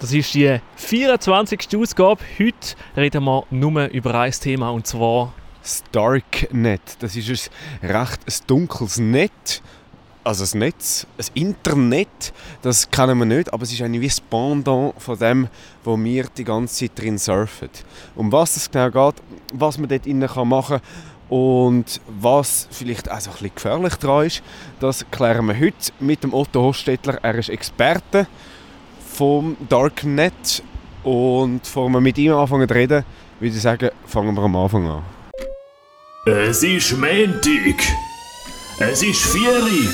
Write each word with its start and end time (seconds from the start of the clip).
Das 0.00 0.14
ist 0.14 0.32
die 0.32 0.58
24. 0.76 1.76
Ausgabe. 1.76 2.22
Heute 2.38 2.74
reden 2.96 3.22
wir 3.22 3.44
nur 3.50 3.84
über 3.88 4.14
ein 4.14 4.32
Thema 4.32 4.70
und 4.70 4.86
zwar 4.86 5.34
das 5.60 5.84
Darknet. 5.92 6.80
Das 7.00 7.14
ist 7.16 7.50
ein 7.82 7.90
recht 7.90 8.20
ein 8.26 8.46
dunkles 8.46 8.98
Netz. 8.98 9.60
Also 10.24 10.44
das 10.44 10.54
Netz, 10.54 11.06
das 11.18 11.30
Internet, 11.34 12.32
das 12.62 12.90
kennen 12.90 13.18
wir 13.18 13.26
nicht, 13.26 13.52
aber 13.52 13.62
es 13.62 13.72
ist 13.72 13.82
eigentlich 13.82 14.00
wie 14.00 14.08
das 14.08 14.20
Pendant 14.22 14.94
von 14.96 15.18
dem, 15.18 15.48
wo 15.84 16.02
wir 16.02 16.24
die 16.34 16.44
ganze 16.44 16.76
Zeit 16.76 16.98
drin 16.98 17.18
surfen. 17.18 17.68
Um 18.14 18.32
was 18.32 18.56
es 18.56 18.70
genau 18.70 18.90
geht, 18.90 19.22
was 19.52 19.76
man 19.76 19.90
dort 19.90 20.06
innen 20.06 20.30
machen 20.48 20.80
kann 20.80 21.28
und 21.28 22.00
was 22.08 22.68
vielleicht 22.70 23.10
auch 23.10 23.20
so 23.20 23.30
ein 23.30 23.34
bisschen 23.34 23.54
gefährlich 23.54 23.94
daran 23.96 24.26
ist, 24.26 24.42
das 24.80 25.04
klären 25.10 25.46
wir 25.46 25.60
heute 25.60 25.92
mit 26.00 26.22
dem 26.22 26.32
Otto 26.32 26.62
Hostetler. 26.62 27.18
Er 27.22 27.34
ist 27.34 27.50
Experte 27.50 28.26
vom 29.12 29.56
Darknet. 29.68 30.62
Und 31.02 31.62
bevor 31.62 31.88
wir 31.88 32.00
mit 32.00 32.18
ihm 32.18 32.32
anfangen 32.32 32.68
zu 32.68 32.74
reden, 32.74 33.04
würde 33.38 33.54
ich 33.54 33.62
sagen, 33.62 33.90
fangen 34.06 34.34
wir 34.34 34.42
am 34.42 34.56
Anfang 34.56 34.86
an. 34.86 35.02
Es 36.26 36.62
ist 36.62 36.92
Montag. 36.92 37.80
Es 38.78 39.02
ist 39.02 39.22
Vieri. 39.26 39.88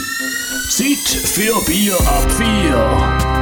Zeit 0.70 1.08
für 1.08 1.64
Bier 1.64 1.94
ab 2.00 2.30
vier. 2.32 3.36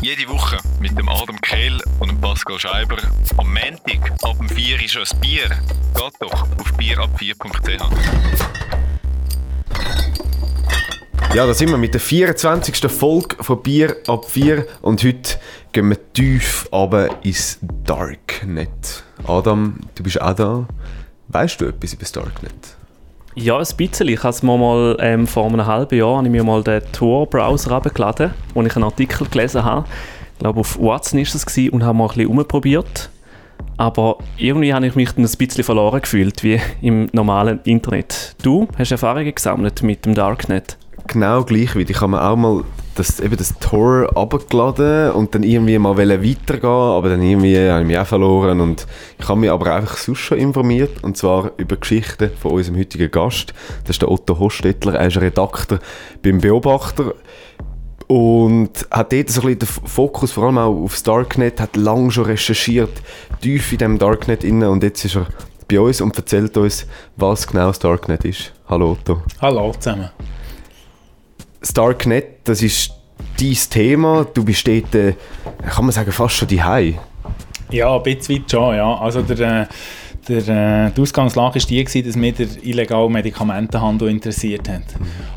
Jede 0.00 0.28
Woche 0.28 0.58
mit 0.80 0.96
dem 0.96 1.08
Adam 1.08 1.40
Kehl 1.40 1.80
und 1.98 2.08
dem 2.08 2.20
Pascal 2.20 2.58
Scheiber. 2.60 2.98
Am 3.38 3.52
Montag 3.52 4.12
ab 4.22 4.36
dem 4.38 4.48
4 4.48 4.82
ist 4.84 4.92
schon 4.92 5.02
ein 5.02 5.20
Bier. 5.20 5.48
Geht 5.48 6.14
doch 6.20 6.42
auf 6.42 6.72
bierab4.ch. 6.78 8.75
Ja, 11.34 11.46
da 11.46 11.54
sind 11.54 11.70
wir 11.70 11.78
mit 11.78 11.92
der 11.92 12.00
24. 12.00 12.90
Folge 12.90 13.36
von 13.40 13.62
Bier 13.62 13.96
ab 14.06 14.24
4 14.24 14.66
und 14.82 15.04
heute 15.04 15.38
gehen 15.72 15.90
wir 15.90 16.12
tief 16.12 16.66
aber 16.70 17.24
ins 17.24 17.58
Darknet. 17.84 19.04
Adam, 19.26 19.80
du 19.94 20.02
bist 20.02 20.20
auch 20.20 20.34
da. 20.34 20.66
Weißt 21.28 21.60
du 21.60 21.66
etwas 21.66 21.92
über 21.92 22.00
das 22.00 22.12
Darknet? 22.12 22.76
Ja, 23.34 23.58
ein 23.58 23.66
bisschen. 23.76 24.08
Ich 24.08 24.22
habe 24.22 24.46
mir 24.46 24.56
mal 24.56 24.96
ähm, 25.00 25.26
vor 25.26 25.44
einem 25.44 25.66
halben 25.66 25.98
Jahr 25.98 26.24
ich 26.24 26.30
mir 26.30 26.42
mal 26.42 26.62
den 26.62 26.80
Tor-Browser 26.92 27.70
heruntergeladen, 27.70 28.32
wo 28.54 28.62
ich 28.62 28.74
einen 28.74 28.84
Artikel 28.84 29.26
gelesen 29.28 29.62
habe. 29.62 29.86
Ich 30.32 30.38
glaube, 30.38 30.60
auf 30.60 30.78
Watson 30.78 31.20
war 31.20 31.26
gewesen, 31.26 31.70
und 31.70 31.84
habe 31.84 31.98
mal 31.98 32.04
ein 32.04 32.08
bisschen 32.08 32.28
umprobiert. 32.28 33.10
Aber 33.76 34.18
irgendwie 34.38 34.72
habe 34.72 34.86
ich 34.86 34.94
mich 34.94 35.12
dann 35.12 35.24
ein 35.24 35.30
bisschen 35.30 35.64
verloren 35.64 36.00
gefühlt, 36.00 36.42
wie 36.42 36.60
im 36.80 37.08
normalen 37.12 37.60
Internet. 37.64 38.36
Du 38.42 38.68
hast 38.78 38.90
Erfahrungen 38.90 39.34
gesammelt 39.34 39.82
mit 39.82 40.06
dem 40.06 40.14
Darknet? 40.14 40.78
Genau 41.06 41.44
gleich 41.44 41.74
wie 41.76 41.82
ich 41.82 42.00
habe 42.00 42.12
mir 42.12 42.22
auch 42.22 42.36
mal 42.36 42.64
das, 42.96 43.20
eben 43.20 43.36
das 43.36 43.54
Tor 43.58 44.16
abgeladen 44.16 45.12
und 45.12 45.34
dann 45.34 45.42
irgendwie 45.42 45.78
mal 45.78 45.96
weitergehen 45.96 46.70
aber 46.70 47.10
dann 47.10 47.22
irgendwie 47.22 47.58
habe 47.58 47.82
ich 47.82 47.86
mich 47.86 47.98
auch 47.98 48.06
verloren 48.06 48.60
und 48.60 48.86
ich 49.18 49.28
habe 49.28 49.40
mich 49.40 49.50
aber 49.50 49.74
einfach 49.74 49.96
sonst 49.96 50.20
schon 50.20 50.38
informiert 50.38 51.04
und 51.04 51.16
zwar 51.16 51.52
über 51.58 51.76
Geschichten 51.76 52.30
von 52.40 52.52
unserem 52.52 52.78
heutigen 52.78 53.10
Gast. 53.10 53.52
Das 53.84 53.96
ist 53.96 54.02
der 54.02 54.10
Otto 54.10 54.38
Hostetler, 54.38 54.94
er 54.94 55.08
ist 55.08 55.20
Redakteur 55.20 55.78
beim 56.22 56.40
Beobachter 56.40 57.14
und 58.06 58.70
hat 58.90 59.12
dort 59.12 59.30
so 59.30 59.42
ein 59.42 59.58
bisschen 59.58 59.58
den 59.58 59.88
Fokus 59.88 60.32
vor 60.32 60.44
allem 60.44 60.58
auch 60.58 60.84
aufs 60.84 61.02
Darknet, 61.02 61.60
hat 61.60 61.76
lange 61.76 62.10
schon 62.10 62.24
recherchiert, 62.24 63.02
tief 63.40 63.72
in 63.72 63.78
dem 63.78 63.98
Darknet 63.98 64.44
inne 64.44 64.70
und 64.70 64.82
jetzt 64.82 65.04
ist 65.04 65.16
er 65.16 65.26
bei 65.68 65.80
uns 65.80 66.00
und 66.00 66.16
erzählt 66.16 66.56
uns, 66.56 66.86
was 67.16 67.46
genau 67.46 67.66
das 67.66 67.78
Darknet 67.78 68.24
ist. 68.24 68.52
Hallo 68.68 68.92
Otto. 68.92 69.22
Hallo 69.40 69.72
zusammen 69.72 70.10
das 71.66 71.74
Darknet, 71.74 72.26
das 72.44 72.62
ist 72.62 72.92
dein 73.40 73.56
Thema. 73.70 74.24
Du 74.32 74.44
bist 74.44 74.66
dort, 74.68 74.94
äh, 74.94 75.14
kann 75.68 75.84
man 75.84 75.92
sagen, 75.92 76.12
fast 76.12 76.36
schon 76.36 76.46
die 76.46 76.62
Ja, 77.70 77.96
ein 77.96 78.02
bisschen 78.04 78.36
weit 78.36 78.50
schon, 78.50 78.76
ja. 78.76 78.94
Also 78.94 79.22
der, 79.22 79.62
äh, 79.62 79.66
der, 80.28 80.86
äh, 80.86 80.90
die 80.92 81.00
Ausgangslage 81.00 81.58
war 81.60 81.66
die, 81.66 82.02
dass 82.04 82.14
mich 82.14 82.34
der 82.34 82.46
illegale 82.62 83.10
Medikamentenhandel 83.10 84.10
interessiert 84.10 84.68
hat. 84.68 84.84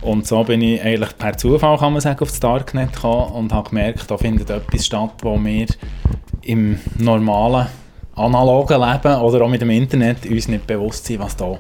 Und 0.02 0.28
so 0.28 0.44
bin 0.44 0.62
ich 0.62 0.80
eigentlich 0.84 1.18
per 1.18 1.36
Zufall, 1.36 1.80
kann 1.80 1.94
man 1.94 2.02
sagen, 2.02 2.20
auf 2.20 2.30
das 2.30 2.40
Darknet 2.40 2.94
gekommen 2.94 3.32
und 3.34 3.52
habe 3.52 3.70
gemerkt, 3.70 4.12
da 4.12 4.16
findet 4.16 4.52
etwas 4.52 4.86
statt, 4.86 5.14
wo 5.24 5.44
wir 5.44 5.66
im 6.44 6.80
normalen, 7.00 7.68
analogen 8.14 8.80
Leben 8.80 9.16
oder 9.16 9.42
auch 9.46 9.50
mit 9.50 9.62
dem 9.62 9.72
Internet 9.72 10.28
uns 10.28 10.48
nicht 10.48 10.68
bewusst 10.68 11.06
sind, 11.08 11.22
was 11.22 11.36
da 11.36 11.58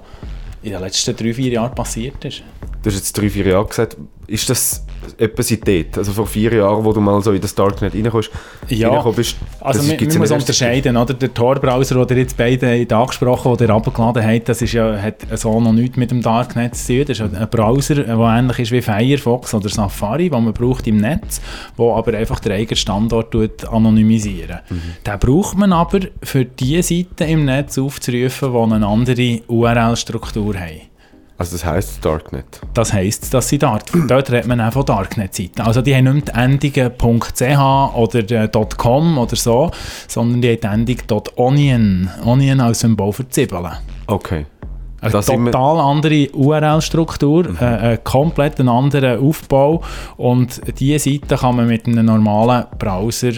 in 0.61 0.71
den 0.71 0.81
letzten 0.81 1.15
drei, 1.15 1.33
vier 1.33 1.53
Jahren 1.53 1.73
passiert 1.73 2.23
ist. 2.25 2.43
Du 2.81 2.89
hast 2.89 2.95
jetzt 2.95 3.17
drei, 3.17 3.29
vier 3.29 3.47
Jahre 3.47 3.65
gesagt. 3.65 3.97
Ist 4.27 4.49
das 4.49 4.85
etwa 5.17 5.43
seitdem? 5.43 5.87
Also 5.97 6.13
vor 6.13 6.27
vier 6.27 6.53
Jahren, 6.53 6.85
wo 6.85 6.93
du 6.93 7.01
mal 7.01 7.21
so 7.21 7.31
in 7.31 7.41
das 7.41 7.53
Darknet 7.55 7.93
reinkommst? 7.93 8.29
Ja, 8.69 9.01
bist, 9.09 9.37
also 9.59 9.83
man, 9.83 9.97
man 9.97 10.17
muss 10.17 10.31
unterscheiden. 10.31 10.95
Oder? 10.95 11.13
Der 11.13 11.33
Tor-Browser, 11.33 12.05
den 12.05 12.17
ihr 12.17 12.23
jetzt 12.23 12.37
beide 12.37 12.87
angesprochen 12.95 13.57
ihr 13.59 13.69
abgeladen 13.69 14.23
habt, 14.23 14.47
das 14.47 14.61
ist 14.61 14.73
ja, 14.73 14.97
hat 14.97 15.25
so 15.35 15.59
noch 15.59 15.73
nichts 15.73 15.97
mit 15.97 16.11
dem 16.11 16.21
Darknet 16.21 16.75
zu 16.75 16.97
tun. 16.97 17.05
Das 17.07 17.19
ist 17.19 17.35
ein 17.35 17.49
Browser, 17.49 17.95
der 17.95 18.17
ähnlich 18.17 18.59
ist 18.59 18.71
wie 18.71 18.81
Firefox 18.81 19.53
oder 19.53 19.67
Safari, 19.67 20.29
den 20.29 20.43
man 20.43 20.53
braucht 20.53 20.87
im 20.87 20.97
Netz, 20.97 21.41
wo 21.75 21.95
aber 21.95 22.13
einfach 22.13 22.39
den 22.39 22.53
eigenen 22.53 22.77
Standort 22.77 23.35
anonymisieren. 23.67 24.59
Mhm. 24.69 24.81
Den 25.05 25.19
braucht 25.19 25.57
man 25.57 25.73
aber 25.73 25.99
für 26.23 26.45
die 26.45 26.81
Seiten 26.81 27.29
im 27.29 27.45
Netz 27.45 27.77
aufzurufen, 27.77 28.53
die 28.53 28.73
eine 28.73 28.87
andere 28.87 29.41
URL-Struktur 29.47 30.55
haben. 30.55 30.89
Also 31.39 31.53
das 31.53 31.65
heisst 31.65 32.03
Darknet? 32.03 32.59
Das 32.73 32.91
heisst, 32.91 33.33
dass 33.33 33.47
sie 33.47 33.57
dort, 33.57 33.85
dort 34.09 34.29
redet 34.29 34.47
man 34.47 34.59
auch 34.59 34.73
von 34.73 34.85
Darknet-Seiten. 34.85 35.61
Also 35.61 35.81
die 35.81 35.95
haben 35.95 36.13
nicht 36.15 36.27
die 36.27 36.37
Endungen 36.37 36.91
.ch 37.33 37.95
oder 37.95 38.31
äh, 38.31 38.49
.com 38.77 39.17
oder 39.17 39.35
so, 39.37 39.71
sondern 40.09 40.41
die 40.41 40.59
haben 40.61 40.85
die 40.85 40.97
Endung 40.97 41.23
.onion. 41.37 42.09
Onion 42.25 42.59
als 42.59 42.81
Symbol 42.81 43.13
für 43.13 43.27
Zwiebeln. 43.29 43.71
Okay. 44.07 44.45
Eine 44.99 45.11
das 45.11 45.27
total 45.27 45.79
andere 45.79 46.29
URL-Struktur, 46.33 47.49
mhm. 47.51 47.57
äh, 47.61 47.65
einen 47.65 48.03
komplett 48.03 48.59
anderen 48.59 49.25
Aufbau 49.25 49.81
und 50.17 50.61
diese 50.77 50.99
Seite 50.99 51.37
kann 51.37 51.55
man 51.55 51.67
mit 51.67 51.87
einem 51.87 52.05
normalen 52.05 52.65
Browser 52.77 53.31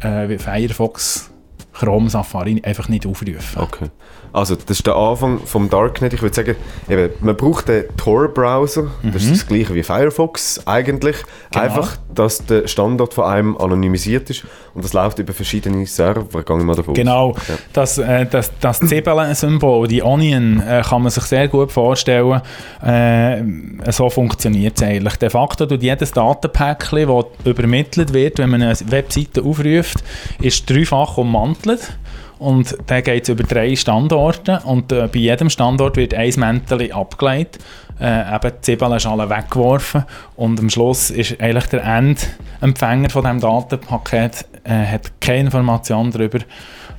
äh, 0.00 0.28
wie 0.28 0.36
Firefox, 0.36 1.30
Chrome, 1.72 2.10
Safari 2.10 2.60
einfach 2.62 2.90
nicht 2.90 3.06
aufrufen. 3.06 3.62
Okay. 3.62 3.86
Also 4.36 4.54
das 4.54 4.76
ist 4.76 4.86
der 4.86 4.96
Anfang 4.96 5.40
vom 5.46 5.70
Darknet. 5.70 6.12
Ich 6.12 6.20
würde 6.20 6.34
sagen, 6.34 6.56
eben, 6.90 7.08
man 7.20 7.34
braucht 7.38 7.68
den 7.68 7.84
Tor-Browser. 7.96 8.82
Mhm. 8.82 9.12
Das 9.12 9.22
ist 9.22 9.28
mhm. 9.28 9.32
das 9.32 9.46
gleiche 9.46 9.74
wie 9.74 9.82
Firefox 9.82 10.66
eigentlich. 10.66 11.16
Genau. 11.50 11.64
Einfach, 11.64 11.96
dass 12.14 12.44
der 12.44 12.68
Standort 12.68 13.14
von 13.14 13.24
einem 13.24 13.56
anonymisiert 13.56 14.28
ist 14.28 14.44
und 14.74 14.84
das 14.84 14.92
läuft 14.92 15.18
über 15.20 15.32
verschiedene 15.32 15.86
Server, 15.86 16.42
gehe 16.42 16.58
ich 16.58 16.64
mal 16.64 16.76
davon 16.76 16.92
Genau. 16.92 17.34
Ja. 17.48 17.54
Das, 17.72 17.96
äh, 17.96 18.26
das, 18.26 18.52
das 18.60 18.80
Zwiebeln-Symbol, 18.80 19.88
die 19.88 20.02
Onion, 20.02 20.60
äh, 20.60 20.82
kann 20.86 21.00
man 21.00 21.10
sich 21.10 21.24
sehr 21.24 21.48
gut 21.48 21.72
vorstellen. 21.72 22.42
Äh, 22.84 23.42
so 23.90 24.10
funktioniert 24.10 24.76
es 24.76 24.82
eigentlich. 24.82 25.16
De 25.16 25.30
facto 25.30 25.64
tut 25.64 25.82
jedes 25.82 26.12
Datenpäckchen, 26.12 27.08
das 27.08 27.24
übermittelt 27.46 28.12
wird, 28.12 28.36
wenn 28.36 28.50
man 28.50 28.60
eine 28.60 28.76
Webseite 28.90 29.42
aufruft, 29.42 30.04
ist 30.42 30.68
dreifach 30.68 31.16
ummantelt. 31.16 31.96
Und 32.38 32.76
der 32.88 33.02
geht 33.02 33.28
über 33.28 33.44
drei 33.44 33.74
Standorte 33.76 34.60
und 34.64 34.92
äh, 34.92 35.08
bei 35.10 35.20
jedem 35.20 35.48
Standort 35.48 35.96
wird 35.96 36.12
ein 36.12 36.32
Mäntel 36.36 36.92
abgelegt, 36.92 37.58
äh, 37.98 38.34
eben 38.34 38.52
die 38.56 38.60
Zwiebelschale 38.60 39.30
weggeworfen 39.30 40.04
und 40.36 40.60
am 40.60 40.68
Schluss 40.68 41.10
ist 41.10 41.40
eigentlich 41.40 41.66
der 41.66 41.82
Endempfänger 41.84 43.08
von 43.08 43.22
diesem 43.22 43.40
Datenpaket 43.40 44.44
äh, 44.64 44.84
hat 44.84 45.20
keine 45.20 45.44
Information 45.44 46.10
darüber, 46.10 46.40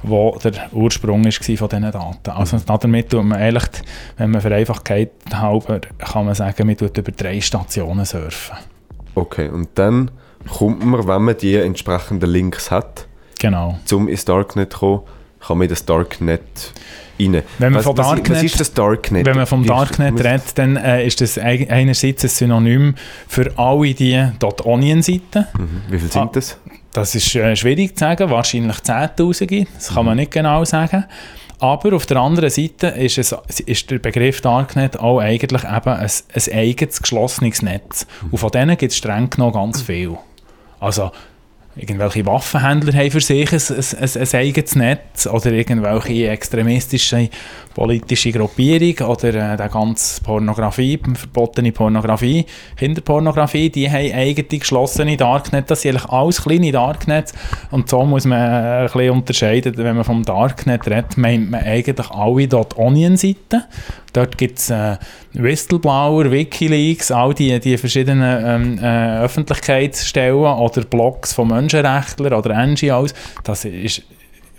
wo 0.04 0.38
der 0.44 0.54
Ursprung 0.72 1.24
ist 1.26 1.44
von 1.44 1.70
diesen 1.70 1.92
Daten. 1.92 2.30
Also 2.32 2.58
damit 2.58 3.10
tut 3.10 3.24
man 3.24 3.38
eigentlich, 3.38 3.84
wenn 4.18 4.32
man 4.32 4.42
Vereinfachkeit 4.42 5.12
halber, 5.34 5.82
kann 6.00 6.26
man 6.26 6.36
sagen, 6.36 6.66
man 6.66 6.78
tut 6.78 6.98
über 6.98 7.12
drei 7.12 7.42
Stationen 7.42 8.06
surfen. 8.06 8.58
Okay, 9.16 9.50
und 9.50 9.70
dann 9.76 10.12
kommt 10.48 10.86
man, 10.86 11.08
wenn 11.08 11.24
man 11.24 11.38
die 11.38 11.56
entsprechenden 11.56 12.30
Links 12.30 12.72
hat, 12.72 13.08
genau. 13.40 13.78
zum 13.86 14.08
ins 14.08 14.26
Darknet 14.26 14.76
kommen, 14.76 15.02
kann 15.40 15.58
man 15.58 15.66
in 15.66 15.70
das 15.70 15.86
Darknet 15.86 16.42
rein. 17.20 17.44
Wenn 17.60 17.74
man, 17.74 17.76
was, 17.76 17.86
von 17.86 17.96
Darknet, 17.96 18.38
was 18.38 18.44
ist 18.44 18.60
das 18.60 18.74
Darknet? 18.74 19.26
Wenn 19.26 19.36
man 19.36 19.46
vom 19.46 19.66
Darknet 19.66 20.24
redet, 20.24 20.58
dann 20.58 20.78
äh, 20.78 21.06
ist 21.06 21.22
das 21.22 21.38
einerseits 21.38 22.24
ein 22.24 22.30
Synonym 22.30 22.96
für 23.28 23.52
alle 23.58 23.94
die 23.94 24.24
.onion-Seiten. 24.64 25.48
Mhm. 25.58 25.82
Wie 25.90 25.98
viele 25.98 26.12
sind 26.12 26.22
ah, 26.22 26.30
das? 26.32 26.58
Das 26.94 27.16
ist 27.16 27.36
äh, 27.36 27.56
schwierig 27.56 27.98
zu 27.98 28.06
sagen, 28.06 28.30
wahrscheinlich 28.30 28.78
10'000, 28.78 29.68
das 29.74 29.90
kann 29.90 30.04
mhm. 30.04 30.06
man 30.06 30.18
nicht 30.18 30.32
genau 30.32 30.66
sagen. 30.66 31.06
Aber 31.60 31.96
auf 31.96 32.06
der 32.06 32.18
anderen 32.18 32.52
Seite 32.52 32.88
ist, 32.88 33.18
es, 33.18 33.32
ist 33.66 33.90
der 33.90 33.98
Begriff 33.98 34.42
Darknet 34.42 35.00
auch 35.00 35.20
eigentlich 35.20 35.64
eben 35.64 35.90
ein, 35.90 36.10
ein 36.10 36.54
eigenes 36.54 37.02
geschlossenes 37.02 37.64
Netz. 37.64 38.06
Und 38.30 38.38
von 38.38 38.52
denen 38.52 38.78
gibt 38.78 38.92
es 38.92 38.98
streng 38.98 39.30
genommen 39.30 39.54
ganz 39.54 39.82
viel. 39.82 40.18
Also 40.80 41.12
irgendwelche 41.80 42.26
Waffenhändler 42.26 42.94
haben 42.94 43.12
für 43.12 43.22
sich 43.22 43.52
ein, 43.52 43.62
ein, 44.02 44.22
ein, 44.22 44.40
eigenes 44.40 44.76
Netz 44.76 45.28
oder 45.28 45.52
irgendwelche 45.52 46.30
extremistische 46.30 47.30
politische 47.78 48.32
Gruppierung 48.32 49.08
oder 49.08 49.30
äh, 49.30 49.56
der 49.56 49.70
ganze 49.70 50.20
Pornografie, 50.24 51.00
verbotene 51.14 51.72
Pornografie, 51.72 52.46
Kinderpornografie, 52.76 53.70
die 53.70 53.90
haben 53.90 54.14
eigene 54.14 54.60
geschlossene 54.60 55.16
Darknet, 55.16 55.70
das 55.70 55.84
sind 55.84 55.92
eigentlich 55.92 56.10
alles 56.10 56.42
kleine 56.42 56.72
Darknets 56.72 57.34
und 57.70 57.88
so 57.88 58.04
muss 58.04 58.26
man 58.26 58.40
äh, 58.40 58.80
ein 58.80 58.86
bisschen 58.86 59.10
unterscheiden, 59.12 59.78
wenn 59.78 59.96
man 59.96 60.06
vom 60.06 60.24
Darknet 60.24 60.88
redet, 60.88 61.18
meint 61.18 61.52
man 61.52 61.64
eigentlich 61.64 62.10
alle 62.10 62.50
.onion-Seiten. 62.76 63.64
Dort 64.14 64.40
gibt 64.40 64.58
es 64.58 64.72
äh, 64.72 64.98
Whistleblower, 65.38 66.32
Wikileaks, 66.32 67.12
all 67.12 67.34
die, 67.34 67.60
die 67.60 67.78
verschiedenen 67.78 68.44
ähm, 68.46 68.80
äh, 68.84 69.20
Öffentlichkeitsstellen 69.20 70.36
oder 70.36 70.82
Blogs 70.84 71.34
von 71.34 71.50
Menschenrechtlern 71.50 72.34
oder 72.34 72.66
NGOs. 72.66 73.14
Das 73.44 73.66
ist 73.66 74.04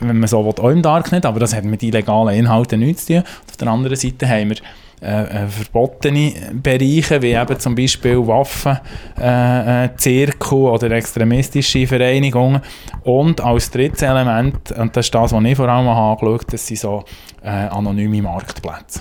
wenn 0.01 0.21
man 0.21 0.29
so 0.29 0.45
will, 0.45 0.55
auch 0.65 0.71
im 0.71 0.81
Darknet, 0.83 1.27
aber 1.27 1.41
das 1.41 1.55
hat 1.55 1.65
mit 1.65 1.83
illegalen 1.83 2.35
Inhalten 2.35 2.81
nichts 2.81 3.07
zu 3.07 3.15
tun. 3.15 3.25
Auf 3.49 3.57
der 3.57 3.69
anderen 3.69 3.97
Seite 3.97 4.29
haben 4.29 4.51
wir 4.51 4.57
äh, 5.01 5.45
äh, 5.45 5.47
verbotene 5.47 6.33
Bereiche, 6.55 7.23
wie 7.23 7.33
eben 7.33 7.59
zum 7.59 7.75
Beispiel 7.75 8.19
Waffen, 8.27 8.79
äh, 9.21 9.85
äh, 9.85 9.97
Zirkel 9.97 10.59
oder 10.59 10.91
extremistische 10.91 11.87
Vereinigungen. 11.87 12.61
Und 13.05 13.41
als 13.41 13.71
drittes 13.71 14.03
Element, 14.03 14.73
und 14.73 14.97
das 14.97 15.07
ist 15.07 15.15
das, 15.15 15.33
was 15.33 15.45
ich 15.45 15.57
vor 15.57 15.69
allem 15.69 15.89
angeschaut 15.89 16.23
habe, 16.23 16.51
das 16.51 16.67
sind 16.67 16.81
so 16.81 17.05
äh, 17.43 17.49
anonyme 17.49 18.23
Marktplätze. 18.23 19.01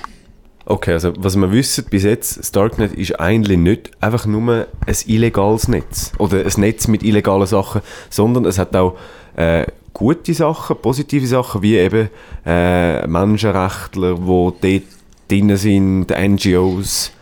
Okay, 0.69 0.91
also 0.91 1.13
was 1.17 1.37
wir 1.37 1.49
wissen 1.53 1.85
bis 1.89 2.03
jetzt, 2.03 2.37
das 2.37 2.51
Darknet 2.51 2.93
ist 2.93 3.21
eigentlich 3.21 3.57
nicht 3.57 3.91
einfach 4.01 4.25
nur 4.25 4.67
ein 4.85 4.95
illegales 5.05 5.69
Netz 5.69 6.11
oder 6.17 6.39
ein 6.39 6.51
Netz 6.57 6.89
mit 6.89 7.03
illegalen 7.03 7.47
Sachen, 7.47 7.79
sondern 8.09 8.43
es 8.43 8.59
hat 8.59 8.75
auch 8.75 8.97
äh, 9.37 9.65
gute 9.93 10.33
Sachen, 10.33 10.75
positive 10.81 11.25
Sachen, 11.25 11.61
wie 11.61 11.77
eben 11.77 12.09
äh, 12.45 13.07
Menschenrechtler, 13.07 14.15
die 14.15 14.81
dort 14.81 14.83
drin 15.29 15.55
sind, 15.55 16.07
NGOs. 16.09 17.13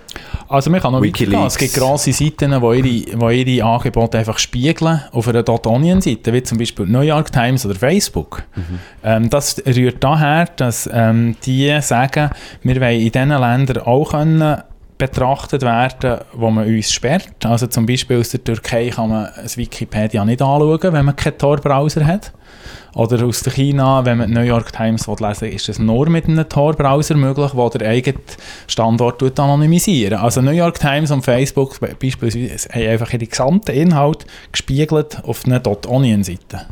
Also 0.48 0.70
man 0.70 0.80
kann 0.80 0.94
noch 0.94 1.02
weitergehen. 1.02 1.46
Es 1.46 1.58
gibt 1.58 1.74
grosse 1.74 2.14
Seiten, 2.14 2.52
die 2.52 3.06
ihre, 3.16 3.34
ihre 3.34 3.66
Angebote 3.66 4.18
einfach 4.20 4.38
spiegeln 4.38 5.02
auf 5.12 5.28
einer 5.28 5.44
.onion-Seite, 5.48 6.34
wie 6.34 6.44
zum 6.44 6.58
Beispiel 6.58 6.86
New 6.86 7.02
York 7.02 7.32
Times 7.32 7.66
oder 7.66 7.76
Facebook. 7.76 8.44
Mhm. 8.56 8.80
Ähm, 9.04 9.30
das 9.30 9.62
rührt 9.66 10.04
daher, 10.04 10.46
dass 10.56 10.90
ähm, 10.92 11.36
die 11.46 11.80
sagen, 11.82 12.30
wir 12.64 12.80
wollen 12.80 13.00
in 13.00 13.12
diesen 13.12 13.30
Ländern 13.30 13.84
auch 13.84 14.12
können 14.12 14.62
betrachtet 14.98 15.62
werden, 15.62 16.20
wo 16.34 16.50
man 16.50 16.68
uns 16.68 16.92
sperrt. 16.92 17.46
Also 17.46 17.68
zum 17.68 17.86
Beispiel 17.86 18.20
aus 18.20 18.30
der 18.30 18.44
Türkei 18.44 18.90
kann 18.90 19.10
man 19.10 19.30
das 19.42 19.58
Wikipedia 19.58 20.24
nicht 20.24 20.42
anschauen, 20.42 20.94
wenn 20.94 21.06
man 21.06 21.16
keinen 21.16 21.38
Tor-Browser 21.38 22.06
hat. 22.06 22.32
Oder 22.94 23.26
aus 23.26 23.44
China, 23.44 24.06
wenn 24.06 24.18
man 24.18 24.28
die 24.30 24.34
New 24.34 24.42
York 24.42 24.72
Times 24.74 25.08
lesen 25.08 25.42
will, 25.42 25.54
ist 25.54 25.70
das 25.70 25.80
nur 25.80 26.10
mit 26.10 26.28
einem 26.28 26.48
Tor-Browser 26.48 27.16
möglich, 27.16 27.52
der 27.52 27.70
der 27.70 27.90
eigene 27.90 28.20
Standort 28.68 29.40
anonymisieren 29.40 30.20
Also 30.20 30.42
New 30.42 30.52
York 30.52 30.80
Times 30.80 31.12
und 31.12 31.24
Facebook 31.24 31.80
beispielsweise 32.00 32.70
haben 32.70 32.88
einfach 32.88 33.14
ihre 33.14 33.28
gesamten 33.28 33.72
Inhalt 33.72 34.26
gespiegelt 34.52 35.24
auf 35.24 35.46
einer 35.46 35.62
.onion-Seite. 35.88 36.68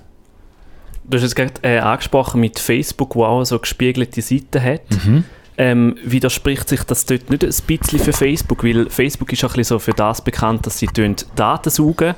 Du 1.05 1.17
hast 1.17 1.23
es 1.23 1.35
gerade 1.35 1.53
äh, 1.63 1.79
angesprochen 1.79 2.39
mit 2.39 2.59
Facebook, 2.59 3.15
wo 3.15 3.25
auch 3.25 3.44
so 3.44 3.59
gespiegelte 3.59 4.21
Seiten 4.21 4.63
hat. 4.63 4.81
Mhm. 5.05 5.25
Ähm, 5.55 5.95
widerspricht 6.03 6.67
sich 6.67 6.83
das 6.83 7.05
dort 7.05 7.29
nicht 7.29 7.44
ein 7.44 7.53
bisschen 7.67 8.00
für 8.00 8.13
Facebook? 8.13 8.63
Weil 8.63 8.89
Facebook 8.89 9.31
ist 9.33 9.44
auch 9.44 9.50
ein 9.50 9.57
bisschen 9.57 9.77
so 9.77 9.79
für 9.79 9.91
das 9.91 10.23
bekannt, 10.23 10.65
dass 10.65 10.79
sie 10.79 10.88
Daten 11.35 11.69
saugen 11.69 12.15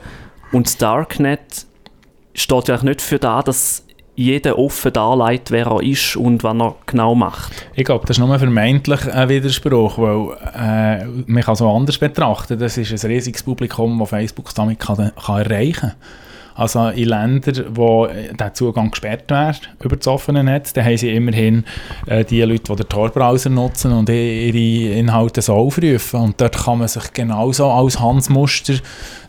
und 0.51 0.67
das 0.67 0.77
Darknet 0.77 1.65
steht 2.35 2.67
ja 2.67 2.83
nicht 2.83 3.01
für 3.01 3.19
das, 3.19 3.43
dass 3.45 3.85
jeder 4.15 4.57
offen 4.57 4.93
darlegt, 4.93 5.51
wer 5.51 5.67
er 5.67 5.83
ist 5.83 6.15
und 6.15 6.43
was 6.43 6.55
er 6.55 6.75
genau 6.85 7.15
macht. 7.15 7.67
Ich 7.73 7.83
glaube, 7.83 8.05
das 8.07 8.17
ist 8.17 8.25
nur 8.25 8.39
vermeintlich 8.39 9.11
ein 9.11 9.27
Widerspruch, 9.29 9.97
weil 9.97 10.37
äh, 10.55 11.05
man 11.25 11.43
kann 11.43 11.55
so 11.55 11.69
anders 11.69 11.97
betrachten. 11.97 12.57
Das 12.57 12.77
ist 12.77 13.03
ein 13.03 13.11
riesiges 13.11 13.43
Publikum, 13.43 13.99
das 13.99 14.09
Facebook 14.09 14.53
damit 14.55 14.79
kann, 14.79 15.11
kann 15.15 15.41
erreichen 15.41 15.73
kann. 15.73 15.93
Also 16.57 16.87
in 16.87 17.09
Ländern, 17.09 17.65
wo 17.71 18.07
der 18.07 18.53
Zugang 18.53 18.89
gesperrt 18.89 19.29
wird 19.29 19.69
über 19.83 19.97
das 19.97 20.07
offene 20.07 20.41
Netz, 20.41 20.71
da 20.71 20.83
haben 20.83 20.95
sie 20.95 21.13
immerhin 21.13 21.65
äh, 22.07 22.23
die 22.23 22.41
Leute, 22.41 22.63
die 22.71 22.75
den 22.77 22.87
Tor-Browser 22.87 23.49
nutzen 23.49 23.91
und 23.91 24.07
ihre 24.07 24.97
Inhalte 24.97 25.41
so 25.41 25.53
aufrufen. 25.53 26.21
Und 26.21 26.39
dort 26.39 26.57
kann 26.63 26.79
man 26.79 26.87
sich 26.87 27.11
genauso 27.11 27.69
als 27.69 27.99
Hansmuster 27.99 28.75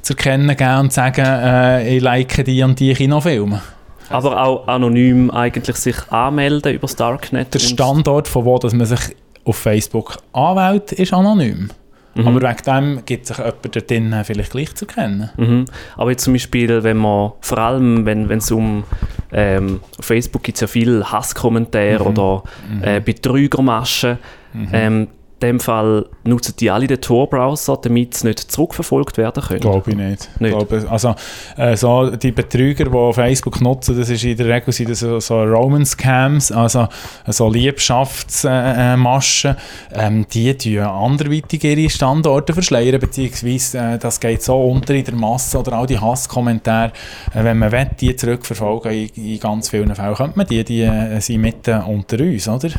zu 0.03 0.13
erkennen 0.13 0.57
geben 0.57 0.79
und 0.79 0.93
sagen, 0.93 1.25
äh, 1.27 1.97
ich 1.97 2.03
like 2.03 2.45
die 2.45 2.63
und 2.63 2.79
die 2.79 2.95
Kinofilme. 2.95 3.61
Aber 4.09 4.41
auch 4.41 4.69
anonym 4.69 5.33
eigentlich 5.33 5.77
sich 5.77 5.97
anmelden 6.11 6.75
über 6.75 6.83
das 6.83 6.95
Darknet. 6.95 7.53
Der 7.53 7.59
Standort, 7.59 8.29
von 8.29 8.45
wo 8.45 8.57
dass 8.59 8.73
man 8.73 8.87
sich 8.87 9.17
auf 9.45 9.57
Facebook 9.57 10.19
anwählt, 10.33 10.93
ist 10.93 11.13
anonym. 11.13 11.71
Mhm. 12.17 12.29
Aber 12.29 12.43
wegen 12.43 12.63
dem 12.67 13.05
gibt 13.05 13.27
sich 13.27 13.37
jemand 13.37 13.77
dort 13.77 13.91
drinnen 13.91 14.25
vielleicht 14.25 14.53
gleich 14.53 14.75
zu 14.75 14.87
kennen. 14.87 15.31
Mhm. 15.37 15.67
Aber 15.97 16.11
jetzt 16.11 16.25
zum 16.25 16.33
Beispiel, 16.33 16.83
wenn 16.83 16.97
man, 16.97 17.33
vor 17.41 17.59
allem 17.59 18.07
wenn 18.07 18.31
es 18.31 18.51
um 18.51 18.85
ähm, 19.33 19.81
Facebook 20.01 20.43
gibt 20.43 20.57
es 20.57 20.63
ja 20.63 20.67
viele 20.67 21.11
Hasskommentare 21.11 22.01
mhm. 22.01 22.07
oder 22.07 22.43
äh, 22.83 23.01
Betrügermaschen, 23.01 24.19
mhm. 24.53 24.69
ähm, 24.73 25.09
in 25.39 25.49
dem 25.49 25.61
Fall 25.61 26.07
nutzen 26.25 26.55
die 26.59 26.71
alle 26.71 26.87
den 26.87 26.99
Tor-Browser, 27.01 27.79
damit 27.83 28.15
sie 28.15 28.29
nicht 28.29 28.51
zurückverfolgt 28.51 29.19
werden 29.19 29.43
können? 29.43 29.61
Glaube 29.61 29.91
ich 29.91 29.97
nicht. 29.97 30.31
nicht. 30.41 30.57
Glaube, 30.57 30.87
also, 30.89 31.15
äh, 31.59 31.77
so 31.77 32.09
die 32.11 32.33
Betrüger, 32.33 32.87
die 32.87 33.13
Facebook 33.13 33.61
nutzen, 33.61 33.99
das 33.99 34.09
ist 34.09 34.25
in 34.25 34.37
der 34.37 34.49
Regel 34.49 34.73
sind 34.73 34.89
das 34.89 35.01
so, 35.01 35.21
so 35.21 35.43
Roman-Scams, 35.43 36.53
also 36.53 36.89
so 37.27 37.51
Liebschaftsmaschen, 37.51 39.57
äh, 39.93 40.07
ähm, 40.07 40.27
die 40.33 40.57
tun 40.57 40.79
anderweitig 40.79 41.63
ihre 41.65 41.91
Standorte 41.91 42.55
verschleiern, 42.55 42.99
beziehungsweise 42.99 43.79
äh, 43.79 43.99
das 43.99 44.19
geht 44.19 44.43
so 44.43 44.65
unter 44.65 44.95
in 44.95 45.05
der 45.05 45.15
Masse 45.15 45.59
oder 45.59 45.81
auch 45.81 45.87
die 45.87 45.99
Hasskommentare, 45.99 46.93
äh, 47.35 47.45
wenn 47.45 47.59
man 47.59 47.73
will, 47.73 47.91
die 48.01 48.17
zurückverfolgen, 48.17 48.91
in, 48.91 49.11
in, 49.17 49.39
ganz 49.39 49.69
vielen 49.69 49.95
Fällen 49.95 50.15
könnte 50.15 50.39
man 50.39 50.47
die, 50.47 50.65
die 50.65 50.81
äh, 50.81 51.21
sind 51.21 51.43
mitten 51.43 51.83
unter 51.83 52.19
uns, 52.21 52.49
oder? 52.49 52.71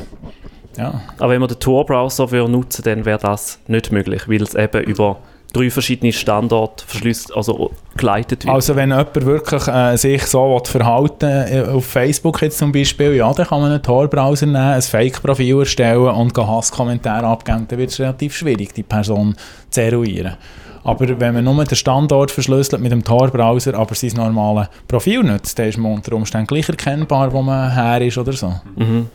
Ja. 0.77 1.01
Aber 1.17 1.33
wenn 1.33 1.41
wir 1.41 1.47
den 1.47 1.59
Tor-Browser 1.59 2.27
nutzen 2.47 2.83
dann 2.83 3.05
wäre 3.05 3.19
das 3.19 3.59
nicht 3.67 3.91
möglich, 3.91 4.27
weil 4.27 4.41
es 4.41 4.53
eben 4.53 4.83
über 4.83 5.17
drei 5.53 5.69
verschiedene 5.69 6.11
Standorte 6.11 6.85
verschlüsselt, 6.85 7.35
also 7.35 7.71
geleitet 7.95 8.45
wird. 8.45 8.53
Also 8.53 8.75
wenn 8.75 8.89
jemand 8.89 9.25
wirklich 9.25 9.67
äh, 9.67 9.95
sich 9.97 10.23
so 10.25 10.61
verhalten 10.63 11.25
äh, 11.25 11.63
auf 11.67 11.85
Facebook 11.85 12.41
jetzt 12.41 12.57
zum 12.57 12.71
Beispiel, 12.71 13.13
ja, 13.15 13.31
dann 13.33 13.47
kann 13.47 13.61
man 13.61 13.71
einen 13.71 13.81
Tor-Browser 13.81 14.45
nehmen, 14.45 14.57
ein 14.57 14.81
Fake-Profil 14.81 15.59
erstellen 15.59 16.09
und 16.09 16.37
Hasskommentare 16.37 17.25
abgeben, 17.25 17.65
dann 17.67 17.79
wird 17.79 17.89
es 17.89 17.99
relativ 17.99 18.35
schwierig, 18.35 18.73
die 18.73 18.83
Person 18.83 19.35
zu 19.69 19.81
eruieren. 19.81 20.35
Aber 20.83 21.19
wenn 21.19 21.33
man 21.33 21.43
nur 21.43 21.65
den 21.65 21.75
Standort 21.75 22.31
verschlüsselt 22.31 22.81
mit 22.81 22.91
dem 22.91 23.03
Tor-Browser, 23.03 23.73
aber 23.73 23.93
sein 23.93 24.11
normales 24.15 24.69
Profil 24.87 25.23
nutzt, 25.23 25.59
dann 25.59 25.67
ist 25.67 25.77
man 25.77 25.93
unter 25.93 26.13
Umständen 26.13 26.47
gleich 26.47 26.69
erkennbar, 26.69 27.33
wo 27.33 27.41
man 27.41 27.73
her 27.73 28.01
ist 28.01 28.17
oder 28.17 28.33
so. 28.33 28.53
Mhm 28.75 29.07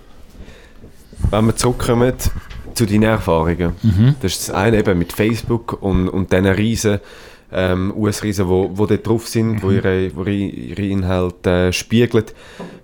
wenn 1.31 1.47
wir 1.47 1.57
zurückkommen 1.57 2.13
zu 2.75 2.87
deinen 2.87 3.05
Erfahrungen. 3.05 3.75
Mhm. 3.83 4.15
Das 4.21 4.33
ist 4.33 4.49
das 4.49 4.55
eine 4.55 4.79
eben 4.79 4.99
mit 4.99 5.13
Facebook 5.13 5.83
und, 5.83 6.09
und 6.09 6.33
diesen 6.33 6.47
riesen 6.47 7.01
ähm, 7.53 7.93
US-Riesen, 7.95 8.47
die 8.47 8.51
wo, 8.51 8.71
wo 8.73 8.87
dort 8.87 9.07
drauf 9.07 9.29
sind, 9.29 9.53
mhm. 9.53 9.63
wo 9.63 9.71
ihre, 9.71 10.17
wo 10.17 10.25
ihre 10.25 10.83
Inhalte 10.83 11.51
äh, 11.51 11.73
spiegeln. 11.73 12.25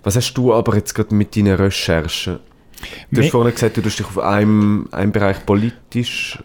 Was 0.03 0.15
hast 0.15 0.33
du 0.33 0.53
aber 0.53 0.75
jetzt 0.75 0.93
gerade 0.93 1.13
mit 1.15 1.35
deinen 1.35 1.55
Recherchen? 1.55 2.39
Du 3.11 3.21
hast 3.21 3.31
vorhin 3.31 3.53
gesagt, 3.53 3.77
du 3.77 3.81
dich 3.81 4.01
auf 4.05 4.19
einem, 4.19 4.87
einem 4.91 5.11
Bereich 5.11 5.45
politisch 5.45 6.39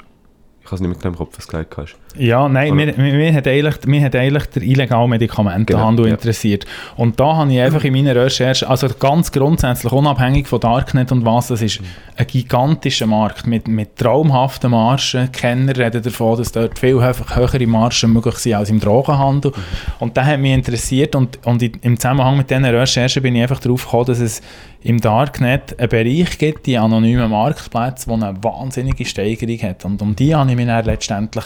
ich 0.64 0.70
habe 0.70 0.76
es 0.76 0.80
nicht 0.80 1.04
mehr 1.04 1.12
im 1.12 1.18
Kopf, 1.18 1.36
was 1.36 1.46
du 1.46 1.52
gesagt 1.52 1.76
hast. 1.76 1.96
Ja, 2.16 2.48
nein, 2.48 2.74
mir, 2.74 2.94
mir, 2.96 3.12
mir, 3.12 3.34
hat 3.34 3.46
eigentlich, 3.46 3.84
mir 3.84 4.02
hat 4.02 4.16
eigentlich 4.16 4.46
der 4.46 4.62
illegale 4.62 5.08
Medikamentenhandel 5.08 6.06
genau, 6.06 6.16
interessiert. 6.16 6.64
Und 6.96 7.20
da 7.20 7.36
habe 7.36 7.52
ich 7.52 7.60
einfach 7.60 7.84
in 7.84 7.92
meiner 7.92 8.16
Recherche, 8.16 8.66
also 8.66 8.88
ganz 8.98 9.30
grundsätzlich 9.30 9.92
unabhängig 9.92 10.48
von 10.48 10.60
Darknet 10.60 11.12
und 11.12 11.26
was, 11.26 11.48
das 11.48 11.60
ist 11.60 11.80
ein 12.16 12.26
gigantischer 12.26 13.06
Markt 13.06 13.46
mit, 13.46 13.68
mit 13.68 13.96
traumhaften 13.96 14.70
Margen. 14.70 15.30
Kenner 15.32 15.76
reden 15.76 16.02
davon, 16.02 16.38
dass 16.38 16.52
dort 16.52 16.78
viel 16.78 16.94
höhere 16.94 17.66
Margen 17.66 18.12
möglich 18.14 18.36
sind 18.36 18.54
als 18.54 18.70
im 18.70 18.80
Drogenhandel. 18.80 19.50
Mhm. 19.50 19.62
Und 19.98 20.16
das 20.16 20.24
hat 20.24 20.40
mich 20.40 20.54
interessiert 20.54 21.14
und, 21.14 21.44
und 21.44 21.62
im 21.62 21.98
Zusammenhang 21.98 22.38
mit 22.38 22.48
diesen 22.48 22.64
Recherchen 22.64 23.22
bin 23.22 23.36
ich 23.36 23.42
einfach 23.42 23.60
darauf 23.60 23.84
gekommen, 23.84 24.06
dass 24.06 24.20
es 24.20 24.40
im 24.84 25.00
Darknet 25.00 25.78
einen 25.80 25.88
Bereich 25.88 26.38
gibt, 26.38 26.66
die 26.66 26.76
anonymen 26.76 27.30
Marktplätze, 27.30 28.06
die 28.06 28.12
eine 28.12 28.44
wahnsinnige 28.44 29.06
Steigerung 29.06 29.58
hat. 29.62 29.84
Und 29.86 30.00
um 30.02 30.14
die 30.14 30.34
habe 30.34 30.50
ich 30.50 30.56
mich 30.56 30.66
dann 30.66 30.84
letztendlich, 30.84 31.44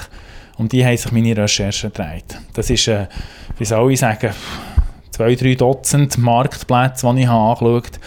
um 0.56 0.68
die 0.68 0.84
haben 0.84 0.96
sich 0.96 1.12
meine 1.12 1.36
Recherchen 1.36 1.92
gedreht. 1.92 2.36
Das 2.54 2.68
ist, 2.68 2.88
äh, 2.88 3.06
wie 3.56 3.64
soll 3.64 3.92
ich 3.92 4.00
sagen, 4.00 4.32
zwei, 5.18 5.34
drei 5.34 5.56
Dutzend 5.56 6.16
Marktplätze, 6.16 7.12
die 7.12 7.22
ich 7.22 7.26
habe 7.26 7.60
angeschaut 7.60 7.98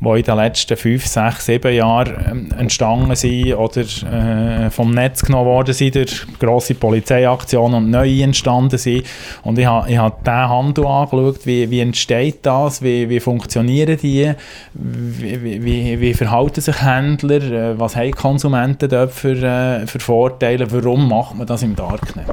habe, 0.00 0.14
die 0.14 0.20
in 0.20 0.24
den 0.26 0.36
letzten 0.36 0.76
fünf, 0.76 1.06
sechs, 1.06 1.46
sieben 1.46 1.74
Jahren 1.74 2.26
ähm, 2.30 2.52
entstanden 2.58 3.16
sind 3.16 3.54
oder 3.54 3.80
äh, 3.80 4.68
vom 4.68 4.90
Netz 4.90 5.22
genommen 5.22 5.46
worden 5.46 5.72
sind 5.72 5.94
durch 5.94 6.26
grosse 6.38 6.74
Polizeiaktionen 6.74 7.84
und 7.84 7.90
neue 7.90 8.22
entstanden 8.22 8.76
sind. 8.76 9.04
Und 9.44 9.58
ich 9.58 9.64
habe, 9.64 9.90
ich 9.90 9.96
habe 9.96 10.14
diesen 10.20 10.48
Handel 10.48 10.86
angeschaut, 10.86 11.46
wie, 11.46 11.70
wie 11.70 11.80
entsteht 11.80 12.44
das, 12.44 12.82
wie, 12.82 13.08
wie 13.08 13.18
funktionieren 13.18 13.96
die, 13.96 14.30
wie, 14.74 15.64
wie, 15.64 16.00
wie 16.00 16.12
verhalten 16.12 16.60
sich 16.60 16.82
Händler, 16.82 17.42
äh, 17.42 17.80
was 17.80 17.96
haben 17.96 18.12
Konsumenten 18.12 18.90
dort 18.90 19.12
für, 19.12 19.42
äh, 19.42 19.86
für 19.86 20.00
Vorteile, 20.00 20.70
warum 20.70 21.08
macht 21.08 21.34
man 21.34 21.46
das 21.46 21.62
im 21.62 21.74
Darknet? 21.74 22.26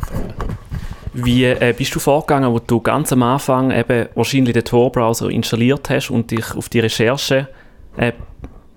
Wie 1.16 1.46
äh, 1.46 1.74
bist 1.78 1.96
du 1.96 2.00
vorgegangen, 2.00 2.52
wo 2.52 2.60
du 2.60 2.80
ganz 2.82 3.12
am 3.14 3.24
Anfang 3.24 3.72
eben 3.72 4.08
wahrscheinlich 4.16 4.54
den 4.54 4.66
Tor-Browser 4.66 5.30
installiert 5.30 5.90
hast 5.90 6.10
und 6.10 6.32
dich 6.32 6.54
auf 6.56 6.70
die 6.70 6.80
Recherche 6.80 7.48
äh, 7.98 8.12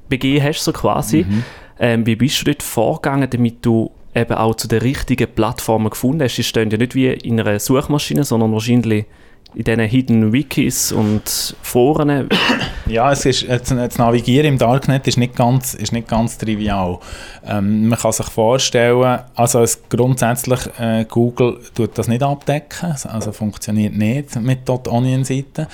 begeben 0.09 0.45
hast, 0.45 0.64
so 0.64 0.73
quasi? 0.73 1.26
Mhm. 1.28 1.45
Ähm, 1.80 2.07
wie 2.07 2.16
bist 2.16 2.40
du 2.40 2.47
dort 2.47 2.62
vorgegangen, 2.62 3.28
damit 3.30 3.64
du 3.64 3.90
eben 4.14 4.35
auch 4.35 4.54
zu 4.54 4.68
den 4.68 4.80
richtigen 4.80 5.28
Plattformen 5.28 5.90
gefunden 5.90 6.23
hast? 6.23 6.37
Die 6.37 6.45
stehen 6.45 6.71
ja 6.71 6.78
nicht 6.78 6.95
wie 6.95 7.09
in 7.09 7.40
einer 7.40 7.59
Suchmaschine, 7.59 8.25
sondern 8.25 8.52
wahrscheinlich 8.52 9.07
in 9.55 9.64
diesen 9.64 9.81
Hidden 9.81 10.33
Wikis 10.33 10.93
und 10.93 11.57
Foren. 11.62 12.28
Ja, 12.87 13.12
es 13.12 13.26
ist, 13.26 13.47
das, 13.47 13.69
das 13.69 13.99
Navigieren 13.99 14.47
im 14.47 14.57
Darknet 14.57 15.07
ist 15.07 15.19
nicht 15.19 15.37
ganz, 15.37 15.75
ist 15.75 15.93
nicht 15.93 16.09
ganz 16.09 16.38
trivial. 16.38 16.99
Ähm, 17.47 17.88
man 17.88 17.99
kann 17.99 18.12
sich 18.12 18.25
vorstellen, 18.28 19.19
also 19.35 19.61
es 19.61 19.83
grundsätzlich 19.90 20.61
äh, 20.78 21.05
Google 21.05 21.61
tut 21.75 21.99
das 21.99 22.09
nicht 22.09 22.23
abdecken, 22.23 22.95
also 23.05 23.33
funktioniert 23.33 23.95
nicht 23.95 24.40
mit 24.40 24.61
.onion-Seiten. 24.71 25.67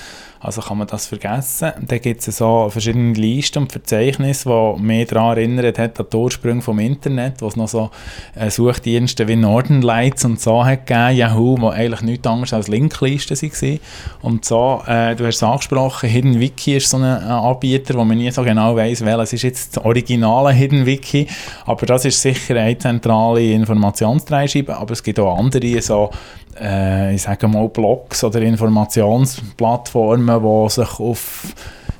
Also 0.45 0.61
kann 0.61 0.77
man 0.77 0.85
das 0.85 1.07
vergessen. 1.07 1.71
Dann 1.81 1.99
gibt 1.99 2.27
es 2.27 2.37
so 2.37 2.69
verschiedene 2.69 3.13
Listen 3.13 3.63
und 3.63 3.71
Verzeichnisse, 3.71 4.47
die 4.77 4.81
mehr 4.81 5.05
daran 5.05 5.37
erinnert 5.37 5.79
hat 5.79 5.99
an 5.99 6.05
die 6.11 6.15
Ursprünge 6.15 6.61
vom 6.61 6.77
Internet, 6.77 7.41
wo 7.41 7.47
es 7.47 7.55
noch 7.55 7.67
so 7.67 7.89
äh, 8.35 8.51
Suchdienste 8.51 9.27
wie 9.27 9.37
Northern 9.37 9.81
Lights 9.81 10.23
und 10.23 10.39
so 10.39 10.63
hat 10.63 10.85
gegeben, 10.85 11.15
Yahoo, 11.15 11.57
die 11.57 11.65
eigentlich 11.65 12.01
nichts 12.01 12.27
anderes 12.27 12.53
als 12.53 12.67
Linklisten 12.67 13.35
waren. 13.41 13.79
Und 14.21 14.45
so, 14.45 14.83
äh, 14.85 15.15
du 15.15 15.25
hast 15.25 15.37
es 15.37 15.43
angesprochen, 15.43 16.09
Hidden 16.09 16.39
Wiki 16.39 16.75
ist 16.75 16.91
so 16.91 16.97
ein 16.97 17.03
Anbieter, 17.03 17.95
wo 17.95 18.05
man 18.05 18.17
nie 18.17 18.29
so 18.29 18.43
genau 18.43 18.75
weiß, 18.75 19.03
welches 19.03 19.33
ist 19.33 19.41
jetzt 19.41 19.77
das 19.77 19.83
originale 19.83 20.51
Hidden 20.51 20.85
Wiki, 20.85 21.27
aber 21.65 21.87
das 21.87 22.05
ist 22.05 22.21
sicher 22.21 22.55
eine 22.55 22.77
zentrale 22.77 23.51
Informationstreischeibe, 23.51 24.77
aber 24.77 24.91
es 24.93 25.01
gibt 25.01 25.19
auch 25.19 25.39
andere, 25.39 25.81
so 25.81 26.11
äh, 26.59 27.15
ich 27.15 27.21
sage 27.21 27.47
mal 27.47 27.69
Blogs 27.69 28.23
oder 28.23 28.41
Informationsplattformen, 28.41 30.41
die 30.41 30.69
sich 30.69 30.99
auf 30.99 31.53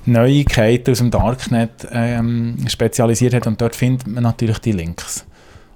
Neuigkeiten 0.05 0.91
aus 0.91 0.99
dem 0.99 1.11
Darknet 1.11 1.87
ähm, 1.91 2.57
spezialisiert 2.67 3.33
hat 3.33 3.47
und 3.47 3.59
dort 3.59 3.75
findet 3.75 4.07
man 4.07 4.23
natürlich 4.23 4.59
die 4.59 4.71
Links. 4.71 5.25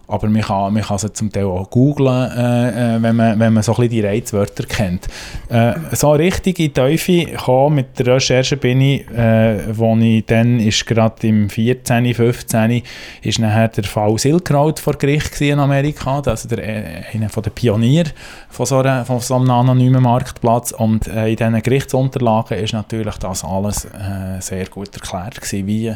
Aber 0.09 0.27
man 0.27 0.41
kann, 0.41 0.73
man 0.73 0.83
kann 0.83 0.97
sie 0.97 1.13
zum 1.13 1.31
Teil 1.31 1.45
auch 1.45 1.69
googlen, 1.69 2.31
äh, 2.31 2.95
äh 2.95 3.01
wenn, 3.01 3.15
man, 3.15 3.39
wenn 3.39 3.53
man 3.53 3.63
so 3.63 3.73
ein 3.73 3.75
bisschen 3.75 3.91
die 3.91 4.01
Reizwörter 4.01 4.65
kennt. 4.65 5.07
Äh, 5.49 5.73
so 5.91 6.11
richtig 6.11 6.59
in 6.59 6.65
die 6.65 6.73
Teufel 6.73 7.25
gekommen 7.25 7.75
mit 7.75 7.99
der 7.99 8.15
Recherche 8.15 8.57
bin 8.57 8.81
ich, 8.81 9.05
äh, 9.15 9.69
ich 9.69 10.25
dann 10.25 10.57
gerade 10.59 11.27
im 11.27 11.49
14., 11.49 12.13
15. 12.13 12.81
ist 13.21 13.39
nachher 13.39 13.67
der 13.67 13.83
Fall 13.83 14.17
Silk 14.17 14.51
Road 14.51 14.79
vor 14.79 14.93
Gericht 14.93 15.39
in 15.41 15.59
Amerika, 15.59 16.21
also 16.25 16.49
der, 16.49 16.59
äh, 16.59 17.03
einer 17.13 17.29
von 17.29 17.43
den 17.43 17.53
Pionieren 17.53 18.11
von 18.49 18.65
so, 18.65 18.79
einer, 18.79 19.05
von 19.05 19.19
so 19.19 19.35
einem 19.35 19.49
anonymen 19.51 20.03
Marktplatz 20.03 20.71
und 20.71 21.07
äh, 21.07 21.29
in 21.29 21.35
diesen 21.35 21.61
Gerichtsunterlagen 21.61 22.57
ist 22.57 22.73
natürlich 22.73 23.15
das 23.17 23.43
alles 23.43 23.85
äh, 23.85 24.39
sehr 24.39 24.65
gut 24.67 24.93
erklärt 24.95 25.41
gewesen, 25.41 25.67
wie 25.67 25.95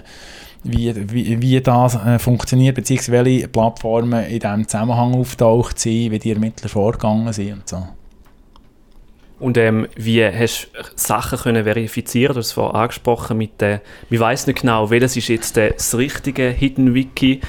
wie, 0.63 0.93
wie, 1.11 1.41
wie 1.41 1.61
das 1.61 1.95
äh, 1.95 2.19
funktioniert, 2.19 2.75
beziehungsweise 2.75 3.25
welche 3.25 3.47
Plattformen 3.47 4.25
in 4.25 4.39
diesem 4.39 4.67
Zusammenhang 4.67 5.13
auftaucht 5.13 5.79
sind, 5.79 6.11
wie 6.11 6.19
die 6.19 6.31
Ermittler 6.31 6.69
vorgegangen 6.69 7.31
sind 7.33 7.53
und 7.53 7.69
so. 7.69 7.87
Und 9.39 9.57
ähm, 9.57 9.87
wie 9.95 10.23
hast 10.25 10.69
du 10.73 10.79
Sachen 10.95 11.37
können 11.37 11.65
verifizieren? 11.65 12.33
Du 12.33 12.39
hast 12.39 12.47
es 12.47 12.51
vorhin 12.53 12.75
angesprochen 12.75 13.37
mit 13.37 13.59
der, 13.59 13.81
wir 14.09 14.19
weiß 14.19 14.47
nicht 14.47 14.61
genau, 14.61 14.89
welches 14.89 15.17
ist 15.17 15.27
jetzt 15.27 15.57
das 15.57 15.97
richtige 15.97 16.49
Hidden 16.49 16.93
Wiki, 16.93 17.41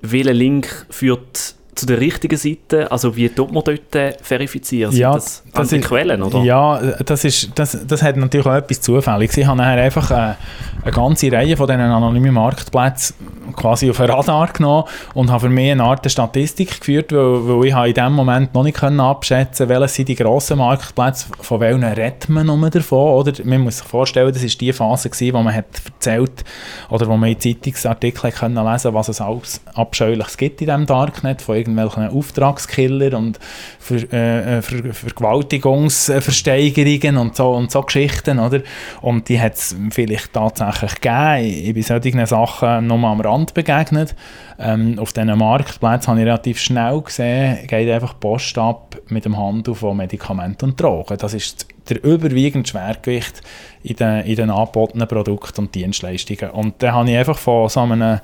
welcher 0.00 0.32
Link 0.32 0.86
führt 0.88 1.56
zu 1.74 1.86
der 1.86 2.00
richtigen 2.00 2.36
Seite, 2.36 2.90
also 2.90 3.16
wie 3.16 3.28
tut 3.28 3.52
man 3.52 3.62
dort 3.64 4.22
verifizieren? 4.22 4.94
Ja, 4.94 5.12
das, 5.12 5.42
das 5.52 5.68
sind 5.68 5.84
Quellen, 5.84 6.22
oder? 6.22 6.40
Ja, 6.42 6.80
das, 7.04 7.24
ist, 7.24 7.50
das, 7.54 7.78
das 7.86 8.02
hat 8.02 8.16
natürlich 8.16 8.46
auch 8.46 8.54
etwas 8.54 8.80
Zufälliges. 8.80 9.36
Ich 9.36 9.46
habe 9.46 9.58
nachher 9.58 9.82
einfach 9.82 10.10
eine, 10.10 10.36
eine 10.82 10.92
ganze 10.92 11.30
Reihe 11.30 11.56
von 11.56 11.66
diesen 11.66 11.80
anonymen 11.80 12.34
Marktplätzen 12.34 13.14
quasi 13.56 13.90
auf 13.90 14.00
ein 14.00 14.10
Radar 14.10 14.52
genommen 14.52 14.84
und 15.14 15.30
habe 15.30 15.40
für 15.40 15.48
mich 15.48 15.70
eine 15.70 15.84
Art 15.84 16.10
Statistik 16.10 16.80
geführt, 16.80 17.12
weil, 17.12 17.46
weil 17.46 17.66
ich 17.66 17.74
in 17.74 17.94
dem 17.94 18.12
Moment 18.12 18.54
noch 18.54 18.62
nicht 18.62 18.82
abschätzen 18.82 19.68
konnte, 19.68 19.80
welche 19.80 19.94
sind 19.94 20.08
die 20.08 20.14
grossen 20.14 20.58
Marktplätze, 20.58 21.26
von 21.40 21.60
welchen 21.60 21.84
redet 21.84 22.28
man 22.28 22.46
nur 22.46 22.70
davon. 22.70 23.14
Oder 23.14 23.32
man 23.44 23.62
muss 23.62 23.78
sich 23.78 23.86
vorstellen, 23.86 24.32
das 24.32 24.42
war 24.42 24.50
die 24.50 24.72
Phase, 24.72 25.10
gewesen, 25.10 25.34
wo 25.34 25.42
man 25.42 25.54
hat 25.54 25.66
erzählt 25.84 26.44
oder 26.90 27.06
wo 27.08 27.16
man 27.16 27.30
in 27.30 27.40
Zeitungsartikeln 27.40 28.32
können 28.32 28.64
lesen 28.64 28.94
was 28.94 29.08
es 29.08 29.20
alles 29.20 29.60
Abscheuliches 29.74 30.36
gibt 30.36 30.60
in 30.60 30.66
diesem 30.66 30.86
Darknet, 30.86 31.42
von 31.42 31.56
irgendwelchen 31.66 32.08
Auftragskiller 32.08 33.16
und 33.16 33.38
Ver, 33.78 34.12
äh, 34.12 34.60
Ver, 34.62 34.94
Vergewaltigungsversteigerungen 34.94 37.18
und 37.18 37.36
so, 37.36 37.52
und 37.52 37.70
so 37.70 37.82
Geschichten. 37.82 38.38
Oder? 38.38 38.62
Und 39.00 39.28
die 39.28 39.40
hat 39.40 39.54
es 39.54 39.76
vielleicht 39.90 40.32
tatsächlich 40.32 41.00
gegeben. 41.00 41.44
Ich 41.44 41.74
bin 41.74 41.82
solchen 41.82 42.26
Sachen 42.26 42.86
nur 42.86 43.04
am 43.04 43.20
Rand 43.20 43.54
begegnet. 43.54 44.14
Ähm, 44.58 44.98
auf 44.98 45.12
diesen 45.12 45.36
Marktplätzen 45.36 46.08
habe 46.08 46.20
ich 46.20 46.26
relativ 46.26 46.60
schnell 46.60 47.00
gesehen, 47.00 47.66
geht 47.66 47.90
einfach 47.90 48.18
Post 48.20 48.56
ab 48.56 48.96
mit 49.08 49.24
dem 49.24 49.36
Handel 49.36 49.74
von 49.74 49.96
Medikamenten 49.96 50.66
und 50.66 50.80
Drogen. 50.80 51.18
Das 51.18 51.34
ist 51.34 51.66
der 51.88 52.02
überwiegende 52.04 52.68
Schwergewicht 52.68 53.42
in 53.82 53.96
den, 53.96 54.24
in 54.24 54.36
den 54.36 54.50
angebotenen 54.50 55.08
Produkten 55.08 55.62
und 55.62 55.74
Dienstleistungen. 55.74 56.50
Und 56.50 56.82
da 56.82 56.92
habe 56.92 57.10
ich 57.10 57.16
einfach 57.16 57.38
von 57.38 57.68
so 57.68 57.80
einer, 57.80 58.22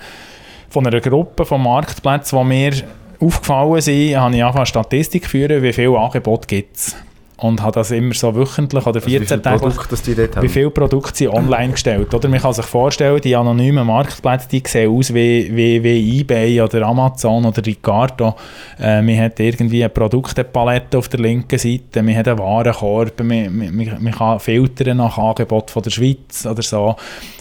von 0.69 0.87
einer 0.87 1.01
Gruppe 1.01 1.45
von 1.45 1.63
Marktplätzen, 1.63 2.39
die 2.39 2.45
mir 2.45 2.73
aufgefallen 3.21 3.81
sind, 3.81 4.17
habe 4.17 4.35
ich 4.35 4.43
angefangen 4.43 4.67
Statistik 4.67 5.27
führen, 5.27 5.63
wie 5.63 5.73
viele 5.73 5.99
Angebote 5.99 6.47
gibt 6.47 6.77
es 6.77 6.97
und 7.41 7.63
habe 7.63 7.73
das 7.73 7.91
immer 7.91 8.13
so 8.15 8.35
wöchentlich 8.35 8.87
oder 8.87 9.01
14 9.01 9.45
also 9.45 9.71
Tage, 9.71 10.43
wie 10.43 10.49
viele 10.49 10.71
Produkte 10.71 11.17
sind 11.17 11.31
online 11.31 11.73
gestellt. 11.73 12.13
Oder 12.13 12.29
man 12.29 12.39
kann 12.39 12.53
sich 12.53 12.67
vorstellen, 12.67 13.21
die 13.21 13.35
anonymen 13.35 13.87
Marktplätze, 13.87 14.49
die 14.49 14.63
sehen 14.67 14.91
aus 14.91 15.13
wie, 15.15 15.51
wie, 15.55 15.83
wie 15.83 16.21
Ebay 16.21 16.61
oder 16.61 16.83
Amazon 16.87 17.47
oder 17.47 17.65
Ricardo. 17.65 18.37
Äh, 18.79 19.01
man 19.01 19.19
hat 19.19 19.41
irgendwie 19.41 19.83
eine 19.83 19.89
Produktepalette 19.89 20.99
auf 20.99 21.09
der 21.09 21.21
linken 21.21 21.59
Seite, 21.59 22.03
man 22.03 22.15
hat 22.15 22.29
einen 22.29 22.39
Warenkorb, 22.39 23.19
man, 23.21 23.57
man, 23.57 23.97
man 24.01 24.13
kann 24.13 24.39
filtern 24.39 24.99
nach 24.99 25.17
Angebot 25.17 25.71
von 25.71 25.83
der 25.83 25.91
Schweiz 25.91 26.45
oder 26.45 26.63
so. 26.63 26.95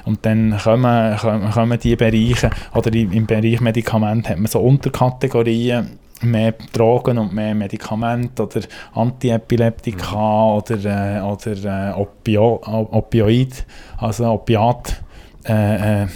Und 0.06 0.26
dann 0.26 0.58
kommen, 0.58 1.18
kommen, 1.18 1.52
kommen 1.52 1.80
die 1.80 1.96
Bereiche, 1.98 2.50
oder 2.74 2.94
im 2.94 3.26
Bereich 3.26 3.60
Medikamente 3.60 4.30
hat 4.30 4.38
man 4.38 4.48
so 4.48 4.60
Unterkategorien, 4.60 6.00
mehr 6.22 6.54
Drogen 6.74 7.18
und 7.18 7.34
mehr 7.34 7.56
Medikamente 7.56 8.44
oder 8.44 8.62
Antiepileptika 8.94 10.54
oder, 10.56 11.18
äh, 11.18 11.22
oder 11.22 11.92
äh, 11.92 11.94
Opio 11.94 12.62
Opioid, 12.64 13.66
also 13.98 14.26
Opiat, 14.26 15.02
äh, 15.48 16.04
äh, 16.04 16.08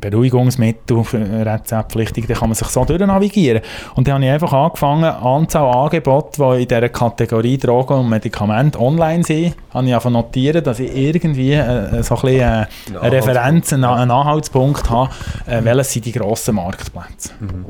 Beruhigungsmittel, 0.00 0.98
rezeptpflichtig, 0.98 2.26
dann 2.26 2.36
kann 2.36 2.48
man 2.48 2.56
sich 2.56 2.66
so 2.68 2.84
durchnavigieren. 2.84 3.62
Und 3.94 4.08
dann 4.08 4.14
habe 4.14 4.24
ich 4.24 4.30
einfach 4.32 4.52
angefangen, 4.52 5.04
Anzahl 5.04 5.72
Angebote, 5.72 6.42
die 6.42 6.62
in 6.62 6.68
dieser 6.68 6.88
Kategorie 6.88 7.58
Drogen 7.58 8.00
und 8.00 8.08
Medikamente 8.08 8.80
online 8.80 9.22
sind, 9.22 9.54
habe 9.70 9.86
ich 9.86 9.94
einfach 9.94 10.10
notieren, 10.10 10.64
dass 10.64 10.80
ich 10.80 10.96
irgendwie 10.96 11.52
äh, 11.52 12.02
so 12.02 12.16
ein 12.16 12.22
bisschen 12.22 12.40
äh, 12.40 12.66
eine 13.00 13.12
Referenz, 13.12 13.72
einen, 13.72 13.84
einen 13.84 14.10
Anhaltspunkt 14.10 14.90
habe, 14.90 15.10
äh, 15.46 15.62
welches 15.62 15.92
sind 15.92 16.06
die 16.06 16.12
grossen 16.12 16.56
Marktplätze. 16.56 17.30
Mhm. 17.38 17.66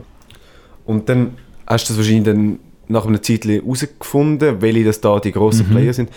Und 0.87 1.09
dann 1.09 1.37
hast 1.67 1.89
du 1.89 1.93
das 1.93 1.99
wahrscheinlich 1.99 2.25
dann 2.25 2.59
nach 2.89 3.07
einer 3.07 3.23
Zeit 3.23 3.45
herausgefunden, 3.45 4.61
welche 4.61 4.85
das 4.85 5.01
da 5.01 5.19
die 5.19 5.33
grossen 5.33 5.69
mhm. 5.69 5.73
Player 5.73 5.93
sind. 5.93 6.11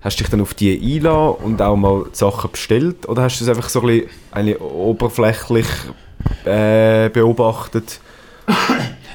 Hast 0.00 0.18
du 0.18 0.24
dich 0.24 0.30
dann 0.30 0.40
auf 0.40 0.54
die 0.54 0.74
eingeladen 0.74 1.44
und 1.44 1.62
auch 1.62 1.76
mal 1.76 2.06
Sachen 2.12 2.50
bestellt? 2.50 3.08
Oder 3.08 3.22
hast 3.22 3.40
du 3.40 3.44
es 3.44 3.48
einfach 3.48 3.68
so 3.68 3.82
ein 3.82 4.02
bisschen 4.34 4.56
oberflächlich 4.56 5.66
äh, 6.44 7.08
beobachtet? 7.08 8.00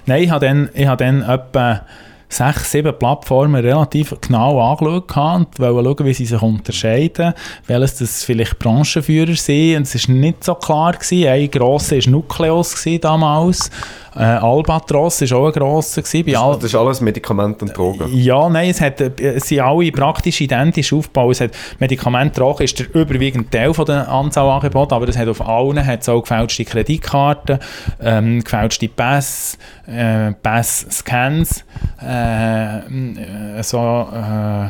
Nein, 0.05 0.23
ich 0.23 0.29
habe 0.29 0.45
dann, 0.45 0.69
ich 0.73 0.87
habe 0.87 1.03
dann 1.03 1.23
etwa 1.23 1.81
sechs, 2.29 2.71
sieben 2.71 2.97
Plattformen 2.97 3.63
relativ 3.63 4.15
genau 4.21 4.59
angeschaut 4.59 5.15
und 5.17 5.59
wollte 5.59 5.83
schauen, 5.83 6.05
wie 6.07 6.13
sie 6.13 6.25
sich 6.25 6.41
unterscheiden, 6.41 7.33
welches 7.67 7.97
das 7.97 8.23
vielleicht 8.23 8.59
Branchenführer 8.59 9.35
sind. 9.35 9.77
Und 9.77 9.83
es 9.83 10.07
war 10.07 10.15
nicht 10.15 10.43
so 10.43 10.55
klar. 10.55 10.93
Gewesen. 10.93 11.27
Ein 11.27 11.51
grosser 11.51 11.97
war 11.97 12.09
Nucleus 12.09 12.75
damals 13.01 13.69
Äh, 14.17 14.23
Albatros 14.23 15.21
war 15.21 15.37
auch 15.37 15.47
ein 15.47 15.53
grosser. 15.53 16.01
gewesen. 16.01 16.35
Al 16.35 16.55
Das 16.55 16.63
ist 16.63 16.75
alles 16.75 17.01
Medikamente 17.01 17.65
und 17.65 17.77
Drogen. 17.77 18.07
ja, 18.11 18.49
nein, 18.49 18.69
es, 18.69 18.81
hat, 18.81 18.99
äh, 18.99 19.11
es 19.19 19.47
sind 19.47 19.59
alle 19.59 19.91
praktisch 19.91 20.41
identisch 20.41 20.91
aufgebaut. 20.91 21.33
Es 21.33 21.41
hat 21.41 21.51
Medikamente 21.79 22.39
Drogen 22.39 22.63
ist 22.63 22.79
der 22.79 22.93
überwiegende 22.95 23.49
Teil 23.49 23.73
von 23.73 23.85
der 23.85 24.09
Anzahl 24.09 24.49
Angebote, 24.49 24.95
aber 24.95 25.07
es 25.07 25.17
hat 25.17 25.27
auf 25.27 25.47
allen 25.47 25.85
hat 25.85 26.07
auch 26.09 26.21
gefälschte 26.21 26.65
Kreditkarten, 26.65 27.59
ähm, 28.01 28.43
gefälschte 28.43 28.87
Pass, 28.87 29.57
äh, 29.85 30.31
Pass-Scans, 30.31 31.63
äh, 32.01 32.77
äh, 32.79 33.63
so 33.63 34.07
äh, 34.13 34.69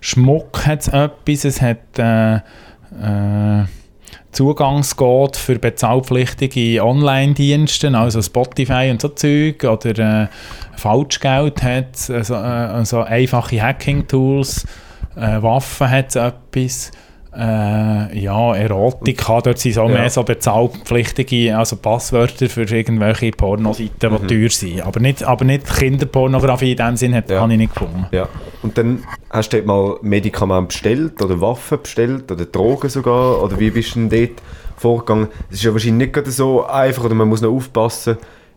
Schmuck 0.00 0.66
hat 0.66 0.80
es 0.80 0.88
etwas, 0.88 1.44
es 1.44 1.60
hat 1.60 1.98
äh, 1.98 2.36
äh, 2.36 3.64
Zugangscode 4.38 5.36
für 5.36 5.58
bezahlpflichtige 5.58 6.84
Online-Dienste, 6.84 7.90
also 7.98 8.22
Spotify 8.22 8.88
und 8.88 9.02
so 9.02 9.08
Zeug, 9.08 9.64
oder 9.64 9.98
äh, 9.98 10.28
Falschgeld 10.76 11.60
hat 11.60 12.08
also, 12.08 12.34
äh, 12.34 12.36
also 12.36 13.00
einfache 13.00 13.60
Hacking-Tools, 13.60 14.64
äh, 15.16 15.42
Waffen 15.42 15.90
hat 15.90 16.10
es 16.10 16.14
etwas, 16.14 16.92
äh, 17.38 18.18
ja, 18.18 18.54
Erotika, 18.56 19.40
dort 19.40 19.58
sind 19.58 19.78
auch 19.78 19.88
Ja. 19.88 19.94
mehr 19.94 20.10
so 20.10 20.22
bezahlpflichtige, 20.24 21.56
also 21.56 21.76
Passwörter 21.76 22.48
für 22.48 22.62
irgendwelche 22.64 23.30
Pornoseiten, 23.30 24.18
die 24.22 24.26
teuer 24.26 24.50
sind. 24.50 24.80
Aber 24.82 24.98
nicht, 25.00 25.22
aber 25.22 25.44
nicht 25.44 25.66
Kinderpornografie 25.72 26.72
in 26.72 26.76
dem 26.78 26.96
Sinn 26.96 27.14
hat, 27.14 27.30
Ja. 27.30 27.40
habe 27.40 27.52
ich 27.52 27.58
nicht 27.58 27.74
gefunden. 27.74 28.06
Ja. 28.10 28.28
Und 28.62 28.76
dann 28.76 29.04
hast 29.30 29.52
du 29.52 29.58
dort 29.58 29.66
mal 29.66 29.96
Medikamente 30.02 30.66
bestellt 30.68 31.22
oder 31.22 31.40
Waffen 31.40 31.80
bestellt 31.82 32.30
oder 32.32 32.44
Drogen 32.44 32.88
sogar? 32.90 33.42
Oder 33.42 33.58
wie 33.60 33.70
bist 33.70 33.94
du 33.94 34.00
denn 34.06 34.10
dort 34.28 34.42
vorgegangen? 34.76 35.28
Es 35.50 35.56
ist 35.58 35.62
ja 35.64 35.72
wahrscheinlich 35.72 36.06
nicht 36.06 36.14
gerade 36.14 36.30
so 36.30 36.66
einfach 36.66 37.04
oder 37.04 37.14
man 37.14 37.28
muss 37.28 37.40
noch 37.40 37.52
aufpassen, 37.52 38.16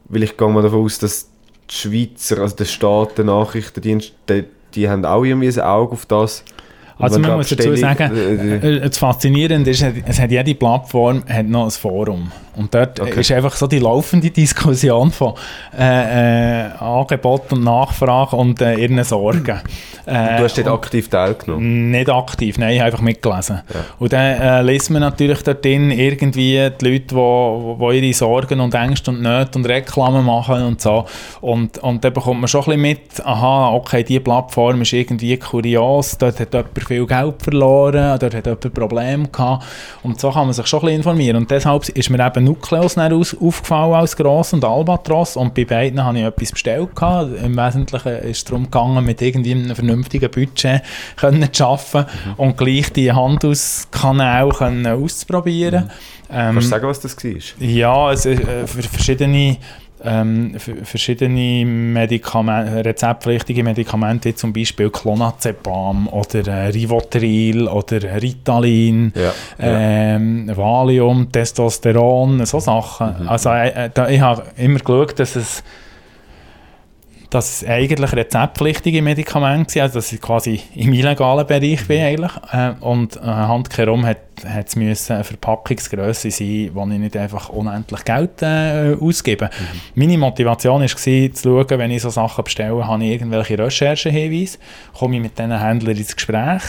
weil 0.09 0.23
ich 0.23 0.35
gehe 0.37 0.47
mal 0.49 0.63
davon 0.63 0.83
aus, 0.85 0.97
dass 0.99 1.29
die 1.69 1.75
Schweizer, 1.75 2.39
also 2.41 2.55
der 2.55 2.65
Staat, 2.65 3.17
der 3.17 3.25
Nachrichtendienst, 3.25 4.13
die, 4.27 4.43
die 4.73 4.89
haben 4.89 5.05
auch 5.05 5.23
irgendwie 5.23 5.47
ein 5.49 5.59
Auge 5.59 5.93
auf 5.93 6.05
das. 6.05 6.43
Also 6.97 7.19
man 7.19 7.37
muss 7.37 7.49
dazu 7.49 7.75
sagen, 7.75 8.15
äh, 8.15 8.57
äh, 8.57 8.77
äh, 8.77 8.79
das 8.81 8.97
Faszinierende 8.97 9.71
ist, 9.71 9.83
es 10.05 10.19
hat 10.19 10.31
jede 10.31 10.55
Plattform 10.55 11.23
hat 11.27 11.47
noch 11.47 11.65
ein 11.65 11.71
Forum. 11.71 12.31
Und 12.55 12.73
dort 12.75 12.99
Okay. 12.99 13.19
ist 13.21 13.31
einfach 13.31 13.55
so 13.55 13.65
die 13.67 13.79
laufende 13.79 14.29
Diskussion 14.29 15.11
von 15.11 15.33
äh, 15.77 16.65
äh, 16.65 16.69
Angebot 16.79 17.51
und 17.53 17.63
Nachfrage 17.63 18.35
und 18.35 18.61
äh, 18.61 18.75
ihren 18.75 19.01
Sorgen. 19.03 19.61
Äh, 20.05 20.37
du 20.37 20.43
hast 20.43 20.57
dort 20.57 20.67
und- 20.67 20.73
aktiv 20.73 21.09
teilgenommen. 21.09 21.91
nicht 21.91 22.09
aktiv, 22.09 22.57
nein, 22.57 22.73
ich 22.73 22.79
habe 22.79 22.87
einfach 22.91 23.01
mitgelesen. 23.01 23.61
Ja. 23.73 23.79
Und 23.99 24.11
dann 24.13 24.41
äh, 24.41 24.61
liest 24.63 24.89
man 24.89 25.01
natürlich 25.01 25.43
dort 25.43 25.63
drin 25.63 25.91
irgendwie 25.91 26.69
die 26.81 26.85
Leute, 26.89 27.15
die 27.15 27.97
ihre 28.07 28.13
Sorgen 28.13 28.59
und 28.59 28.73
Ängste 28.73 29.11
und 29.11 29.21
Nöte 29.21 29.57
und 29.59 29.65
Reklamen 29.67 30.25
machen 30.25 30.63
und 30.63 30.81
so. 30.81 31.05
Und, 31.39 31.77
und 31.77 32.03
dann 32.03 32.13
bekommt 32.13 32.41
man 32.41 32.47
schon 32.47 32.61
ein 32.61 32.65
bisschen 32.65 32.81
mit, 32.81 33.25
aha, 33.25 33.69
okay, 33.73 34.03
diese 34.03 34.19
Plattform 34.21 34.81
ist 34.81 34.91
irgendwie 34.91 35.37
kurios, 35.37 36.17
dort 36.17 36.39
hat 36.39 36.53
jemand 36.53 36.83
viel 36.87 37.05
Geld 37.05 37.41
verloren, 37.41 38.17
dort 38.19 38.33
hat 38.33 38.45
jemand 38.45 38.73
Probleme 38.73 39.27
gehabt. 39.27 39.63
Und 40.03 40.19
so 40.19 40.31
kann 40.31 40.45
man 40.45 40.53
sich 40.53 40.65
schon 40.67 40.79
ein 40.79 40.85
bisschen 40.85 40.97
informieren. 40.97 41.37
Und 41.37 41.51
deshalb 41.51 41.87
ist 41.89 42.09
mir 42.09 42.25
eben 42.25 42.40
Nucleus 42.43 42.95
dann 42.95 43.13
aus, 43.13 43.35
aufgefallen 43.39 43.93
als 43.93 44.15
Gross 44.15 44.53
und 44.53 44.63
Albatros. 44.63 45.35
Und 45.35 45.53
bei 45.53 45.65
beiden 45.65 46.03
habe 46.03 46.19
ich 46.19 46.25
etwas 46.25 46.51
bestellt. 46.51 46.95
Gehabt. 46.95 47.31
Im 47.43 47.55
Wesentlichen 47.57 48.15
ist 48.17 48.37
es 48.37 48.43
darum 48.45 48.65
gegangen, 48.65 49.05
mit 49.05 49.21
irgendwie 49.21 49.53
einem 49.53 49.75
vernünftigen 49.75 50.29
Budget 50.29 50.81
können 51.15 51.51
zu 51.51 51.65
arbeiten 51.65 52.05
und 52.37 52.57
gleich 52.57 52.91
die 52.93 53.11
Handelskanäle 53.11 54.49
können 54.49 54.87
auszuprobieren. 54.87 55.89
Ähm, 56.33 56.53
Kannst 56.53 56.67
du 56.67 56.69
sagen, 56.69 56.87
was 56.87 56.99
das 57.01 57.17
war? 57.23 57.31
ja, 57.59 58.11
es 58.11 58.25
äh, 58.25 58.65
für 58.65 58.83
verschiedene, 58.83 59.57
ähm, 60.03 60.55
verschiedene 60.83 61.65
Medikamente, 61.65 62.85
rezeptpflichtige 62.85 63.63
Medikamente, 63.63 64.29
wie 64.29 64.35
zum 64.35 64.53
Beispiel 64.53 64.89
Clonazepam 64.89 66.07
oder 66.07 66.47
äh, 66.47 66.67
Rivotril 66.67 67.67
oder 67.67 68.21
Ritalin, 68.21 69.13
Ja. 69.15 69.33
ähm, 69.59 70.51
Valium, 70.55 71.31
Testosteron, 71.31 72.45
so 72.45 72.59
Sachen. 72.59 73.27
Also 73.27 73.49
äh, 73.49 73.69
äh, 73.85 73.89
da, 73.93 74.09
ich 74.09 74.21
habe 74.21 74.43
immer 74.57 74.79
geschaut, 74.79 75.19
dass 75.19 75.35
es 75.35 75.63
dass 77.31 77.61
es 77.61 77.67
eigentlich 77.67 78.11
rezeptpflichtige 78.11 79.01
Medikamente 79.01 79.71
sind, 79.71 79.81
also 79.83 79.95
dass 79.95 80.11
ich 80.11 80.21
quasi 80.21 80.59
im 80.75 80.93
illegalen 80.93 81.47
Bereich 81.47 81.87
bin 81.87 82.01
eigentlich. 82.01 82.31
Äh, 82.51 82.73
und 82.81 83.15
äh, 83.15 83.21
handkehrum 83.21 84.05
hat 84.05 84.17
es 84.43 84.75
müssen 84.75 85.13
eine 85.13 85.23
Verpackungsgröße 85.23 86.31
sein, 86.31 86.71
wo 86.73 86.83
ich 86.83 86.99
nicht 86.99 87.15
einfach 87.15 87.49
unendlich 87.49 88.03
Geld 88.03 88.41
äh, 88.41 88.95
ausgebe. 88.99 89.49
Meine 89.95 90.17
Motivation 90.17 90.81
war, 90.81 90.87
zu 90.87 91.31
schauen, 91.41 91.65
wenn 91.69 91.91
ich 91.91 92.01
so 92.01 92.09
Sachen 92.09 92.43
bestelle, 92.43 92.85
habe 92.85 93.03
ich 93.03 93.11
irgendwelche 93.11 93.57
Recherchehinweise, 93.57 94.57
komme 94.97 95.15
ich 95.15 95.21
mit 95.21 95.37
diesen 95.37 95.59
Händlern 95.59 95.95
ins 95.95 96.15
Gespräch. 96.15 96.61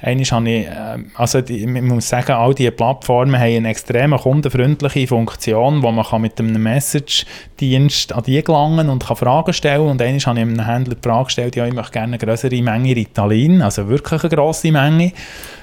Einmal 0.00 0.24
habe 0.26 0.50
ich, 0.50 0.66
äh, 0.66 0.70
also 1.14 1.40
die, 1.40 1.66
man 1.66 1.86
muss 1.86 2.08
sagen, 2.08 2.32
all 2.32 2.54
diese 2.54 2.70
Plattformen 2.70 3.36
haben 3.38 3.56
eine 3.56 3.68
extrem 3.70 4.16
kundenfreundliche 4.16 5.06
Funktion, 5.06 5.82
wo 5.82 5.90
man 5.92 6.04
kann 6.04 6.22
mit 6.22 6.38
einem 6.38 6.62
Message-Dienst 6.62 8.12
an 8.14 8.22
die 8.24 8.42
gelangen 8.42 8.88
und 8.88 9.04
kann 9.06 9.16
Fragen 9.16 9.52
stellen. 9.52 9.80
Und 9.88 10.00
einmal 10.02 10.20
habe 10.20 10.38
ich 10.38 10.44
einem 10.44 10.64
Händler 10.64 10.94
die 10.94 11.08
Frage 11.08 11.24
gestellt, 11.26 11.56
ja, 11.56 11.66
ich 11.66 11.74
möchte 11.74 11.92
gerne 11.92 12.16
eine 12.16 12.18
größere 12.18 12.62
Menge 12.62 12.94
Ritalin, 12.96 13.62
also 13.62 13.88
wirklich 13.88 14.22
eine 14.24 14.30
grosse 14.34 14.70
Menge. 14.72 15.12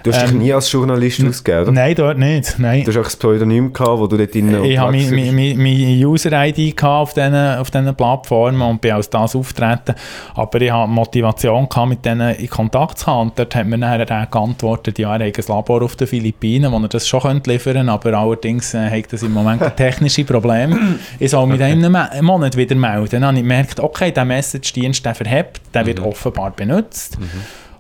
Du 0.04 0.12
hast 0.12 0.22
dich 0.24 0.32
Ähm, 0.32 0.40
nie 0.40 0.52
als 0.54 0.70
Journalist 0.72 1.24
ausgegeben, 1.26 1.62
oder? 1.64 1.72
Nein, 1.72 1.96
dort 1.96 2.18
nicht. 2.18 2.60
Nein. 2.60 2.84
Du 2.84 2.92
hast 2.92 2.98
auch 2.98 3.06
ein 3.14 3.20
Pseudonym 3.20 3.72
gehabt, 3.72 4.00
wo 4.00 4.08
du 4.08 4.18
dort 4.18 4.34
drin 4.34 4.64
Ich 4.66 4.78
habe 4.78 4.92
meine 4.92 5.10
bist. 5.10 5.32
meine- 5.34 5.56
meine 5.56 6.08
User-ID 6.08 6.84
auf 6.84 7.14
diesen 7.14 7.34
auf 7.36 7.72
diesen 7.72 7.96
Plattformen 7.96 8.62
und 8.62 8.82
bin 8.82 8.92
als 8.92 9.10
das 9.10 9.36
auftreten. 9.36 9.96
Aber 10.36 10.60
ich 10.62 10.72
hatte 10.72 10.90
Motivation, 10.90 11.70
gehabt, 11.70 11.88
mit 11.90 12.04
denen 12.06 12.36
in 12.36 12.50
Kontakt 12.50 13.00
zu 13.00 13.06
kommen. 13.06 13.30
Und 13.30 13.40
dort 13.40 13.56
hat 13.56 13.66
mir 13.66 13.78
dann 13.78 14.00
der 14.22 14.28
geantwortet, 14.28 15.00
ja, 15.00 15.16
er 15.16 15.28
hat 15.28 15.38
ein 15.38 15.44
Labor 15.48 15.82
auf 15.84 15.96
den 15.96 16.08
Philippinen, 16.08 16.72
wo 16.72 16.78
er 16.78 16.88
das 16.88 17.08
schon 17.08 17.22
könnte 17.22 17.52
liefern 17.52 17.74
könnte, 17.74 17.92
aber 17.92 18.14
allerdings 18.18 18.74
äh, 18.74 18.90
hat 18.90 19.12
das 19.12 19.24
im 19.24 19.34
Moment 19.34 19.62
technische 19.78 20.24
Probleme. 20.24 20.78
Ich 21.20 21.32
soll 21.32 21.48
mich 21.48 21.60
dann 21.60 21.72
in 21.72 21.96
einem 21.96 22.26
Monat 22.26 22.56
wieder 22.56 22.76
melden. 22.76 23.10
Dann 23.12 23.26
habe 23.26 23.38
ich 23.38 23.44
gemerkt, 23.44 23.80
okay, 23.80 24.12
der 24.12 24.26
Message-Dienst, 24.26 25.06
der 25.06 25.16
verhebt, 25.16 25.62
der 25.74 25.86
wird 25.86 26.00
offenbar 26.00 26.52
benutzt. 26.52 27.18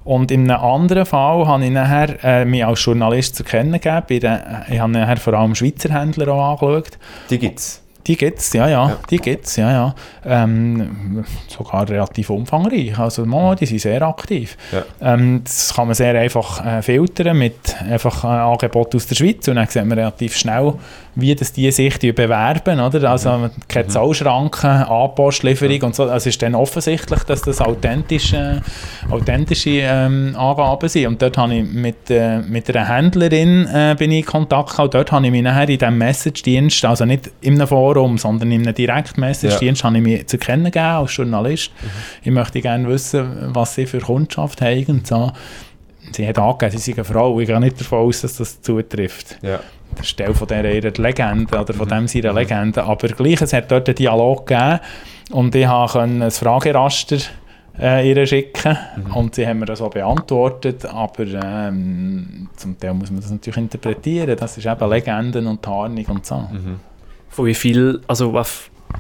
Und 0.06 0.32
in 0.32 0.50
einem 0.52 0.62
anderen 0.62 1.06
Fall 1.06 1.48
habe 1.48 1.64
ich 1.64 1.72
nachher, 1.72 2.22
äh, 2.24 2.44
mich 2.46 2.66
als 2.66 2.84
Journalist 2.84 3.36
zu 3.38 3.44
kennen 3.46 3.72
gegeben. 3.74 4.04
Bei 4.10 4.20
der- 4.20 4.66
Ich 4.70 4.80
habe 4.80 4.92
nachher 4.92 5.18
vor 5.18 5.34
allem 5.34 5.56
Schweizer 5.56 5.94
Händler 5.94 6.28
auch 6.34 6.62
angeschaut. 6.62 6.98
Die 7.30 7.38
gibt 7.40 7.60
es. 7.60 7.83
Die 8.08 8.18
gibt 8.18 8.40
es, 8.40 8.52
ja, 8.54 8.68
ja, 8.68 8.98
die 9.10 9.18
gibt's, 9.18 9.56
ja, 9.56 9.72
ja. 9.72 9.96
Ähm, 10.26 11.24
sogar 11.48 11.88
relativ 11.88 12.30
umfangreich, 12.30 12.98
also 13.00 13.26
mal, 13.26 13.56
die 13.56 13.66
sind 13.66 13.80
sehr 13.80 14.02
aktiv. 14.02 14.58
Ja. 14.72 15.14
Ähm, 15.14 15.42
das 15.44 15.74
kann 15.74 15.88
man 15.88 15.96
sehr 15.96 16.14
einfach 16.20 16.66
äh, 16.66 16.82
filtern 16.82 17.38
mit 17.38 17.76
einfach 17.82 18.24
äh, 18.24 18.28
Angeboten 18.28 18.98
aus 18.98 19.08
der 19.08 19.16
Schweiz 19.16 19.48
und 19.48 19.56
dann 19.56 19.68
sieht 19.68 19.86
man 19.86 19.98
relativ 19.98 20.36
schnell, 20.36 20.74
wie 21.16 21.36
das 21.36 21.54
die 21.54 21.70
sich 21.72 21.98
die 22.00 22.12
bewerben, 22.12 22.80
oder? 22.80 23.12
Also 23.12 23.50
keine 23.68 23.88
Zahlschranken, 23.88 24.70
Anpostlieferung 24.70 25.84
und 25.84 25.96
so. 25.96 26.04
Also 26.04 26.16
es 26.16 26.26
ist 26.28 26.42
dann 26.42 26.56
offensichtlich, 26.56 27.24
dass 27.24 27.42
das 27.44 27.62
authentische, 27.62 28.62
authentische 29.12 29.82
ähm, 29.84 30.36
Angaben 30.36 30.90
sind. 30.90 31.08
Und 31.08 31.22
dort 31.22 31.38
habe 31.38 31.56
ich 31.56 31.72
mit, 31.72 32.10
äh, 32.10 32.40
mit 32.40 32.76
einer 32.76 32.88
Händlerin 32.88 33.68
äh, 33.68 33.96
bin 33.98 34.12
ich 34.12 34.20
in 34.20 34.26
Kontakt 34.26 34.72
gekommen. 34.72 34.90
Dort 34.92 35.12
habe 35.12 35.26
ich 35.26 35.32
mich 35.32 35.44
nachher 35.44 35.70
in 35.70 35.78
diesem 35.78 35.98
Message-Dienst, 35.98 36.84
also 36.86 37.06
nicht 37.06 37.30
in 37.42 37.56
einem 37.56 37.68
Forum, 37.68 37.93
sondern 38.18 38.52
in 38.52 38.62
einem 38.64 38.74
Direkt-Message-Dienst, 38.76 39.84
habe 39.84 39.98
ich 39.98 40.04
mich 40.04 40.28
zu 40.28 40.38
kennen 40.38 40.66
gegeben 40.66 40.86
als 40.86 41.16
Journalist. 41.16 41.72
Ich 42.24 42.32
möchte 42.32 42.62
gerne 42.62 42.88
wissen, 42.88 43.50
was 43.54 43.76
sie 43.76 43.86
für 43.86 44.00
Kundschaft 44.00 44.62
haben 44.62 44.86
und 44.88 45.08
so. 45.08 45.32
Sie 46.12 46.28
hat 46.28 46.38
angegeben, 46.38 46.72
sie 46.78 46.92
sei 46.92 46.98
eine 46.98 47.04
Frau. 47.06 47.40
Ich 47.40 47.48
gehe 47.48 47.60
nicht 47.60 47.80
davon 47.80 48.00
aus, 48.00 48.22
dass 48.22 48.38
das 48.38 48.62
zutrifft 48.62 49.38
Ja. 49.42 49.60
der 49.98 50.04
Stelle 50.04 50.34
von 50.34 50.48
dieser 50.48 50.72
ihrer 50.72 50.92
Legende 51.02 51.58
oder 51.60 51.74
von 51.74 51.88
dem 51.88 52.08
seiner 52.08 52.34
Legende. 52.34 52.84
Aber 52.84 53.08
gleich, 53.08 53.42
es 53.42 53.54
hat 53.54 53.72
dort 53.72 53.88
einen 53.88 53.96
Dialog 53.96 54.46
gegeben 54.46 54.80
und 55.32 55.56
ich 55.56 55.66
konnte 55.68 56.02
ein 56.02 56.32
Frageraster 56.32 57.18
äh, 57.80 58.08
ihr 58.08 58.24
schicken 58.28 58.78
und 59.16 59.34
sie 59.34 59.48
haben 59.48 59.58
mir 59.60 59.66
das 59.66 59.82
auch 59.82 59.90
beantwortet, 59.90 60.86
aber 60.86 61.24
ähm, 61.26 62.48
zum 62.56 62.78
Teil 62.78 62.94
muss 62.94 63.10
man 63.10 63.20
das 63.22 63.32
natürlich 63.32 63.58
interpretieren. 63.58 64.36
Das 64.38 64.58
ist 64.58 64.68
eben 64.68 64.90
Legenden 64.90 65.48
und 65.48 65.62
Tarnung 65.64 66.06
und 66.06 66.24
so. 66.26 66.48
Von 67.34 67.46
wie 67.46 67.56
viel, 67.56 68.00
also 68.08 68.32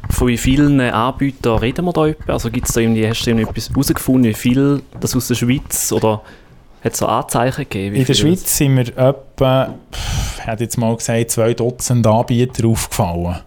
von 0.09 0.27
wie 0.27 0.37
vielen 0.37 0.79
Anbietern 0.81 1.59
reden 1.59 1.85
wir 1.85 1.93
da 1.93 2.07
etwa? 2.07 2.33
Also 2.33 2.49
gibt's 2.49 2.73
da 2.73 2.81
irgendwie, 2.81 3.07
hast 3.07 3.25
du 3.25 3.31
etwas 3.31 3.69
herausgefunden, 3.69 4.29
wie 4.29 4.33
viel 4.33 4.81
das 4.99 5.15
aus 5.15 5.27
der 5.27 5.35
Schweiz 5.35 5.91
oder 5.91 6.21
hat 6.83 6.93
es 6.93 6.99
so 6.99 7.05
Anzeichen 7.05 7.63
gegeben? 7.63 7.95
In 7.95 8.05
der 8.05 8.13
Schweiz 8.13 8.57
sind 8.57 8.73
mir 8.73 8.87
etwa, 8.97 9.75
ich 10.37 10.45
hätte 10.45 10.63
jetzt 10.63 10.77
mal 10.77 10.95
gesagt, 10.95 11.31
zwei 11.31 11.53
Dutzend 11.53 12.05
Anbieter 12.05 12.67
aufgefallen. 12.67 13.37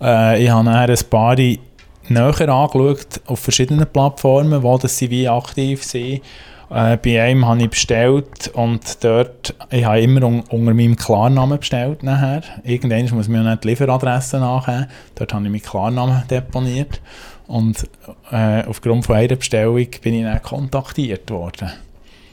Äh, 0.00 0.44
ich 0.44 0.50
habe 0.50 0.64
nachher 0.64 0.90
ein 0.90 1.10
paar 1.10 1.34
näher 1.34 2.48
angeschaut 2.48 3.20
auf 3.26 3.40
verschiedenen 3.40 3.86
Plattformen, 3.86 4.62
wo 4.62 4.78
das 4.78 4.96
sie 4.96 5.10
wie 5.10 5.28
aktiv 5.28 5.82
sind. 5.82 6.22
Äh, 6.70 6.96
bei 6.98 7.20
einem 7.22 7.46
habe 7.46 7.62
ich 7.62 7.70
bestellt 7.70 8.48
und 8.54 9.02
dort, 9.02 9.54
ich 9.70 9.84
habe 9.84 10.00
immer 10.00 10.22
un 10.24 10.40
unter 10.50 10.72
meinem 10.72 10.94
Klarnamen 10.96 11.58
bestellt 11.58 12.02
nachher. 12.04 12.42
Irgendwann 12.62 13.08
muss 13.16 13.28
man 13.28 13.44
ja 13.44 13.50
nicht 13.50 13.64
die 13.64 13.68
Lieferadresse 13.68 14.38
nachher. 14.38 14.86
Dort 15.16 15.34
habe 15.34 15.44
ich 15.44 15.50
meinen 15.50 15.62
Klarnamen 15.62 16.22
deponiert. 16.30 17.00
Und 17.48 17.88
äh, 18.30 18.62
aufgrund 18.68 19.06
von 19.06 19.16
einer 19.16 19.34
Bestellung 19.34 19.84
bin 20.02 20.14
ich 20.14 20.22
dann 20.22 20.40
kontaktiert 20.42 21.28
worden. 21.30 21.70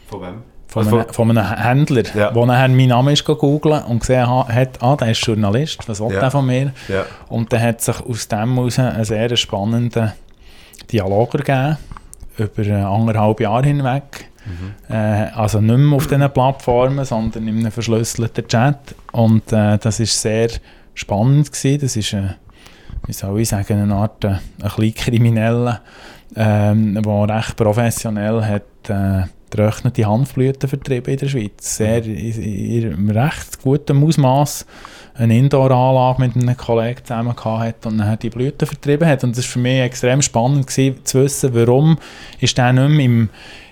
Von 0.08 0.21
wem? 0.21 0.34
Von, 0.67 0.84
Also 0.86 0.97
einem, 1.00 1.10
von 1.13 1.30
einem 1.38 1.58
Händler, 1.63 2.04
Ja. 2.13 2.30
der 2.32 2.45
nachher 2.45 2.67
meinen 2.67 2.89
Namen 2.89 3.13
ist 3.13 3.23
googeln 3.26 3.82
und 3.86 4.00
gesehen 4.02 4.28
ha- 4.30 4.47
hat, 4.47 4.84
ah, 4.84 4.95
der 4.97 5.12
ist 5.12 5.26
Journalist, 5.26 5.88
was 5.89 6.00
will 6.02 6.12
Ja. 6.13 6.19
der 6.19 6.30
von 6.32 6.45
mir? 6.45 6.73
Ja. 6.89 7.06
Und 7.30 7.52
dann 7.54 7.62
hat 7.62 7.82
sich 7.82 8.00
aus 8.02 8.28
dem 8.28 8.54
heraus 8.56 8.78
einen 8.78 9.04
sehr 9.06 9.36
spannenden 9.38 10.12
Dialog 10.91 11.34
ergeben, 11.34 11.78
über 12.38 12.63
äh, 12.67 12.73
anderthalb 12.84 13.39
Jahre 13.39 13.65
hinweg. 13.65 14.26
Äh, 14.89 15.31
also 15.33 15.62
nicht 15.62 15.77
mehr 15.77 15.95
auf 15.95 16.07
diesen 16.07 16.29
Plattformen, 16.31 17.05
sondern 17.05 17.47
in 17.47 17.60
einem 17.60 17.71
verschlüsselten 17.71 18.47
Chat. 18.47 18.95
Und 19.12 19.51
äh, 19.51 19.77
das 19.77 19.99
ist 19.99 20.21
sehr 20.21 20.49
spannend 20.93 21.51
gewesen. 21.51 21.81
Das 21.81 21.95
ist, 21.95 22.13
äh, 22.13 22.29
wie 23.05 23.13
soll 23.13 23.39
ich 23.39 23.49
sagen, 23.49 23.81
eine 23.81 23.95
Art 23.95 24.23
äh, 24.23 24.36
ein 24.62 24.69
kleiner 24.69 24.91
Krimineller, 24.93 25.81
ähm, 26.36 27.01
der 27.01 27.38
recht 27.38 27.55
professionell 27.55 28.43
hat 28.43 28.89
äh, 28.89 29.27
getrocknete 29.49 30.05
Hanfblüten 30.05 30.67
vertrieben 30.67 31.13
in 31.13 31.19
der 31.19 31.27
Schweiz. 31.27 31.77
Sehr 31.77 32.03
in, 32.03 32.15
in, 32.15 32.91
in 32.91 33.10
recht 33.10 33.62
gutem 33.62 34.03
Ausmaß 34.03 34.65
eine 35.15 35.38
Indoor-Anlage 35.38 36.21
mit 36.21 36.36
einem 36.36 36.57
Kollegen 36.57 37.03
zusammen 37.03 37.36
gehabt 37.36 37.62
hat 37.62 37.86
und 37.86 37.97
dann 37.97 38.19
die 38.19 38.29
Blüten 38.29 38.67
vertrieben 38.67 39.07
hat. 39.07 39.23
Und 39.23 39.38
das 39.38 39.45
war 39.45 39.53
für 39.53 39.60
mich 39.60 39.79
extrem 39.79 40.21
spannend 40.21 40.67
gewesen, 40.67 41.03
zu 41.05 41.23
wissen, 41.23 41.55
warum 41.55 41.97
ist 42.39 42.57
der 42.57 42.73
nicht 42.73 42.89
mehr 42.89 43.05
im, 43.05 43.29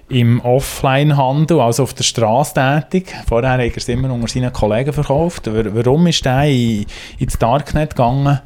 im 0.10 0.40
Offline-Handel, 0.42 1.60
also 1.60 1.84
auf 1.84 1.94
der 1.94 2.04
Straße 2.04 2.54
tätig. 2.54 3.14
Vorher 3.28 3.52
hat 3.54 3.60
er 3.60 3.76
es 3.76 3.90
immer 3.90 4.14
unter 4.14 4.28
seinen 4.28 4.54
Kollegen 4.54 4.94
verkauft. 4.94 5.48
Wa- 5.48 5.64
Warum 5.74 6.06
ist 6.08 6.24
der 6.26 6.44
in, 6.44 6.86
ins 7.18 7.38
Darknet 7.40 7.92
gegangen, 7.96 8.40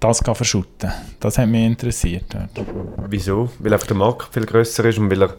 das 0.00 0.18
zu 0.18 0.34
verschütten? 0.34 0.92
Das 1.18 1.38
hat 1.38 1.48
mich 1.48 1.64
interessiert. 1.64 2.24
Wieso? 3.08 3.48
Weil 3.58 3.72
einfach 3.72 3.86
der 3.86 3.96
Markt 3.96 4.32
viel 4.34 4.44
grösser 4.44 4.84
ist 4.84 4.98
und 4.98 5.10
weil 5.10 5.22
er 5.22 5.28
Das 5.28 5.36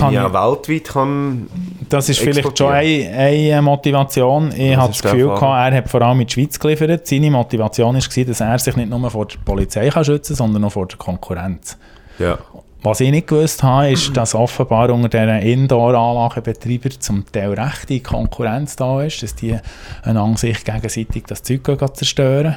wahrscheinlich 0.00 0.20
habe 0.20 0.40
auch 0.40 0.56
weltweit 0.56 0.84
kann. 0.84 1.46
Das 1.90 2.08
ist 2.08 2.20
vielleicht 2.20 2.56
schon 2.56 2.72
eine, 2.72 3.10
eine 3.10 3.60
Motivation. 3.62 4.50
Ich 4.56 4.74
hatte 4.76 4.88
das 4.92 5.02
Gefühl, 5.02 5.26
gehabt, 5.26 5.42
er 5.42 5.76
hat 5.76 5.90
vor 5.90 6.00
allem 6.00 6.20
in 6.20 6.26
die 6.26 6.32
Schweiz 6.32 6.58
geliefert. 6.58 7.06
Seine 7.06 7.30
Motivation 7.30 7.94
war, 7.96 8.24
dass 8.24 8.40
er 8.40 8.58
sich 8.58 8.76
nicht 8.76 8.88
nur 8.88 9.10
vor 9.10 9.26
der 9.26 9.36
Polizei 9.44 9.90
kann 9.90 10.04
schützen 10.06 10.36
kann, 10.36 10.46
sondern 10.46 10.64
auch 10.64 10.72
vor 10.72 10.86
der 10.86 10.96
Konkurrenz. 10.96 11.76
Ja. 12.18 12.38
Was 12.84 13.00
ich 13.00 13.10
nicht 13.10 13.28
gewusst 13.28 13.62
habe, 13.62 13.92
ist, 13.92 14.14
dass 14.14 14.34
offenbar 14.34 14.90
unter 14.90 15.08
diesen 15.08 15.38
Indoor-Anlagenbetreibern 15.38 17.00
zum 17.00 17.24
Teil 17.32 17.54
rechte 17.54 17.98
Konkurrenz 18.00 18.76
da 18.76 19.00
ist, 19.02 19.22
dass 19.22 19.34
die 19.34 19.56
einander 20.02 20.36
sich 20.36 20.62
gegenseitig 20.62 21.24
das 21.26 21.42
Zeug 21.42 21.62
zerstören, 21.94 22.56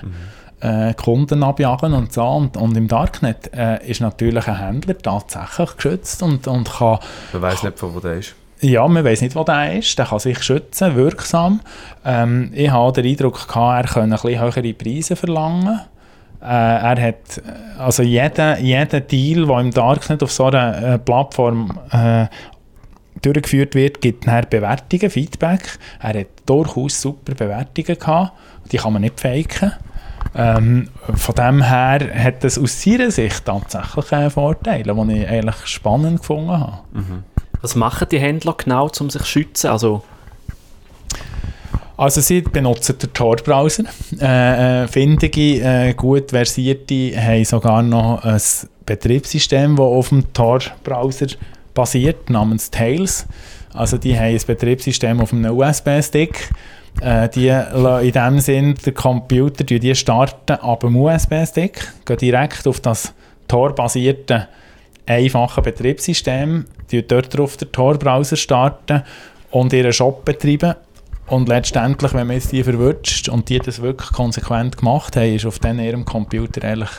äh, 0.59 0.93
Kunden 0.95 1.43
abjagen 1.43 1.93
und 1.93 2.11
so. 2.11 2.25
Und, 2.25 2.57
und 2.57 2.75
im 2.75 2.89
Darknet 2.89 3.53
äh, 3.53 3.87
ist 3.89 4.01
natürlich 4.01 4.45
ein 4.49 4.57
Händler 4.57 4.97
tatsächlich 4.97 5.77
geschützt 5.77 6.21
und, 6.21 6.45
und 6.45 6.69
kann 6.73 6.99
Man 7.31 7.43
weiß 7.43 7.63
nicht, 7.63 7.79
von 7.79 7.95
wo 7.95 8.01
der 8.01 8.15
ist. 8.15 8.35
ja, 8.59 8.85
man 8.85 9.05
weiß 9.05 9.21
nicht, 9.21 9.33
wo 9.33 9.45
der 9.45 9.77
ist. 9.77 9.97
Der 9.97 10.07
kann 10.07 10.19
sich 10.19 10.43
schützen, 10.43 10.97
wirksam. 10.97 11.61
Ähm, 12.03 12.51
ich 12.53 12.69
habe 12.69 12.91
den 12.91 13.09
Eindruck, 13.09 13.47
gehabt, 13.47 13.87
er 13.87 13.93
könne 13.93 14.15
ein 14.15 14.21
bisschen 14.21 14.41
höhere 14.41 14.73
Preise 14.73 15.15
verlangen. 15.15 15.79
Äh, 16.41 16.45
er 16.45 17.01
hat, 17.01 17.41
also 17.77 18.03
jeder, 18.03 18.59
jeder 18.59 18.99
Deal, 18.99 19.45
der 19.45 19.59
im 19.59 19.71
Darknet 19.71 20.21
auf 20.23 20.31
so 20.31 20.45
einer 20.45 20.93
äh, 20.93 20.99
Plattform 20.99 21.79
äh, 21.91 22.27
durchgeführt 23.21 23.75
wird, 23.75 24.01
gibt 24.01 24.27
nachher 24.27 24.45
Bewertungen, 24.45 25.09
Feedback. 25.09 25.79
Er 25.99 26.19
hat 26.19 26.27
durchaus 26.45 27.01
super 27.01 27.33
Bewertungen 27.33 27.99
gehabt. 27.99 28.33
Die 28.71 28.77
kann 28.77 28.93
man 28.93 29.01
nicht 29.01 29.19
faken. 29.19 29.73
Ähm, 30.35 30.89
von 31.15 31.35
dem 31.35 31.63
her 31.63 31.99
hat 32.13 32.43
es 32.43 32.59
aus 32.59 32.81
seiner 32.81 33.09
Sicht 33.09 33.45
tatsächlich 33.45 34.11
äh, 34.11 34.29
Vorteile, 34.29 34.93
die 34.93 35.21
ich 35.21 35.27
eigentlich 35.27 35.65
spannend 35.65 36.19
gefunden 36.19 36.51
habe. 36.51 36.79
Was 37.61 37.75
machen 37.75 38.07
die 38.11 38.19
Händler 38.19 38.55
genau, 38.55 38.89
um 38.99 39.09
sich 39.09 39.21
zu 39.23 39.27
schützen? 39.27 39.71
Also, 39.71 40.03
Also 41.97 42.21
sie 42.21 42.41
benutzen 42.41 42.97
den 42.99 43.11
Tor-Browser. 43.11 43.85
Äh, 44.21 44.83
äh, 44.83 44.87
findige, 44.87 45.61
äh, 45.61 45.93
gut 45.93 46.29
versierte 46.29 47.11
haben 47.19 47.43
sogar 47.43 47.81
noch 47.81 48.23
ein 48.23 48.39
Betriebssystem, 48.85 49.75
das 49.75 49.83
auf 49.83 50.09
dem 50.09 50.31
Tor-Browser 50.31 51.27
basiert, 51.73 52.29
namens 52.29 52.69
Tails. 52.69 53.25
Also 53.73 53.97
die 53.97 54.15
haben 54.15 54.35
ein 54.35 54.41
Betriebssystem 54.45 55.19
auf 55.19 55.33
einem 55.33 55.57
USB-Stick. 55.57 56.49
Äh, 57.01 57.29
die 57.29 57.47
in 57.49 58.11
dem 58.11 58.39
Sinn 58.39 58.75
den 58.75 58.93
Computer 58.93 59.63
die 59.63 59.95
starten 59.95 60.53
ab 60.53 60.79
dem 60.79 60.95
USB-Stick, 60.95 61.93
gehen 62.05 62.17
direkt 62.17 62.67
auf 62.67 62.79
das 62.79 63.13
Tor-basierte 63.47 64.47
einfache 65.05 65.61
Betriebssystem, 65.61 66.65
die 66.91 67.07
dort 67.07 67.35
drauf 67.35 67.57
den 67.57 67.71
Tor-Browser 67.71 68.35
starten 68.35 69.03
und 69.51 69.73
ihren 69.73 69.93
Shop 69.93 70.25
betreiben. 70.25 70.75
Und 71.27 71.49
letztendlich, 71.49 72.13
wenn 72.13 72.27
man 72.27 72.35
jetzt 72.37 72.51
die 72.51 72.63
verwünscht 72.63 73.29
und 73.29 73.49
die 73.49 73.59
das 73.59 73.81
wirklich 73.81 74.11
konsequent 74.11 74.77
gemacht 74.77 75.15
haben, 75.17 75.35
ist 75.35 75.45
auf 75.45 75.59
dann 75.59 75.79
ihrem 75.79 76.05
Computer 76.05 76.63
eigentlich 76.65 76.89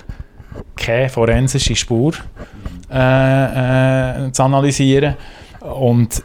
keine 0.76 1.08
forensische 1.08 1.74
Spur 1.74 2.12
äh, 2.90 4.26
äh, 4.26 4.32
zu 4.32 4.42
analysieren. 4.42 5.16
Und 5.60 6.22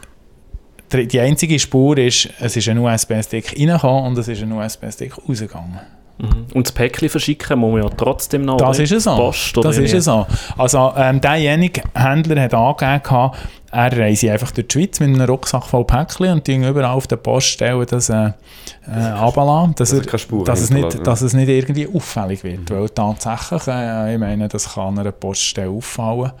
die 0.92 1.20
einzige 1.20 1.58
Spur 1.58 1.98
ist, 1.98 2.28
es 2.40 2.56
ist 2.56 2.68
ein 2.68 2.78
USB-Stick 2.78 3.58
reingekommen 3.58 4.04
und 4.04 4.18
es 4.18 4.28
ist 4.28 4.42
ein 4.42 4.52
USB-Stick 4.52 5.14
rausgegangen. 5.28 5.80
mhm. 6.18 6.46
und 6.54 6.66
das 6.66 6.72
Päckchen 6.72 7.08
verschicken 7.08 7.58
muss 7.58 7.72
man 7.72 7.82
ja 7.82 7.88
trotzdem 7.88 8.44
noch. 8.44 8.58
Das 8.58 8.78
ist 8.78 8.92
es 8.92 9.04
so. 9.04 9.16
Post 9.16 9.56
das 9.56 9.78
ist 9.78 9.94
es 9.94 10.04
so. 10.04 10.26
Also 10.56 10.92
ähm, 10.96 11.20
derjenige 11.20 11.82
Händler 11.94 12.42
hat 12.42 12.54
angegeben, 12.54 13.30
er 13.74 13.98
reise 13.98 14.30
einfach 14.30 14.52
durch 14.52 14.68
die 14.68 14.72
Schweiz 14.72 15.00
mit 15.00 15.08
einem 15.08 15.28
Rucksack 15.28 15.64
voll 15.64 15.84
Päckchen 15.84 16.32
und 16.32 16.46
die 16.46 16.56
überall 16.56 16.92
auf 16.92 17.06
der 17.06 17.16
Poststelle 17.16 17.84
das 17.84 18.08
äh, 18.08 18.28
äh, 18.28 18.32
dass, 19.74 19.92
er 19.92 20.02
dass, 20.02 20.60
es 20.60 20.70
nicht, 20.70 20.94
ja. 20.94 21.00
dass 21.00 21.22
es 21.22 21.32
nicht 21.34 21.48
irgendwie 21.48 21.88
auffällig 21.88 22.44
wird. 22.44 22.70
Weil 22.70 22.88
tatsächlich, 22.90 23.66
äh, 23.66 24.14
ich 24.14 24.20
meine, 24.20 24.48
das 24.48 24.74
kann 24.74 24.98
einer 24.98 25.12
Poststelle 25.12 25.70
auffallen. 25.70 26.32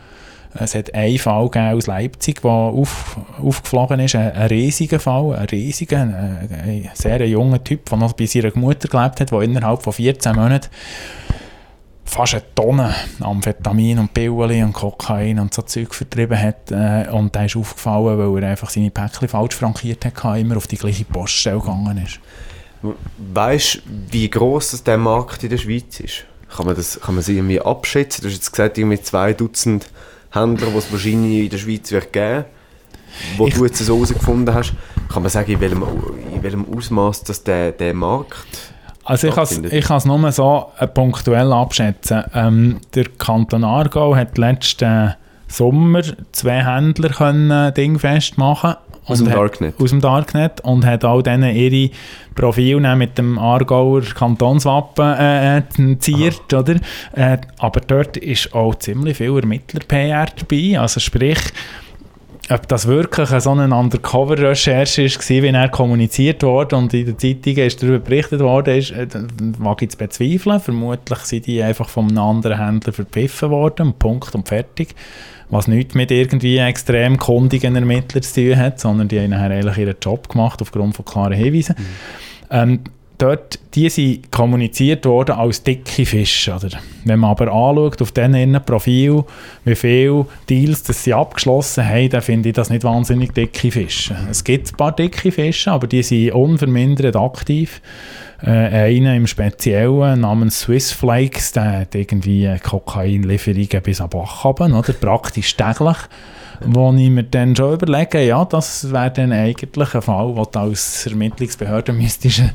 Es 0.56 0.76
hat 0.76 0.94
einen 0.94 1.18
Fall 1.18 1.50
aus 1.52 1.88
Leipzig, 1.88 2.42
der 2.42 2.50
auf, 2.50 3.16
aufgeflogen 3.42 3.98
ist, 3.98 4.14
ein, 4.14 4.30
ein 4.30 4.46
riesiger 4.46 5.00
Fall, 5.00 5.34
ein 5.34 5.46
riesiger, 5.46 6.02
ein, 6.02 6.48
ein 6.64 6.90
sehr 6.94 7.26
junger 7.26 7.62
Typ, 7.64 7.90
der 7.90 7.98
noch 7.98 8.12
bei 8.12 8.26
seiner 8.26 8.52
Mutter 8.54 8.86
gelebt 8.86 9.18
hat, 9.18 9.32
der 9.32 9.40
innerhalb 9.40 9.82
von 9.82 9.92
14 9.92 10.36
Monaten 10.36 10.68
fast 12.04 12.34
eine 12.34 12.42
Tonne 12.54 12.94
Amphetamin 13.20 13.98
und 13.98 14.14
Pillen 14.14 14.64
und 14.64 14.72
Kokain 14.72 15.38
und 15.38 15.52
so 15.54 15.62
Zeug 15.62 15.94
vertrieben 15.94 16.38
hat. 16.40 16.70
Äh, 16.70 17.08
und 17.10 17.34
der 17.34 17.46
ist 17.46 17.56
aufgefallen, 17.56 18.18
weil 18.18 18.42
er 18.42 18.50
einfach 18.50 18.70
seine 18.70 18.90
Päckchen 18.90 19.28
falsch 19.28 19.54
frankiert 19.56 20.04
hat, 20.04 20.38
immer 20.38 20.56
auf 20.56 20.66
die 20.66 20.76
gleiche 20.76 21.04
Poststelle 21.04 21.60
gegangen 21.60 21.98
ist. 22.04 22.20
Weißt 23.32 23.76
du, 23.76 23.80
wie 24.10 24.28
gross 24.30 24.72
das 24.72 24.84
der 24.84 24.98
Markt 24.98 25.42
in 25.42 25.50
der 25.50 25.58
Schweiz 25.58 26.00
ist? 26.00 26.24
Kann 26.54 26.66
man 26.66 26.76
das 26.76 27.00
kann 27.00 27.14
man 27.14 27.24
sie 27.24 27.36
irgendwie 27.36 27.60
abschätzen? 27.60 28.22
Du 28.22 28.28
hast 28.28 28.34
jetzt 28.34 28.50
gesagt, 28.52 28.78
irgendwie 28.78 29.00
zwei 29.00 29.32
Dutzend 29.32 29.90
Händler, 30.30 30.68
die 30.70 30.76
es 30.78 30.92
wahrscheinlich 30.92 31.44
in 31.44 31.50
der 31.50 31.58
Schweiz 31.58 31.90
wird 31.90 32.12
geben 32.12 32.44
wo 33.36 33.46
Ich- 33.46 33.54
du 33.54 33.64
jetzt 33.64 33.78
so 33.78 33.94
herausgefunden 33.94 34.52
hast. 34.54 34.74
Kann 35.12 35.22
man 35.22 35.30
sagen, 35.30 35.52
in 35.52 35.60
welchem, 35.60 35.84
in 36.34 36.42
welchem 36.42 36.66
Ausmaß 36.76 37.22
das 37.22 37.44
der, 37.44 37.70
der 37.72 37.94
Markt 37.94 38.73
Also 39.04 39.28
ich 39.28 39.84
kann 39.84 39.96
es 39.98 40.04
nur 40.06 40.32
so 40.32 40.66
äh, 40.78 40.86
punktuell 40.86 41.52
abschätzen. 41.52 42.24
Ähm, 42.34 42.80
der 42.94 43.04
Kanton 43.18 43.64
Aargau 43.64 44.16
hat 44.16 44.38
letzten 44.38 45.14
Sommer 45.48 46.02
zwei 46.32 46.64
Händler 46.64 47.10
können 47.10 47.74
Ding 47.74 47.98
festmachen 47.98 48.74
Aus 49.06 49.18
dem 49.18 49.28
hat- 49.28 49.36
Darknet? 49.36 49.74
Aus 49.80 49.90
dem 49.90 50.00
Darknet 50.00 50.60
und 50.62 50.86
hat 50.86 51.04
auch 51.04 51.20
denen 51.22 51.54
ihre 51.54 51.90
Profile 52.34 52.96
mit 52.96 53.18
dem 53.18 53.38
Aargauer 53.38 54.00
Kantonswappen 54.02 55.14
äh, 55.18 55.58
äh, 55.58 55.62
ziert, 55.98 56.52
oder? 56.54 56.76
Äh, 57.12 57.36
aber 57.58 57.80
dort 57.80 58.16
ist 58.16 58.54
auch 58.54 58.74
ziemlich 58.76 59.18
viel 59.18 59.36
Ermittler-PR 59.36 60.26
dabei, 60.36 60.80
also 60.80 60.98
sprich 60.98 61.38
ob 62.50 62.68
das 62.68 62.86
wirklich 62.86 63.30
eine 63.30 63.40
so 63.40 63.50
eine 63.50 63.74
Undercover-Recherche 63.74 65.04
war, 65.04 65.42
wie 65.42 65.48
er 65.48 65.68
kommuniziert 65.68 66.42
wurde 66.42 66.76
und 66.76 66.92
in 66.92 67.06
den 67.06 67.18
Zeitungen 67.18 67.66
ist 67.66 67.82
darüber 67.82 67.98
berichtet 67.98 68.40
worden, 68.40 68.76
ist, 68.76 68.90
äh, 68.90 69.06
mag 69.58 69.80
ich 69.82 69.90
zu 69.90 69.98
bezweifeln. 69.98 70.60
Vermutlich 70.60 71.18
sind 71.20 71.46
die 71.46 71.62
einfach 71.62 71.88
von 71.88 72.08
einem 72.08 72.18
anderen 72.18 72.58
Händler 72.58 72.92
verpfiffen 72.92 73.50
worden, 73.50 73.94
Punkt 73.98 74.34
und 74.34 74.48
fertig. 74.48 74.94
Was 75.50 75.68
nichts 75.68 75.94
mit 75.94 76.10
irgendwie 76.10 76.58
extrem 76.58 77.18
kundigen 77.18 77.76
Ermittlern 77.76 78.22
zu 78.22 78.34
tun 78.34 78.56
hat, 78.56 78.80
sondern 78.80 79.08
die 79.08 79.20
haben 79.20 79.30
nachher 79.30 79.50
eigentlich 79.50 79.78
ihren 79.78 79.96
Job 80.00 80.28
gemacht 80.28 80.60
aufgrund 80.62 80.96
von 80.96 81.04
klaren 81.04 81.34
Hinweisen. 81.34 81.76
Ähm, 82.50 82.80
dort, 83.18 83.58
die 83.74 83.88
sind 83.88 84.30
kommuniziert 84.30 85.06
worden 85.06 85.32
als 85.32 85.62
dicke 85.62 86.06
Fische. 86.06 86.54
Oder? 86.54 86.70
Wenn 87.04 87.20
man 87.20 87.30
aber 87.30 87.52
anschaut 87.52 88.02
auf 88.02 88.12
diesen 88.12 88.60
Profil, 88.64 89.24
wie 89.64 89.74
viele 89.74 90.26
Deals 90.48 90.82
das 90.82 91.04
sie 91.04 91.14
abgeschlossen 91.14 91.88
haben, 91.88 92.10
dann 92.10 92.22
finde 92.22 92.50
ich 92.50 92.54
das 92.54 92.70
nicht 92.70 92.84
wahnsinnig 92.84 93.32
dicke 93.32 93.70
Fische. 93.70 94.16
Es 94.30 94.44
gibt 94.44 94.72
ein 94.72 94.76
paar 94.76 94.92
dicke 94.92 95.32
Fische, 95.32 95.72
aber 95.72 95.86
die 95.86 96.02
sind 96.02 96.32
unvermindert 96.32 97.16
aktiv. 97.16 97.80
Äh, 98.42 98.96
einer 98.96 99.14
im 99.14 99.26
Speziellen 99.26 100.20
namens 100.20 100.60
Swiss 100.60 100.92
Flakes, 100.92 101.52
der 101.52 101.80
hat 101.80 101.94
irgendwie 101.94 102.54
Kokainlieferungen 102.62 103.82
bis 103.82 104.00
am 104.00 104.10
Bach 104.10 104.44
runter, 104.44 104.78
oder? 104.78 104.92
praktisch 104.92 105.56
täglich 105.56 105.96
wo 106.60 106.92
ich 106.92 107.10
mir 107.10 107.24
dann 107.24 107.54
schon 107.56 107.74
überlege, 107.74 108.20
ja, 108.22 108.44
das 108.44 108.92
wäre 108.92 109.10
dann 109.10 109.32
eigentlich 109.32 109.94
ein 109.94 110.02
Fall, 110.02 110.36
wo 110.36 110.44
du 110.44 110.58
als 110.58 111.06
Ermittlungsbehörde 111.06 111.92
müsstest 111.92 112.40
äh, 112.40 112.50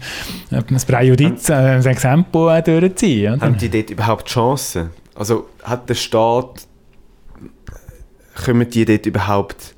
ein 0.52 0.82
Präjudiz, 0.88 1.50
ein 1.50 1.86
Exempel 1.86 2.50
äh, 2.50 2.62
durchziehen. 2.62 3.36
Oder? 3.36 3.46
Haben 3.46 3.58
die 3.58 3.70
dort 3.70 3.90
überhaupt 3.90 4.28
Chancen? 4.28 4.90
Also 5.16 5.48
hat 5.64 5.90
der 5.90 5.96
Staat, 5.96 6.68
kommen 8.46 8.70
die 8.70 8.86
dort 8.86 9.06
überhaupt 9.06 9.76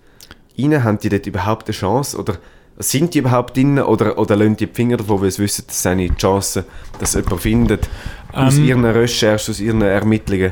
rein? 0.57 0.83
Haben 0.83 0.99
die 0.99 1.09
dort 1.09 1.25
überhaupt 1.25 1.67
eine 1.67 1.73
Chance? 1.73 2.17
Oder 2.17 2.35
sind 2.77 3.13
die 3.13 3.19
überhaupt 3.19 3.57
drin? 3.57 3.79
Oder, 3.79 4.17
oder 4.17 4.35
lassen 4.35 4.55
die, 4.55 4.67
die 4.67 4.73
Finger 4.73 4.97
davon, 4.97 5.21
weil 5.21 5.31
sie 5.31 5.43
wissen, 5.43 5.65
dass 5.67 5.85
eine 5.85 6.15
Chance, 6.15 6.65
dass 6.99 7.13
jemand 7.13 7.41
findet, 7.41 7.89
aus 8.31 8.57
Ähm. 8.57 8.65
ihren 8.65 8.85
Recherchen, 8.85 9.51
aus 9.51 9.59
ihren 9.59 9.81
Ermittlungen, 9.81 10.51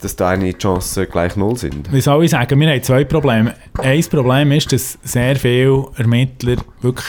dass 0.00 0.16
da 0.16 0.30
eine 0.30 0.56
Chance 0.56 1.06
gleich 1.06 1.36
null 1.36 1.56
sind? 1.56 1.92
Wie 1.92 2.00
soll 2.00 2.24
ich 2.24 2.30
sagen, 2.30 2.60
wir 2.60 2.70
haben 2.70 2.82
zwei 2.82 3.04
Probleme. 3.04 3.54
Ein 3.78 4.04
Problem 4.04 4.52
ist, 4.52 4.72
dass 4.72 4.98
sehr 5.02 5.36
viele 5.36 5.86
Ermittler 5.96 6.56
wirklich 6.80 7.06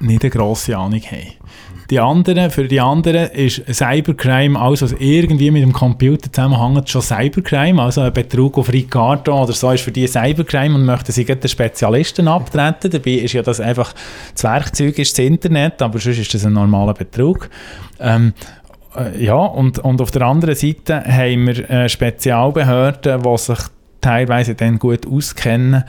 nicht 0.00 0.22
eine 0.22 0.30
grosse 0.30 0.76
Ahnung 0.76 1.00
haben. 1.02 1.40
Die 1.90 1.98
anderen, 1.98 2.50
für 2.50 2.68
die 2.68 2.80
anderen 2.80 3.30
ist 3.32 3.62
Cybercrime, 3.68 4.56
alles 4.56 4.82
was 4.82 4.92
irgendwie 4.92 5.50
mit 5.50 5.64
dem 5.64 5.72
Computer 5.72 6.32
zusammenhängt, 6.32 6.88
schon 6.88 7.02
Cybercrime. 7.02 7.82
Also 7.82 8.02
ein 8.02 8.12
Betrug 8.12 8.58
auf 8.58 8.72
Ricardo 8.72 9.42
oder 9.42 9.52
so 9.52 9.72
ist 9.72 9.82
für 9.82 9.90
die 9.90 10.06
Cybercrime 10.06 10.76
und 10.76 10.84
möchten 10.84 11.10
sie 11.10 11.24
gleich 11.24 11.40
den 11.40 11.48
Spezialisten 11.48 12.28
abtreten. 12.28 12.92
Dabei 12.92 13.10
ist 13.14 13.32
ja 13.32 13.42
das 13.42 13.58
einfach, 13.58 13.92
das 14.32 14.44
Werkzeug 14.44 15.00
ist 15.00 15.18
das 15.18 15.24
Internet, 15.24 15.82
aber 15.82 15.98
sonst 15.98 16.18
ist 16.18 16.32
das 16.32 16.44
ein 16.44 16.52
normaler 16.52 16.94
Betrug. 16.94 17.50
Ähm, 17.98 18.34
äh, 18.38 18.59
ja, 19.18 19.34
und, 19.34 19.78
und 19.78 20.00
auf 20.00 20.10
der 20.10 20.22
anderen 20.22 20.54
Seite 20.54 21.04
haben 21.04 21.46
wir 21.46 21.70
äh, 21.70 21.88
Spezialbehörden, 21.88 23.22
die 23.22 23.38
sich 23.38 23.58
teilweise 24.00 24.54
dann 24.54 24.78
gut 24.78 25.06
auskennen 25.06 25.84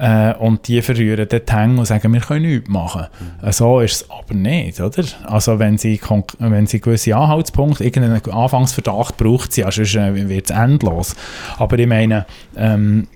äh, 0.00 0.34
und 0.34 0.66
die 0.66 0.80
verrühren 0.82 1.26
dort 1.28 1.48
die 1.48 1.52
Hänge 1.52 1.78
und 1.78 1.84
sagen, 1.84 2.12
wir 2.12 2.20
können 2.20 2.46
nichts 2.50 2.68
machen. 2.68 3.06
Äh, 3.42 3.52
so 3.52 3.80
ist 3.80 4.02
es 4.02 4.10
aber 4.10 4.34
nicht, 4.34 4.80
oder? 4.80 5.04
Also 5.24 5.58
wenn 5.58 5.78
sie, 5.78 6.00
wenn 6.38 6.66
sie 6.66 6.80
gewisse 6.80 7.14
Anhaltspunkte, 7.14 7.84
irgendeinen 7.84 8.20
Anfangsverdacht 8.32 9.16
braucht 9.16 9.52
sie, 9.52 9.60
ja, 9.60 9.70
sonst 9.70 9.94
äh, 9.94 10.28
wird 10.28 10.50
es 10.50 10.56
endlos. 10.56 11.14
Aber 11.58 11.78
ich 11.78 11.86
meine, 11.86 12.26
ähm, 12.56 13.06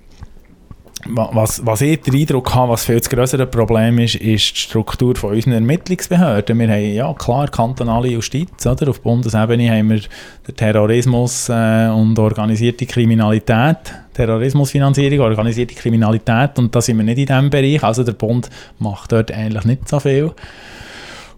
was, 1.07 1.65
was 1.65 1.81
ich 1.81 2.01
den 2.01 2.15
Eindruck 2.15 2.53
habe, 2.55 2.71
was 2.71 2.85
viel 2.85 2.97
das 2.97 3.09
größere 3.09 3.45
Problem 3.45 3.99
ist, 3.99 4.15
ist 4.15 4.55
die 4.55 4.59
Struktur 4.59 5.15
von 5.15 5.33
unseren 5.33 5.53
Ermittlungsbehörden. 5.53 6.57
Wir 6.57 6.67
haben 6.67 6.93
ja 6.93 7.13
klar 7.13 7.47
kantonale 7.47 8.07
Justiz, 8.07 8.65
oder? 8.65 8.89
auf 8.89 9.01
Bundesebene 9.01 9.69
haben 9.69 9.89
wir 9.89 10.01
den 10.47 10.55
Terrorismus 10.55 11.49
äh, 11.49 11.89
und 11.89 12.17
organisierte 12.17 12.85
Kriminalität, 12.85 13.77
Terrorismusfinanzierung, 14.13 15.19
organisierte 15.19 15.75
Kriminalität 15.75 16.57
und 16.57 16.73
da 16.73 16.81
sind 16.81 16.97
wir 16.97 17.03
nicht 17.03 17.19
in 17.19 17.25
diesem 17.27 17.49
Bereich, 17.49 17.83
also 17.83 18.03
der 18.03 18.13
Bund 18.13 18.49
macht 18.79 19.11
dort 19.11 19.31
eigentlich 19.31 19.65
nicht 19.65 19.87
so 19.87 19.99
viel. 19.99 20.31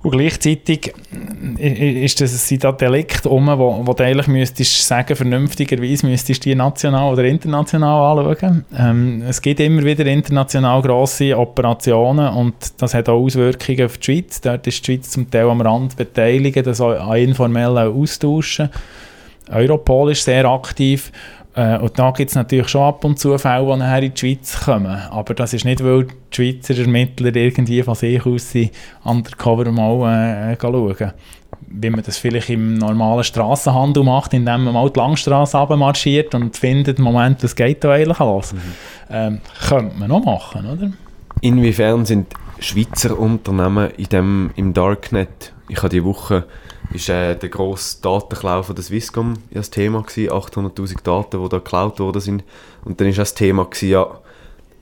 Und 0.08 0.12
gleichzeitig 0.18 0.94
i- 1.60 1.68
i- 1.68 2.06
ist 2.06 2.22
das, 2.22 2.48
sind 2.48 2.64
da 2.64 2.72
Delikte 2.72 3.28
um, 3.28 3.46
wo, 3.60 3.82
wo 3.86 3.92
du 3.92 4.06
eigentlich 4.06 4.28
müsstest 4.30 4.88
sagen, 4.88 5.18
vernünftigerweise 5.18 6.08
müsstest 6.08 6.46
du 6.46 6.50
die 6.52 6.56
national 6.56 7.12
oder 7.12 7.26
international 7.26 8.18
anschauen. 8.18 8.64
Ähm, 8.74 9.22
es 9.28 9.42
gibt 9.42 9.60
immer 9.60 9.84
wieder 9.84 10.06
international 10.06 10.82
grosse 10.82 11.38
Operationen 11.38 12.30
und 12.30 12.54
das 12.78 12.94
hat 12.94 13.10
auch 13.10 13.22
Auswirkungen 13.22 13.84
auf 13.84 13.98
die 13.98 14.06
Schweiz. 14.06 14.40
Dort 14.40 14.66
ist 14.66 14.80
die 14.88 14.94
Schweiz 14.94 15.10
zum 15.10 15.30
Teil 15.30 15.50
am 15.50 15.60
Rand 15.60 15.98
beteiligt, 15.98 16.66
das 16.66 16.80
an 16.80 17.18
informellen 17.18 17.94
Austauschen. 17.94 18.70
Europol 19.52 20.12
ist 20.14 20.24
sehr 20.24 20.46
aktiv. 20.46 21.12
Äh, 21.58 21.80
und 21.80 21.98
da 21.98 22.12
gibt 22.12 22.30
es 22.30 22.36
natürlich 22.36 22.70
schon 22.70 22.84
ab 22.84 23.04
und 23.04 23.18
zu 23.18 23.36
Fälle, 23.40 23.66
die 23.66 23.80
nachher 23.80 24.04
in 24.04 24.14
die 24.14 24.20
Schweiz 24.20 24.64
kommen. 24.64 24.96
Aber 25.10 25.34
das 25.34 25.54
ist 25.54 25.66
nicht, 25.66 25.84
weil 25.84 26.06
die 26.06 26.14
Schweizer 26.32 26.78
Ermittler 26.78 27.36
irgendwie 27.36 27.82
von 27.82 27.96
sich 27.96 28.24
aus 28.26 28.52
sind, 28.52 28.72
undercover 29.04 29.72
mal 29.72 30.52
äh, 30.52 30.58
schauen. 30.62 31.14
Wie 31.70 31.90
man 31.90 32.04
das 32.04 32.18
vielleicht 32.20 32.52
im 32.52 32.76
normalen 32.76 33.24
Strassenhandel 33.24 34.04
macht, 34.04 34.36
indem 34.36 34.66
man 34.66 34.74
mal 34.76 34.90
die 34.90 35.00
Langstrasse 35.00 35.58
marschiert 35.76 36.36
und 36.36 36.56
findet, 36.56 37.00
Moment, 37.00 37.44
was 37.44 37.56
geht 37.56 37.84
da 37.84 37.92
eigentlich 37.92 38.20
los? 38.20 38.54
Ähm, 39.10 39.42
könnte 39.68 39.98
man 39.98 40.10
noch 40.10 40.24
machen, 40.24 40.66
oder? 40.68 40.92
Inwiefern 41.42 42.06
sind 42.06 42.28
Schweizer 42.60 43.18
Unternehmen 43.18 43.90
in 43.98 44.06
dem, 44.06 44.52
im 44.56 44.74
Darknet? 44.74 45.54
Ich 45.70 45.78
habe 45.78 45.90
die 45.90 46.04
Woche 46.04 46.46
ist 46.94 47.10
äh, 47.10 47.36
der 47.36 47.50
grosse 47.50 48.02
Datenklau 48.02 48.64
von 48.64 48.76
der 48.76 48.84
Swisscom 48.84 49.34
ja 49.50 49.58
das 49.58 49.70
Thema 49.70 50.04
gewesen, 50.04 50.32
800'000 50.32 51.04
Daten, 51.04 51.44
die 51.44 51.50
da 51.50 51.58
geklaut 51.58 52.00
worden 52.00 52.22
sind. 52.22 52.44
Und 52.86 53.02
dann 53.02 53.12
auch 53.12 53.16
das 53.16 53.34
Thema 53.34 53.66
gewesen, 53.66 53.90
ja, 53.90 54.08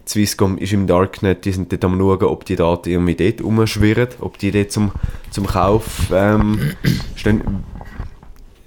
Swisscom 0.08 0.58
ist 0.58 0.71
im 0.71 0.86
Darknet, 0.86 1.45
die 1.45 1.52
sind 1.52 1.71
dort 1.71 1.84
am 1.84 1.98
schauen, 1.98 2.24
ob 2.24 2.45
die 2.45 2.56
Daten 2.56 2.89
irgendwie 2.89 3.15
dort 3.15 3.41
rumschwirren, 3.41 4.10
ob 4.19 4.38
die 4.38 4.52
dort 4.52 4.71
zum, 4.71 4.91
zum 5.32 5.48
Kauf 5.48 6.12
ähm, 6.13 6.74
stehen. 7.15 7.63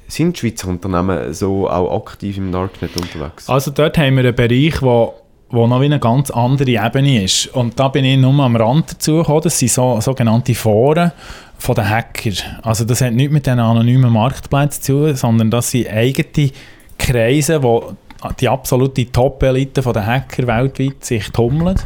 Sind 0.08 0.38
Schweizer 0.38 0.68
Unternehmen 0.68 1.34
so 1.34 1.68
auch 1.68 1.94
aktiv 2.04 2.38
im 2.38 2.50
Darknet 2.50 2.96
unterwegs? 2.96 3.48
Also 3.48 3.70
dort 3.70 3.98
haben 3.98 4.16
wir 4.16 4.24
einen 4.24 4.34
Bereich, 4.34 4.82
wo, 4.82 5.14
wo 5.50 5.66
noch 5.66 5.80
wie 5.80 5.86
eine 5.86 5.98
ganz 5.98 6.30
andere 6.30 6.70
Ebene 6.70 7.24
ist. 7.24 7.46
Und 7.48 7.78
da 7.78 7.88
bin 7.88 8.04
ich 8.04 8.18
nur 8.18 8.38
am 8.42 8.56
Rand 8.56 8.92
dazu 8.92 9.16
gekommen. 9.16 9.40
Das 9.44 9.58
sind 9.58 9.70
so, 9.70 10.00
sogenannte 10.00 10.54
Foren 10.54 11.12
von 11.58 11.74
den 11.74 11.88
Hacker. 11.88 12.32
Also 12.62 12.84
das 12.84 13.00
hat 13.00 13.12
nichts 13.12 13.32
mit 13.32 13.46
den 13.46 13.58
anonymen 13.58 14.12
Marktplätzen 14.12 14.82
zu 14.82 14.92
tun, 14.92 15.16
sondern 15.16 15.50
das 15.50 15.70
sind 15.70 15.88
eigene 15.88 16.50
Kreise, 16.98 17.62
wo 17.62 17.94
die 18.40 18.48
absolute 18.48 19.10
Top-Elite 19.10 19.80
der 19.80 20.06
Hacker 20.06 20.46
weltweit 20.46 21.04
sich 21.04 21.30
tummeln. 21.30 21.76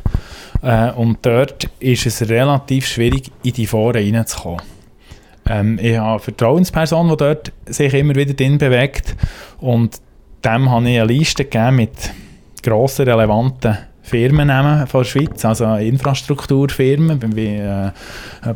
Äh, 0.63 0.91
und 0.93 1.19
dort 1.23 1.69
ist 1.79 2.07
es 2.07 2.29
relativ 2.29 2.87
schwierig, 2.87 3.31
in 3.43 3.53
die 3.53 3.67
Foren 3.67 4.15
reinzukommen. 4.15 4.63
Ähm, 5.49 5.79
ich 5.81 5.97
habe 5.97 6.11
eine 6.11 6.19
Vertrauensperson, 6.21 7.09
die 7.11 7.17
dort 7.17 7.53
sich 7.67 7.93
immer 7.95 8.15
wieder 8.15 8.35
drin 8.35 8.59
bewegt 8.59 9.17
und 9.61 10.01
dem 10.45 10.71
habe 10.71 10.89
ich 10.89 11.01
eine 11.01 11.13
Liste 11.13 11.45
gegeben 11.45 11.77
mit 11.77 12.13
grossen, 12.63 13.09
relevanten 13.09 13.79
Firmennamen 14.03 14.87
von 14.89 15.03
der 15.03 15.09
Schweiz, 15.09 15.45
also 15.45 15.75
Infrastrukturfirmen 15.77 17.37
wie 17.37 17.57
äh, 17.57 17.93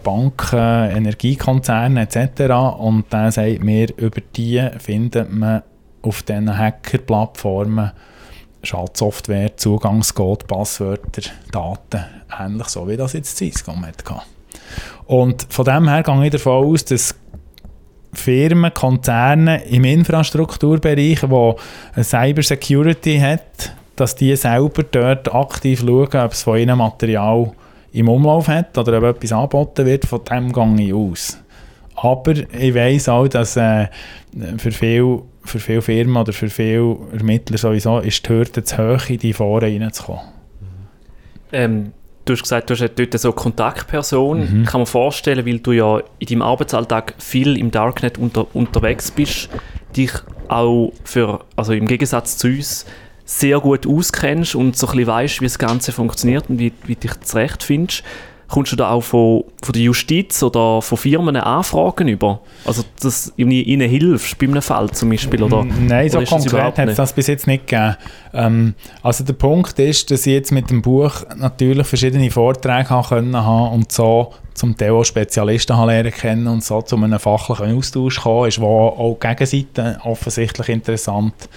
Banken, 0.02 0.58
Energiekonzerne 0.58 2.02
etc. 2.02 2.52
Und 2.78 3.12
der 3.12 3.30
sagt 3.30 3.62
mir, 3.62 3.88
über 3.96 4.20
die 4.36 4.68
findet 4.78 5.32
man 5.32 5.62
auf 6.02 6.22
diesen 6.22 6.56
Hacker-Plattformen 6.56 7.92
Schadsoftware, 8.62 9.56
Zugangscode, 9.56 10.46
Passwörter, 10.46 11.30
Daten, 11.52 12.04
ähnlich 12.38 12.66
so 12.66 12.88
wie 12.88 12.96
das 12.96 13.12
jetzt 13.12 13.36
Swisscom 13.36 13.86
hatte. 13.86 14.02
Und 15.06 15.46
von 15.48 15.64
dem 15.64 15.88
her 15.88 16.02
gehe 16.02 16.24
ich 16.24 16.32
davon 16.32 16.64
aus, 16.66 16.84
dass 16.84 17.14
Firmen, 18.12 18.74
Konzerne 18.74 19.64
im 19.66 19.84
Infrastrukturbereich, 19.84 21.20
die 21.20 21.52
eine 21.94 22.04
Cyber 22.04 22.42
Security 22.42 23.18
hat, 23.18 23.72
dass 23.96 24.14
die 24.14 24.34
selber 24.36 24.82
dort 24.82 25.34
aktiv 25.34 25.80
schauen, 25.80 26.14
ob 26.14 26.32
es 26.32 26.42
von 26.42 26.58
ihnen 26.58 26.78
Material 26.78 27.52
im 27.92 28.08
Umlauf 28.08 28.48
hat 28.48 28.76
oder 28.76 28.98
ob 28.98 29.16
etwas 29.16 29.32
angeboten 29.32 29.86
wird, 29.86 30.06
von 30.06 30.20
dem 30.24 30.52
gehe 30.52 30.88
ich 30.88 30.94
aus. 30.94 31.38
Aber 31.96 32.32
ich 32.32 32.74
weiss 32.74 33.08
auch, 33.08 33.26
dass 33.26 33.56
äh, 33.56 33.88
für 34.58 34.70
viele 34.70 35.22
für 35.46 35.60
viele 35.60 35.82
Firmen 35.82 36.16
oder 36.16 36.32
für 36.32 36.50
viele 36.50 36.96
Ermittler 37.12 37.56
sowieso 37.56 38.00
ist 38.00 38.26
die 38.26 38.32
Hürde 38.32 38.64
zu 38.64 38.76
hoch, 38.78 39.08
in 39.08 39.18
die 39.18 39.32
Foren 39.32 39.80
reinzukommen. 39.80 40.22
Ähm, 41.52 41.92
du 42.24 42.32
hast 42.32 42.42
gesagt, 42.42 42.68
du 42.68 42.74
hast 42.74 42.90
dort 42.96 43.18
so 43.18 43.28
eine 43.28 43.34
Kontaktperson. 43.36 44.64
Kann 44.66 44.80
man 44.80 44.86
vorstellen, 44.86 45.46
weil 45.46 45.60
du 45.60 45.72
ja 45.72 46.00
in 46.18 46.26
deinem 46.26 46.42
Arbeitsalltag 46.42 47.14
viel 47.18 47.56
im 47.56 47.70
Darknet 47.70 48.18
unter, 48.18 48.54
unterwegs 48.54 49.10
bist, 49.10 49.48
dich 49.96 50.12
auch 50.48 50.92
für, 51.04 51.44
also 51.56 51.72
im 51.72 51.86
Gegensatz 51.86 52.36
zu 52.36 52.48
uns, 52.48 52.86
sehr 53.26 53.60
gut 53.60 53.86
auskennst 53.86 54.54
und 54.54 54.76
so 54.76 54.86
ein 54.86 54.92
bisschen 54.92 55.06
weißt, 55.08 55.40
wie 55.40 55.46
das 55.46 55.58
Ganze 55.58 55.92
funktioniert 55.92 56.48
und 56.48 56.58
wie, 56.58 56.72
wie 56.86 56.94
du 56.94 57.00
dich 57.00 57.20
zurechtfindest. 57.20 58.02
Kommst 58.48 58.70
du 58.70 58.76
da 58.76 58.90
auch 58.90 59.00
von, 59.00 59.42
von 59.60 59.72
der 59.72 59.82
Justiz 59.82 60.40
oder 60.40 60.80
von 60.80 60.96
Firmen 60.96 61.36
Anfragen 61.36 62.06
über? 62.06 62.42
Also, 62.64 62.84
dass 63.00 63.32
du 63.36 63.42
ihnen 63.42 63.90
hilfst 63.90 64.38
bei 64.38 64.46
einem 64.46 64.62
Fall 64.62 64.88
zum 64.90 65.10
Beispiel? 65.10 65.42
Oder, 65.42 65.64
Nein, 65.64 66.08
so 66.08 66.18
oder 66.18 66.26
konkret 66.28 66.78
hat 66.78 66.88
es 66.88 66.94
das 66.94 67.12
bis 67.12 67.26
jetzt 67.26 67.48
nicht 67.48 67.66
gegeben. 67.66 67.96
Ähm, 68.32 68.74
also 69.02 69.24
der 69.24 69.32
Punkt 69.32 69.76
ist, 69.80 70.12
dass 70.12 70.26
ich 70.26 70.32
jetzt 70.32 70.52
mit 70.52 70.70
dem 70.70 70.80
Buch 70.80 71.22
natürlich 71.36 71.88
verschiedene 71.88 72.30
Vorträge 72.30 72.88
haben 72.88 73.08
können 73.08 73.36
haben 73.36 73.74
und 73.74 73.90
so 73.90 74.32
zum 74.56 74.76
Teil 74.76 74.90
auch 74.90 75.04
Spezialisten 75.04 75.76
lernen 75.86 76.12
kennen 76.12 76.46
und 76.46 76.64
so 76.64 76.82
zu 76.82 76.96
einem 76.96 77.18
fachlichen 77.18 77.76
Austausch 77.76 78.20
kommen 78.20 78.48
ist, 78.48 78.60
wo 78.60 78.88
auch 78.88 79.18
die 79.22 79.28
Gegenseite 79.28 79.98
offensichtlich 80.02 80.68
interessant 80.70 81.48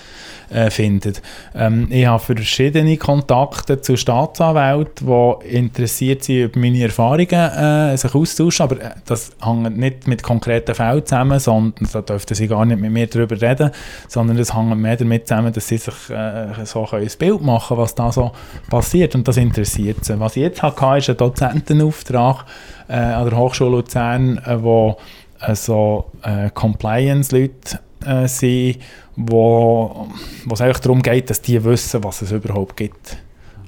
äh, 0.50 0.70
findet. 0.70 1.22
Ähm, 1.56 1.88
ich 1.90 2.06
habe 2.06 2.22
verschiedene 2.22 2.98
Kontakte 2.98 3.82
zu 3.82 3.96
Staatsanwälten, 3.96 5.08
die 5.08 5.48
interessiert 5.48 6.24
sind, 6.24 6.44
über 6.44 6.60
meine 6.60 6.84
Erfahrungen 6.84 7.30
äh, 7.30 7.98
sich 7.98 8.14
austauschen, 8.14 8.64
aber 8.64 8.82
äh, 8.82 8.90
das 9.06 9.32
hängt 9.44 9.78
nicht 9.78 10.08
mit 10.08 10.24
konkreten 10.24 10.76
Fällen 10.76 11.06
zusammen, 11.06 11.40
sondern 11.40 11.88
da 11.92 12.02
dürften 12.02 12.36
sie 12.36 12.48
gar 12.48 12.66
nicht 12.66 12.80
mit 12.80 12.92
mir 12.92 13.08
darüber 13.08 13.40
reden, 13.42 13.72
sondern 14.08 14.38
das 14.38 14.56
hängt 14.56 14.78
mehr 14.78 14.98
damit 14.98 15.28
zusammen, 15.28 15.54
dass 15.54 15.68
sie 15.68 15.78
sich 15.78 16.10
äh, 16.10 16.66
so 16.66 16.88
ein 16.92 17.08
Bild 17.18 17.42
machen 17.42 17.68
können, 17.70 17.82
was 17.82 17.96
da 17.96 18.12
so 18.12 18.32
passiert 18.70 19.16
und 19.16 19.28
das 19.28 19.38
interessiert 19.38 20.04
sie. 20.04 20.20
Was 20.20 20.36
ich 20.36 20.44
jetzt 20.44 20.62
hatte, 20.62 20.98
ist 20.98 21.10
ein 21.10 21.18
Dozentenauftrag 21.18 22.46
äh, 22.90 22.96
an 22.96 23.30
der 23.30 23.38
Hochschule 23.38 23.72
Luzern, 23.72 24.38
äh, 24.40 24.62
wo 24.62 24.98
also 25.40 26.12
äh, 26.24 26.50
Compliance-Leute 26.50 27.80
äh, 28.06 28.28
sind, 28.28 28.80
wo 29.16 30.08
es 30.52 30.62
eigentlich 30.62 30.80
darum 30.80 31.02
geht, 31.02 31.30
dass 31.30 31.42
die 31.42 31.64
wissen, 31.64 32.04
was 32.04 32.22
es 32.22 32.32
überhaupt 32.32 32.76
gibt. 32.76 33.18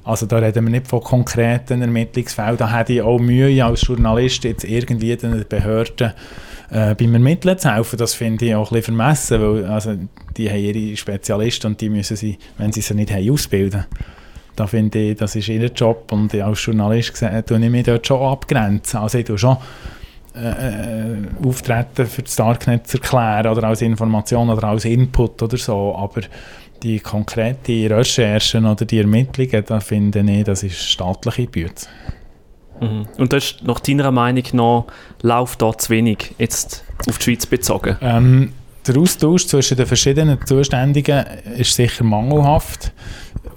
Also 0.04 0.26
da 0.26 0.38
reden 0.38 0.64
wir 0.64 0.70
nicht 0.70 0.88
von 0.88 1.00
konkreten 1.00 1.80
Ermittlungsfällen. 1.80 2.56
Da 2.56 2.76
hätte 2.76 2.94
ich 2.94 3.02
auch 3.02 3.18
Mühe 3.18 3.64
als 3.64 3.86
Journalist 3.86 4.42
jetzt 4.44 4.64
irgendwie 4.64 5.16
den 5.16 5.44
Behörden 5.48 6.12
äh, 6.70 6.94
beim 6.94 7.14
Ermitteln 7.14 7.56
zu 7.58 7.72
helfen. 7.72 7.98
Das 7.98 8.14
finde 8.14 8.46
ich 8.46 8.54
auch 8.54 8.70
ein 8.70 8.74
bisschen 8.74 8.96
vermessen, 8.96 9.40
weil 9.40 9.64
also, 9.66 9.94
die 10.36 10.50
haben 10.50 10.58
ihre 10.58 10.96
Spezialisten 10.96 11.68
und 11.68 11.80
die 11.80 11.88
müssen 11.88 12.16
sie, 12.16 12.38
wenn 12.58 12.72
sie 12.72 12.80
sie 12.80 12.94
nicht 12.94 13.12
haben, 13.12 13.30
ausbilden. 13.30 13.84
Da 14.56 14.66
finde 14.66 14.98
ich, 14.98 15.16
das 15.16 15.34
ist 15.36 15.48
ihr 15.48 15.64
Job 15.66 16.12
und 16.12 16.34
als 16.34 16.64
Journalist 16.64 17.24
tue 17.46 17.64
ich 17.64 17.70
mich 17.70 17.84
dort 17.84 18.06
schon 18.06 18.20
abgrenzen. 18.20 19.00
Also 19.00 19.18
ich 19.18 19.24
tue 19.24 19.38
schon 19.38 19.56
äh, 20.34 21.12
äh, 21.12 21.16
Auftreten 21.46 22.06
für 22.06 22.22
das 22.22 22.36
Darknet 22.36 22.86
zu 22.86 22.98
erklären 22.98 23.46
oder 23.46 23.64
als 23.68 23.82
Information 23.82 24.48
oder 24.48 24.68
als 24.68 24.86
Input 24.86 25.42
oder 25.42 25.56
so, 25.58 25.94
aber 25.96 26.22
die 26.82 27.00
konkreten 27.00 27.92
Recherchen 27.92 28.66
oder 28.66 28.84
die 28.84 28.98
Ermittlungen, 28.98 29.62
da 29.66 29.80
finde 29.80 30.20
ich, 30.20 30.44
das 30.44 30.62
ist 30.62 30.82
staatliche 30.82 31.46
Büte. 31.46 31.86
Mhm. 32.80 33.06
Und 33.18 33.32
das 33.32 33.44
ist 33.44 33.62
nach 33.62 33.80
deiner 33.80 34.10
Meinung 34.10 34.44
noch, 34.52 34.86
läuft 35.22 35.62
da 35.62 35.76
zu 35.76 35.90
wenig, 35.90 36.34
jetzt 36.38 36.84
auf 37.08 37.18
die 37.18 37.24
Schweiz 37.24 37.46
bezogen? 37.46 37.96
Ähm, 38.00 38.52
der 38.86 38.96
Austausch 38.96 39.46
zwischen 39.46 39.76
den 39.76 39.86
verschiedenen 39.86 40.44
Zuständigen 40.44 41.24
ist 41.56 41.74
sicher 41.74 42.04
mangelhaft. 42.04 42.92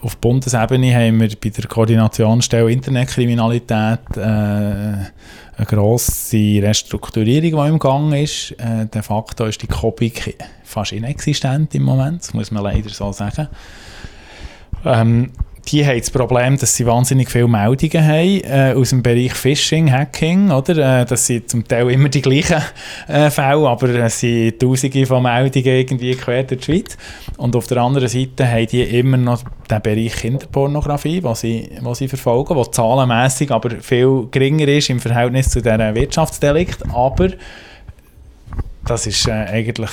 Auf 0.06 0.18
Bundesebene 0.18 0.94
haben 0.94 1.20
wir 1.20 1.30
bei 1.42 1.50
der 1.50 1.66
Koordinationsstelle 1.66 2.72
Internetkriminalität 2.72 4.02
äh, 4.16 4.20
eine 4.20 5.66
grosse 5.66 6.62
Restrukturierung, 6.62 7.64
die 7.64 7.70
im 7.70 7.80
Gang 7.80 8.14
ist. 8.14 8.52
Äh, 8.52 8.86
de 8.86 9.02
facto 9.02 9.46
ist 9.46 9.64
die 9.64 9.68
Kopik 9.68 10.38
fast 10.64 10.92
inexistent 10.92 11.74
im 11.74 11.82
Moment, 11.82 12.22
das 12.22 12.36
muss 12.36 12.52
man 12.52 12.62
leider 12.62 12.90
so 12.90 13.12
sagen. 13.14 13.48
Ähm, 14.86 15.32
die 15.68 15.86
haben 15.86 16.00
das 16.00 16.12
Problem, 16.12 16.58
dass 16.58 16.76
sie 16.76 16.86
wahnsinnig 16.86 17.30
viele 17.30 17.48
Meldungen 17.48 18.04
haben 18.06 18.42
äh, 18.44 18.74
aus 18.76 18.90
dem 18.90 19.02
Bereich 19.02 19.34
Phishing, 19.34 19.92
Hacking, 19.92 20.52
oder? 20.52 21.02
Äh, 21.02 21.06
das 21.06 21.26
sind 21.26 21.50
zum 21.50 21.68
Teil 21.68 21.90
immer 21.90 22.10
die 22.10 22.22
gleichen 22.22 22.62
äh, 23.08 23.30
Fälle, 23.30 23.68
aber 23.68 23.90
es 23.90 24.20
sind 24.20 24.60
tausende 24.60 25.06
von 25.06 25.24
Meldungen 25.24 25.66
irgendwie 25.66 26.16
quer 26.16 26.44
durch 26.44 26.62
die 26.62 26.66
Schweiz. 26.66 26.98
Und 27.38 27.56
auf 27.56 27.68
der 27.68 27.78
anderen 27.78 28.08
Seite 28.08 28.48
haben 28.48 28.68
die 28.68 28.84
immer 28.84 29.18
noch 29.18 29.44
den 29.70 29.82
Bereich 29.82 30.16
Kinderpornografie, 30.16 31.24
was 31.24 31.42
sie, 31.42 31.70
was 31.82 31.98
sie 31.98 32.08
verfolgen, 32.08 32.56
der 32.56 32.72
zahlenmässig 32.72 33.52
aber 33.52 33.72
viel 33.82 34.28
geringer 34.30 34.68
ist 34.68 34.90
im 34.90 35.00
Verhältnis 35.00 35.50
zu 35.50 35.62
diesen 35.62 35.96
Wirtschaftsdelikt, 35.96 36.84
aber 36.94 37.30
das 38.86 39.08
ist 39.08 39.28
äh, 39.28 39.32
eigentlich 39.32 39.92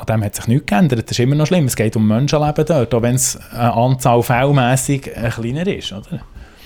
an 0.00 0.06
dem 0.06 0.24
hat 0.24 0.34
sich 0.34 0.46
nichts 0.48 0.66
geändert. 0.66 1.02
Das 1.04 1.12
ist 1.12 1.20
immer 1.20 1.34
noch 1.34 1.46
schlimm. 1.46 1.66
Es 1.66 1.76
geht 1.76 1.94
um 1.96 2.06
Menschenleben 2.06 2.64
dort, 2.64 2.94
auch 2.94 3.02
wenn 3.02 3.16
es 3.16 3.38
eine 3.52 3.74
Anzahl 3.74 4.22
fällmässig 4.22 5.08
äh, 5.08 5.28
kleiner 5.28 5.66
ist. 5.66 5.92
Oder? 5.92 6.20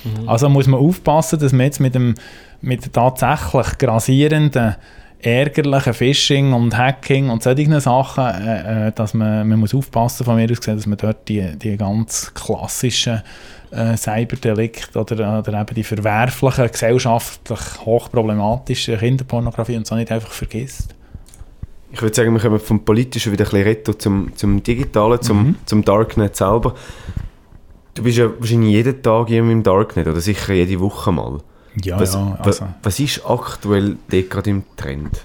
Mhm. 0.05 0.29
Also 0.29 0.49
muss 0.49 0.67
man 0.67 0.81
aufpassen, 0.81 1.39
dass 1.41 1.53
man 1.53 1.67
jetzt 1.67 1.81
mit 1.81 1.95
dem 1.95 2.15
mit 2.61 2.93
tatsächlich 2.93 3.79
grasierenden 3.79 4.77
ärgerlichen 5.21 5.95
Phishing 5.95 6.53
und 6.53 6.77
Hacking 6.77 7.31
und 7.31 7.43
solchen 7.43 7.79
Sachen, 7.81 8.25
äh, 8.25 8.89
äh, 8.89 8.93
dass 8.93 9.15
man, 9.15 9.49
man 9.49 9.59
muss 9.59 9.75
aufpassen 9.75 10.25
von 10.25 10.37
mir 10.37 10.51
aus 10.51 10.59
gesehen, 10.59 10.77
dass 10.77 10.87
man 10.87 10.99
dort 10.99 11.29
die, 11.29 11.57
die 11.57 11.77
ganz 11.77 12.33
klassischen 12.35 13.23
äh, 13.71 13.97
Cyberdelikte 13.97 14.99
oder, 14.99 15.39
oder 15.39 15.61
eben 15.61 15.75
die 15.75 15.85
verwerflichen, 15.85 16.71
gesellschaftlich 16.71 17.61
hochproblematischen 17.85 18.99
Kinderpornografie 18.99 19.77
und 19.77 19.87
so 19.87 19.95
nicht 19.95 20.13
einfach 20.13 20.31
vergisst 20.31 20.95
ich 21.95 22.03
würde 22.03 22.15
sagen, 22.15 22.33
wir 22.33 22.41
kommen 22.41 22.59
vom 22.59 22.85
Politischen 22.85 23.33
wieder 23.33 23.45
ein 23.45 23.51
bisschen 23.51 23.63
retto 23.63 23.95
zum, 23.95 24.33
zum 24.35 24.63
Digitalen, 24.63 25.21
zum, 25.23 25.47
mhm. 25.47 25.57
zum 25.65 25.85
Darknet 25.85 26.37
selber. 26.37 26.75
Du 27.95 28.03
bist 28.03 28.19
ja 28.19 28.29
wahrscheinlich 28.39 28.73
jeden 28.73 29.03
Tag 29.03 29.31
im 29.31 29.63
Darknet 29.63 30.09
oder 30.09 30.21
sicher 30.21 30.53
jede 30.53 30.81
Woche 30.81 31.13
mal. 31.13 31.39
Ja, 31.83 31.99
was, 31.99 32.15
ja. 32.15 32.37
Also. 32.41 32.67
Was, 32.83 33.01
ist 33.01 33.23
aktuell 33.25 33.97
dort 34.09 34.31
gerade 34.31 34.51
im 34.51 34.65
Trend? 34.77 35.25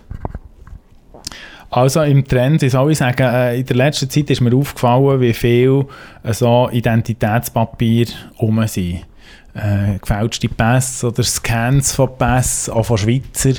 Also 1.71 2.01
im 2.01 2.27
Trend, 2.27 2.61
wie 2.61 2.69
soll 2.69 2.91
ich 2.91 2.97
sagen, 2.97 3.23
äh, 3.23 3.59
in 3.59 3.65
der 3.65 3.75
letzten 3.75 4.09
Zeit 4.09 4.29
ist 4.29 4.41
mir 4.41 4.55
aufgefallen, 4.55 5.21
wie 5.21 5.33
viel 5.33 5.85
äh, 6.23 6.33
so 6.33 6.69
Identitätspapier 6.71 8.07
um 8.37 8.65
sind 8.67 9.05
äh, 9.53 9.97
gefälschte 9.99 10.47
Pässe 10.47 11.07
oder 11.07 11.23
Scans 11.23 11.95
von 11.95 12.15
Pässen, 12.17 12.73
auch 12.73 12.83
von 12.83 12.97
Schweizer. 12.97 13.53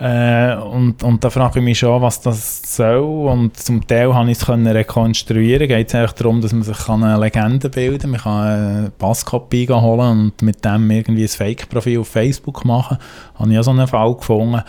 Äh, 0.00 0.54
und, 0.54 1.02
und 1.02 1.24
da 1.24 1.28
frage 1.28 1.58
ich 1.58 1.64
mich 1.64 1.80
schon, 1.80 2.00
was 2.00 2.20
das 2.20 2.76
soll. 2.76 3.28
Und 3.28 3.56
zum 3.56 3.84
Teil 3.84 4.14
habe 4.14 4.30
ich 4.30 4.38
es 4.38 4.46
können 4.46 4.66
rekonstruieren. 4.66 5.66
Geht 5.66 5.88
es 5.88 5.94
eigentlich 5.94 6.12
darum, 6.12 6.40
dass 6.40 6.52
man 6.52 6.62
sich 6.62 6.88
eine 6.88 7.18
Legende 7.18 7.68
bilden 7.68 7.98
kann. 7.98 8.10
Man 8.12 8.20
kann 8.20 8.46
eine 8.46 8.92
Passkopie 8.96 9.68
holen 9.68 10.10
und 10.10 10.42
mit 10.42 10.64
dem 10.64 10.88
irgendwie 10.88 11.22
ein 11.22 11.28
Fake-Profil 11.28 11.98
auf 11.98 12.08
Facebook 12.08 12.64
machen. 12.64 12.98
Habe 13.34 13.52
ich 13.52 13.58
auch 13.58 13.64
so 13.64 13.72
einen 13.72 13.88
Fall 13.88 14.14
gefunden. 14.14 14.62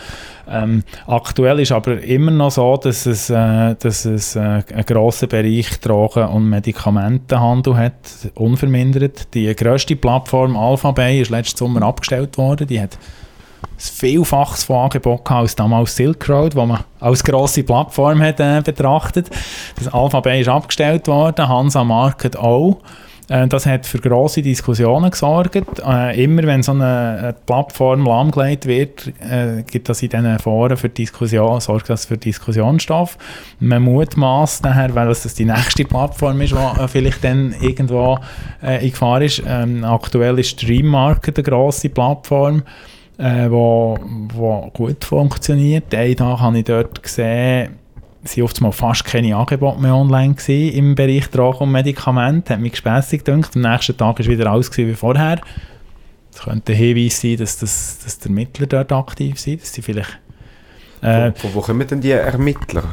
Ähm, 0.49 0.83
aktuell 1.05 1.59
ist 1.59 1.71
aber 1.71 2.01
immer 2.01 2.31
noch 2.31 2.49
so, 2.49 2.75
dass 2.77 3.05
es, 3.05 3.29
äh, 3.29 3.75
dass 3.75 4.05
es 4.05 4.35
äh, 4.35 4.39
einen 4.39 4.85
grossen 4.87 5.29
Bereich 5.29 5.79
Drogen- 5.79 6.27
und 6.27 6.49
Medikamentenhandel 6.49 7.77
hat, 7.77 7.93
unvermindert. 8.33 9.31
Die 9.35 9.55
grösste 9.55 9.95
Plattform 9.95 10.57
Alphabay 10.57 11.21
ist 11.21 11.29
letzten 11.29 11.57
Sommer 11.57 11.83
abgestellt 11.83 12.35
worden. 12.39 12.65
Die 12.65 12.81
hat 12.81 12.97
ein 13.61 13.77
Vielfaches 13.77 14.63
von 14.63 14.83
Angebot 14.83 15.29
als 15.31 15.55
damals 15.55 15.95
Silk 15.95 16.27
Road, 16.29 16.55
wo 16.55 16.65
man 16.65 16.83
als 16.99 17.23
grosse 17.23 17.63
Plattform 17.63 18.21
hat, 18.21 18.39
äh, 18.39 18.61
betrachtet. 18.63 19.29
Das 19.77 19.87
Alphabay 19.87 20.41
ist 20.41 20.49
abgestellt 20.49 21.07
worden, 21.07 21.47
Hansa 21.47 21.83
Market 21.83 22.37
auch. 22.37 22.81
Äh, 23.29 23.47
das 23.47 23.65
hat 23.65 23.85
für 23.85 23.99
grosse 23.99 24.41
Diskussionen 24.41 25.11
gesorgt. 25.11 25.79
Äh, 25.85 26.23
immer 26.23 26.43
wenn 26.43 26.63
so 26.63 26.71
eine, 26.73 27.35
Plattform 27.45 28.05
lahmgelegt 28.05 28.65
wird, 28.65 29.07
äh, 29.19 29.63
gibt 29.63 29.87
das 29.87 30.01
in 30.01 30.09
diesen 30.09 30.39
Foren 30.39 30.75
für 30.77 30.89
Diskussion, 30.89 31.61
sorgt 31.61 31.89
das 31.89 32.05
für 32.05 32.17
Diskussionsstoff. 32.17 33.17
Man 33.59 33.83
mutmaßt 33.83 34.63
nachher, 34.63 34.93
weil 34.95 35.07
das 35.07 35.33
die 35.33 35.45
nächste 35.45 35.85
Plattform 35.85 36.41
ist, 36.41 36.53
die 36.53 36.87
vielleicht 36.87 37.23
dann 37.23 37.53
irgendwo 37.61 38.17
in 38.61 38.91
Gefahr 38.91 39.21
ist. 39.21 39.43
Ähm, 39.47 39.83
aktuell 39.83 40.39
ist 40.39 40.49
Stream 40.49 40.87
Market 40.87 41.37
eine 41.37 41.43
grosse 41.43 41.89
Plattform 41.89 42.63
äh, 43.19 43.51
wo, 43.51 43.99
wo 44.33 44.71
gut 44.73 45.03
funktioniert. 45.03 45.93
Einen 45.93 46.15
Tag 46.15 46.39
habe 46.39 46.57
ich 46.57 46.63
dort 46.63 47.03
gesehen, 47.03 47.75
sind 48.23 48.43
oft 48.43 48.61
mal 48.61 48.71
fast 48.71 49.05
keine 49.05 49.35
Angebote 49.35 49.81
mehr 49.81 49.95
online 49.95 50.33
gewesen 50.33 50.75
im 50.75 50.95
Bereich 50.95 51.29
Drogen 51.29 51.63
und 51.63 51.71
Medikamente. 51.71 52.53
Hat 52.53 52.61
mich 52.61 52.71
gespässig 52.71 53.25
gedacht. 53.25 53.55
Am 53.55 53.61
nächsten 53.61 53.97
Tag 53.97 54.19
war 54.19 54.25
wieder 54.25 54.51
alles 54.51 54.75
wie 54.77 54.93
vorher. 54.93 55.41
Es 56.33 56.41
könnte 56.41 56.71
ein 56.71 56.77
Hinweis 56.77 57.19
sein, 57.19 57.37
dass, 57.37 57.57
das, 57.57 57.99
dass 58.03 58.19
die 58.19 58.29
Ermittler 58.29 58.67
dort 58.67 58.91
aktiv 58.91 59.39
sind, 59.39 59.61
dass 59.61 59.73
sie 59.73 59.81
vielleicht 59.81 60.19
äh, 61.01 61.31
wo, 61.41 61.55
wo, 61.55 61.61
kommen 61.61 61.87
denn 61.87 62.01
die 62.01 62.11
Ermittler? 62.11 62.83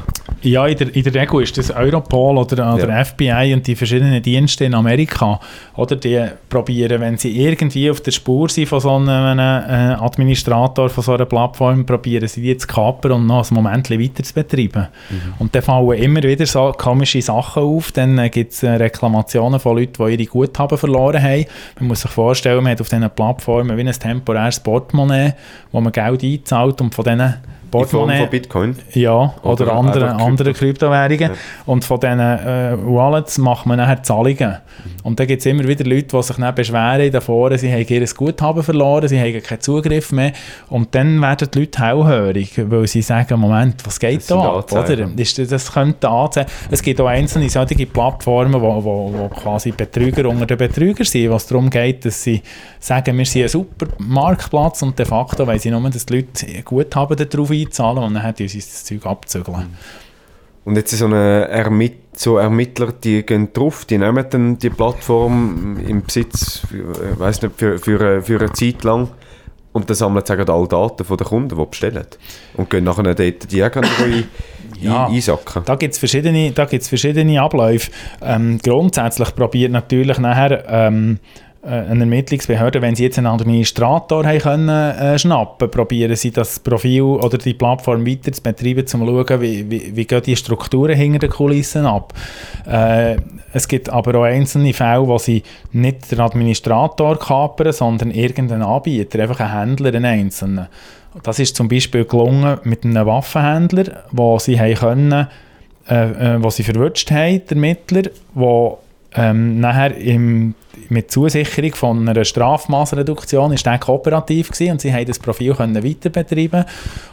Ja, 0.42 0.66
in 0.66 0.76
der, 0.76 0.94
in 0.94 1.02
der 1.02 1.14
Regel 1.14 1.42
ist 1.42 1.58
das 1.58 1.70
Europol 1.70 2.38
oder, 2.38 2.74
oder 2.74 2.88
ja. 2.88 3.04
FBI 3.04 3.52
und 3.52 3.66
die 3.66 3.74
verschiedenen 3.74 4.22
Dienste 4.22 4.64
in 4.64 4.74
Amerika. 4.74 5.40
Oder 5.74 5.96
die 5.96 6.24
probieren, 6.48 7.00
wenn 7.00 7.16
sie 7.16 7.36
irgendwie 7.40 7.90
auf 7.90 8.00
der 8.00 8.12
Spur 8.12 8.48
sind 8.48 8.68
von 8.68 8.80
so 8.80 8.94
einem 8.94 9.38
äh, 9.38 9.42
Administrator 9.42 10.88
von 10.88 11.02
so 11.02 11.14
einer 11.14 11.24
Plattform, 11.24 11.84
probieren 11.84 12.28
sie 12.28 12.42
die 12.42 12.56
zu 12.56 12.66
kapern 12.68 13.12
und 13.12 13.26
noch 13.26 13.50
ein 13.50 13.54
Moment 13.54 13.90
weiter 13.90 14.22
zu 14.22 14.34
betreiben. 14.34 14.86
Mhm. 15.10 15.34
Und 15.38 15.54
dann 15.54 15.62
fallen 15.62 15.98
immer 15.98 16.22
wieder 16.22 16.46
so 16.46 16.72
komische 16.76 17.22
Sachen 17.22 17.64
auf. 17.64 17.90
Dann 17.90 18.18
äh, 18.18 18.28
gibt 18.28 18.52
es 18.52 18.62
äh, 18.62 18.70
Reklamationen 18.70 19.58
von 19.58 19.76
Leuten, 19.76 20.04
die 20.04 20.12
ihre 20.12 20.26
Guthaben 20.26 20.78
verloren 20.78 21.22
haben. 21.22 21.46
Man 21.80 21.88
muss 21.88 22.02
sich 22.02 22.10
vorstellen, 22.10 22.62
man 22.62 22.72
hat 22.72 22.80
auf 22.80 22.88
diesen 22.88 23.10
Plattformen 23.10 23.76
wie 23.76 23.82
ein 23.82 23.92
temporäres 23.92 24.60
Portemonnaie, 24.60 25.34
wo 25.72 25.80
man 25.80 25.92
Geld 25.92 26.22
einzahlt 26.22 26.80
und 26.80 26.94
von 26.94 27.04
diesen 27.04 27.34
Portemonnaie. 27.78 28.18
von 28.20 28.30
Bitcoin? 28.30 28.76
Ja, 28.92 29.34
oder, 29.42 29.64
oder 29.64 29.72
andere, 29.74 30.14
andere 30.16 30.52
Kryptowährungen. 30.52 31.30
Ja. 31.30 31.36
Und 31.66 31.84
von 31.84 32.00
diesen 32.00 32.20
äh, 32.20 32.76
Wallets 32.82 33.38
macht 33.38 33.66
man 33.66 33.78
nachher 33.78 34.02
Zahlungen. 34.02 34.50
Mhm. 34.50 34.90
Und 35.02 35.20
dann 35.20 35.26
gibt 35.26 35.40
es 35.40 35.46
immer 35.46 35.66
wieder 35.66 35.84
Leute, 35.84 36.16
die 36.16 36.22
sich 36.22 36.36
dann 36.36 36.54
beschweren 36.54 37.10
davor, 37.10 37.56
sie 37.56 37.72
haben 37.72 37.86
ihr 37.86 38.06
Guthaben 38.06 38.62
verloren, 38.62 39.08
sie 39.08 39.20
haben 39.20 39.42
keinen 39.42 39.60
Zugriff 39.60 40.12
mehr. 40.12 40.32
Und 40.68 40.94
dann 40.94 41.20
werden 41.20 41.48
die 41.52 41.60
Leute 41.60 41.82
hellhörig, 41.82 42.52
weil 42.70 42.86
sie 42.86 43.02
sagen, 43.02 43.40
Moment, 43.40 43.86
was 43.86 43.98
geht 43.98 44.18
Das 44.20 44.26
da 44.26 44.58
ab? 44.58 44.72
Oder? 44.72 45.08
Ist, 45.16 45.38
das 45.52 45.72
könnte 45.72 46.08
anzeigen. 46.08 46.50
Es 46.70 46.82
gibt 46.82 47.00
auch 47.00 47.06
einzelne 47.06 47.48
solche 47.48 47.86
Plattformen, 47.86 48.60
wo, 48.60 48.84
wo, 48.84 49.12
wo 49.12 49.28
quasi 49.28 49.72
Betrüger 49.72 50.28
unter 50.28 50.46
den 50.46 50.58
Betrügern 50.58 51.06
sind, 51.06 51.30
was 51.30 51.46
darum 51.46 51.70
geht, 51.70 52.04
dass 52.04 52.22
sie 52.22 52.42
sagen, 52.78 53.16
wir 53.16 53.26
sind 53.26 53.42
ein 53.42 53.48
super 53.48 53.86
Marktplatz 53.98 54.82
und 54.82 54.98
de 54.98 55.06
facto 55.06 55.46
weil 55.46 55.58
sie 55.58 55.70
nur, 55.70 55.88
dass 55.90 56.06
die 56.06 56.16
Leute 56.16 56.62
Guthaben 56.64 57.16
darauf 57.16 57.50
einzahlen 57.50 57.65
und 58.04 58.14
dann 58.14 58.22
haben 58.22 58.34
sie 58.36 58.58
das 58.58 58.84
Zeug 58.84 59.04
abzügeln. 59.06 59.76
Und 60.64 60.76
jetzt 60.76 60.90
so, 60.90 61.06
eine 61.06 61.46
Ermit 61.48 61.94
so 62.16 62.38
Ermittler, 62.38 62.92
die 62.92 63.22
gehen 63.24 63.52
drauf, 63.52 63.84
die 63.84 63.98
nehmen 63.98 64.24
dann 64.28 64.58
die 64.58 64.70
Plattform 64.70 65.78
im 65.86 66.02
Besitz, 66.02 66.58
für, 66.68 66.76
äh, 66.78 67.18
weiss 67.18 67.40
nicht, 67.42 67.54
für, 67.56 67.78
für, 67.78 68.00
eine- 68.00 68.22
für 68.22 68.40
eine 68.40 68.52
Zeit 68.52 68.82
lang 68.82 69.08
und 69.72 69.88
dann 69.88 69.94
sammeln 69.96 70.24
sie 70.24 70.32
sagen 70.32 70.48
alle 70.50 70.66
Daten 70.66 71.04
von 71.04 71.16
den 71.18 71.26
Kunden, 71.26 71.56
die 71.56 71.66
bestellen. 71.66 72.06
Und 72.56 72.68
gehen 72.70 72.82
nachher 72.84 73.02
dort 73.14 73.18
die 73.52 73.58
irgendwo 73.58 74.04
Ja. 74.80 75.06
ein, 75.06 75.14
einsacken. 75.14 75.62
Da 75.64 75.74
gibt 75.76 75.94
es 75.94 75.98
verschiedene, 75.98 76.50
da 76.50 76.64
gibt's 76.66 76.88
verschiedene 76.88 77.40
Abläufe. 77.40 77.90
Ähm, 78.20 78.58
grundsätzlich 78.62 79.34
probiert 79.34 79.72
natürlich 79.72 80.18
nachher 80.18 80.64
ähm, 80.68 81.18
äh, 81.38 81.45
eine 81.66 82.00
Ermittlungsbehörde, 82.00 82.80
wenn 82.80 82.94
sie 82.94 83.04
jetzt 83.04 83.18
einen 83.18 83.26
Administrator 83.26 84.24
haben 84.24 84.38
können, 84.38 84.68
äh, 84.68 85.18
schnappen, 85.18 85.70
probieren 85.70 86.14
sie 86.14 86.30
das 86.30 86.60
Profil 86.60 87.02
oder 87.02 87.38
die 87.38 87.54
Plattform 87.54 88.06
weiter 88.06 88.32
zu 88.32 88.42
betreiben, 88.42 88.80
um 88.80 88.86
zu 88.86 88.98
schauen, 88.98 89.40
wie, 89.40 89.70
wie, 89.70 89.96
wie 89.96 90.04
gehen 90.04 90.22
die 90.22 90.36
Strukturen 90.36 90.96
hinter 90.96 91.18
den 91.18 91.30
Kulissen 91.30 91.84
ab. 91.86 92.14
Äh, 92.66 93.16
es 93.52 93.66
gibt 93.66 93.88
aber 93.88 94.20
auch 94.20 94.24
einzelne 94.24 94.72
Fälle, 94.72 95.06
wo 95.06 95.18
sie 95.18 95.42
nicht 95.72 96.10
den 96.10 96.20
Administrator 96.20 97.18
kapern, 97.18 97.72
sondern 97.72 98.10
irgendeinen 98.10 98.62
Anbieter, 98.62 99.20
einfach 99.20 99.40
einen 99.40 99.52
Händler, 99.52 99.94
einen 99.94 100.04
einzelnen. 100.04 100.68
Das 101.22 101.38
ist 101.38 101.56
zum 101.56 101.68
Beispiel 101.68 102.04
gelungen 102.04 102.58
mit 102.64 102.84
einem 102.84 103.06
Waffenhändler, 103.06 104.04
wo 104.12 104.38
sie 104.38 104.60
haben 104.60 104.74
können, 104.74 105.26
äh, 105.88 106.34
äh, 106.34 106.42
wo 106.42 106.50
sie 106.50 106.62
verwutscht 106.62 107.10
haben, 107.10 107.42
der 107.46 107.56
Ermittler, 107.56 108.02
wo 108.34 108.78
ähm, 109.16 109.60
nachher 109.60 109.96
im, 109.96 110.54
mit 110.88 111.10
Zusicherung 111.10 111.74
von 111.74 112.08
einer 112.08 112.24
Strafmaßreduktion 112.24 113.52
ist 113.52 113.64
der 113.64 113.78
kooperativ 113.78 114.50
gewesen 114.50 114.72
und 114.72 114.80
sie 114.80 114.92
haben 114.92 115.06
das 115.06 115.18
Profil 115.18 115.54
können 115.54 115.82
weiter 115.82 116.10
betreiben 116.10 116.64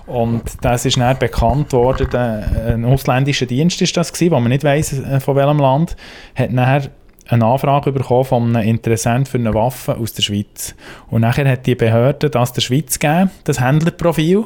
und 0.05 0.43
das 0.61 0.85
ist 0.85 0.97
dann 0.97 1.17
bekannt 1.17 1.71
worden, 1.73 2.07
der, 2.11 2.73
ein 2.73 2.85
ausländischer 2.85 3.45
Dienst 3.45 3.81
ist 3.81 3.95
das 3.95 4.11
gewesen, 4.11 4.31
wo 4.31 4.39
man 4.39 4.49
nicht 4.49 4.63
weiss 4.63 4.93
äh, 4.93 5.19
von 5.19 5.35
welchem 5.35 5.59
Land, 5.59 5.95
hat 6.35 6.51
nachher 6.51 6.89
eine 7.29 7.45
Anfrage 7.45 7.91
bekommen 7.91 8.25
von 8.25 8.55
einem 8.55 8.67
Interessent 8.67 9.27
für 9.27 9.37
eine 9.37 9.53
Waffe 9.53 9.97
aus 9.97 10.13
der 10.13 10.23
Schweiz. 10.23 10.75
Und 11.09 11.21
nachher 11.21 11.49
hat 11.49 11.65
die 11.65 11.75
Behörde 11.75 12.29
das 12.29 12.53
der 12.53 12.61
Schweiz 12.61 12.99
gegeben, 12.99 13.31
das 13.45 13.61
Händlerprofil. 13.61 14.45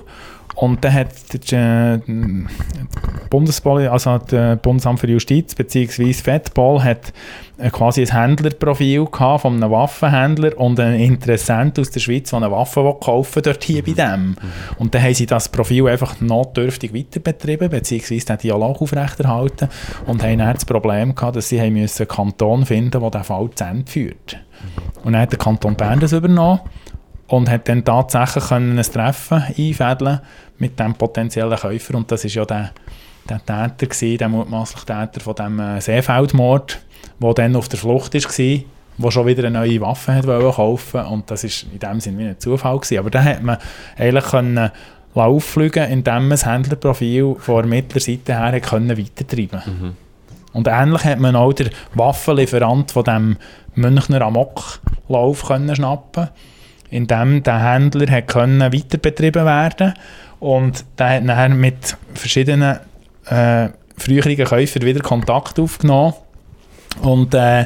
Und 0.58 0.84
dann 0.84 0.93
hat 0.93 1.10
die, 1.32 1.55
äh, 1.55 1.99
Bundespoli 3.30 3.86
also 3.86 4.18
das 4.18 4.58
Bundesamt 4.60 4.99
für 4.99 5.08
Justiz 5.08 5.53
bzw. 5.53 6.14
FEDPOL 6.14 6.84
hat 6.84 7.14
äh, 7.60 7.70
quasi 7.70 8.01
ein 8.01 8.12
Händlerprofil 8.12 9.05
gehabt 9.05 9.43
von 9.43 9.53
einem 9.53 9.70
Waffenhändler 9.70 10.58
und 10.58 10.80
einen 10.80 10.99
Interessent 10.99 11.78
aus 11.78 11.91
der 11.91 11.99
Schweiz, 11.99 12.32
der 12.32 12.38
eine 12.38 12.51
Waffe 12.51 12.95
kaufen 12.99 13.43
dort 13.43 13.64
hier 13.64 13.84
bei 13.84 13.91
dem. 13.91 14.36
Und 14.80 14.95
dann 14.95 15.03
haben 15.03 15.14
sie 15.14 15.28
das 15.28 15.47
Profil 15.47 15.88
einfach 15.88 16.20
notdürftig 16.22 16.91
weiterbetrieben 16.91 17.70
bzw. 17.70 18.18
den 18.18 18.38
Dialog 18.39 18.82
aufrechterhalten 18.82 19.70
und 20.08 20.24
haben 20.24 20.39
dann 20.39 20.55
das 20.55 20.66
Problem 20.66 21.14
gehabt, 21.14 21.36
dass 21.36 21.49
sie 21.49 21.62
haben 21.62 21.74
müssen 21.74 22.01
einen 22.01 22.08
Kanton 22.08 22.66
finden, 22.66 22.99
der 22.99 23.12
den 23.12 23.24
Fall 23.24 23.47
zu 23.53 23.64
Ende 23.64 23.91
führt. 23.91 24.39
Und 25.03 25.14
dann 25.14 25.22
hat 25.22 25.32
der 25.32 25.39
Kanton 25.39 25.76
Bern 25.76 25.99
das 25.99 26.14
übernommen 26.14 26.62
und 27.28 27.49
hat 27.49 27.68
dann 27.68 27.84
tatsächlich 27.84 28.47
können 28.47 28.78
ein 28.78 28.84
Treffen 28.84 29.43
einfädeln 29.58 30.22
mit 30.60 30.80
dem 30.80 30.93
potenziellen 30.93 31.58
Käufer. 31.58 31.95
Und 31.95 32.12
das 32.12 32.26
ist 32.26 32.36
ja 32.36 32.45
der, 32.45 32.72
der 33.30 33.39
Täter 33.39 33.88
gewesen, 33.88 34.18
der 34.18 34.30
mutmaßliche 34.30 34.86
Täter 34.86 35.20
von 35.22 35.36
dem 35.36 35.60
äh, 35.60 35.82
Seefeldmord, 35.82 36.80
der 37.22 37.34
dann 37.34 37.55
auf 37.55 37.70
der 37.70 37.80
Flucht 37.80 38.14
war, 38.14 38.60
der 38.99 39.12
schon 39.12 39.28
wieder 39.28 39.47
eine 39.47 39.60
neue 39.60 39.82
Waffe 39.82 40.16
hat 40.16 40.28
wollen 40.28 40.51
kaufen. 40.51 41.01
Und 41.01 41.30
das 41.30 41.43
ist 41.43 41.68
in 41.72 41.80
dem 41.80 41.99
Sinne 41.99 42.18
wie 42.20 42.28
ein 42.30 42.39
Zufall 42.39 42.78
gewesen. 42.78 42.99
Aber 42.99 43.10
dann 43.10 43.26
hat 43.26 43.43
man 43.43 43.58
eigentlich 43.97 44.26
können 44.26 44.72
auffliegen, 45.14 45.89
indem 45.89 46.24
man 46.28 46.30
das 46.32 46.45
Händlerprofil 46.45 47.36
von 47.39 47.55
der 47.58 47.66
Mittlerseite 47.66 48.38
her 48.38 48.60
können 48.60 48.97
weitertreiben. 48.97 49.95
Und 50.53 50.68
ähnlich 50.68 51.03
hat 51.03 51.20
man 51.20 51.36
auch 51.36 51.53
den 51.53 51.70
Waffenlieferant 51.95 52.91
von 52.91 53.03
dem 53.03 53.38
Münchner 53.76 54.22
Amoklauf 54.22 55.45
können 55.45 55.76
schnappen 55.76 56.30
indem 56.89 57.43
der 57.43 57.64
Händler 57.64 58.12
hat 58.12 58.28
können 58.28 58.62
weiter 58.62 58.97
betrieben 58.97 59.45
werden 59.45 59.93
und 60.39 60.85
der 60.97 61.09
hat 61.09 61.27
dann 61.27 61.59
mit 61.59 61.97
verschiedenen 62.13 62.79
äh, 63.25 63.69
früheren 63.97 64.38
Käufern 64.38 64.83
wieder 64.83 65.01
Kontakt 65.01 65.59
aufgenommen 65.59 66.13
und 67.01 67.33
äh, 67.33 67.61
äh, 67.61 67.65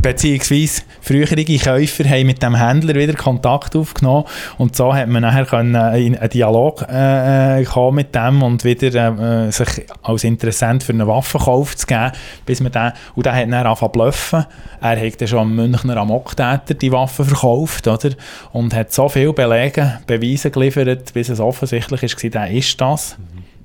beziehungsweise 0.00 0.82
frühere 1.00 1.44
Käufer 1.44 2.04
haben 2.04 2.26
mit 2.26 2.42
dem 2.42 2.54
Händler 2.54 2.94
wieder 2.94 3.14
Kontakt 3.14 3.74
aufgenommen 3.74 4.24
und 4.58 4.76
so 4.76 4.94
hat 4.94 5.08
man 5.08 5.22
nachher 5.22 5.46
können 5.46 5.74
in 5.94 6.16
einen 6.16 6.30
Dialog 6.30 6.86
äh, 6.88 7.60
äh, 7.60 7.64
kommen 7.64 7.96
mit 7.96 8.14
dem 8.14 8.42
und 8.42 8.64
wieder 8.64 9.46
äh, 9.46 9.50
sich 9.50 9.86
als 10.02 10.24
Interessent 10.24 10.82
für 10.82 10.92
einen 10.92 11.06
Waffenkauf 11.06 11.76
zu 11.76 11.86
geben, 11.86 12.12
bis 12.44 12.60
man 12.60 12.72
den, 12.72 12.92
und 13.14 13.26
der 13.26 13.34
hat 13.34 13.44
dann 13.44 13.54
angefangen 13.54 13.92
bluffen. 13.92 14.46
Er 14.80 15.00
hat 15.00 15.20
dann 15.20 15.28
schon 15.28 15.38
am 15.38 15.56
Münchner 15.56 15.96
Amoktäter 15.96 16.74
die 16.74 16.92
Waffe 16.92 17.24
verkauft, 17.24 17.86
oder? 17.88 18.10
Und 18.52 18.74
hat 18.74 18.92
so 18.92 19.08
viele 19.08 19.32
Belege, 19.32 20.00
Beweise 20.06 20.50
geliefert, 20.50 21.12
bis 21.12 21.28
es 21.28 21.40
offensichtlich 21.40 22.02
ist, 22.02 22.34
der 22.34 22.50
ist 22.50 22.80
das 22.80 23.16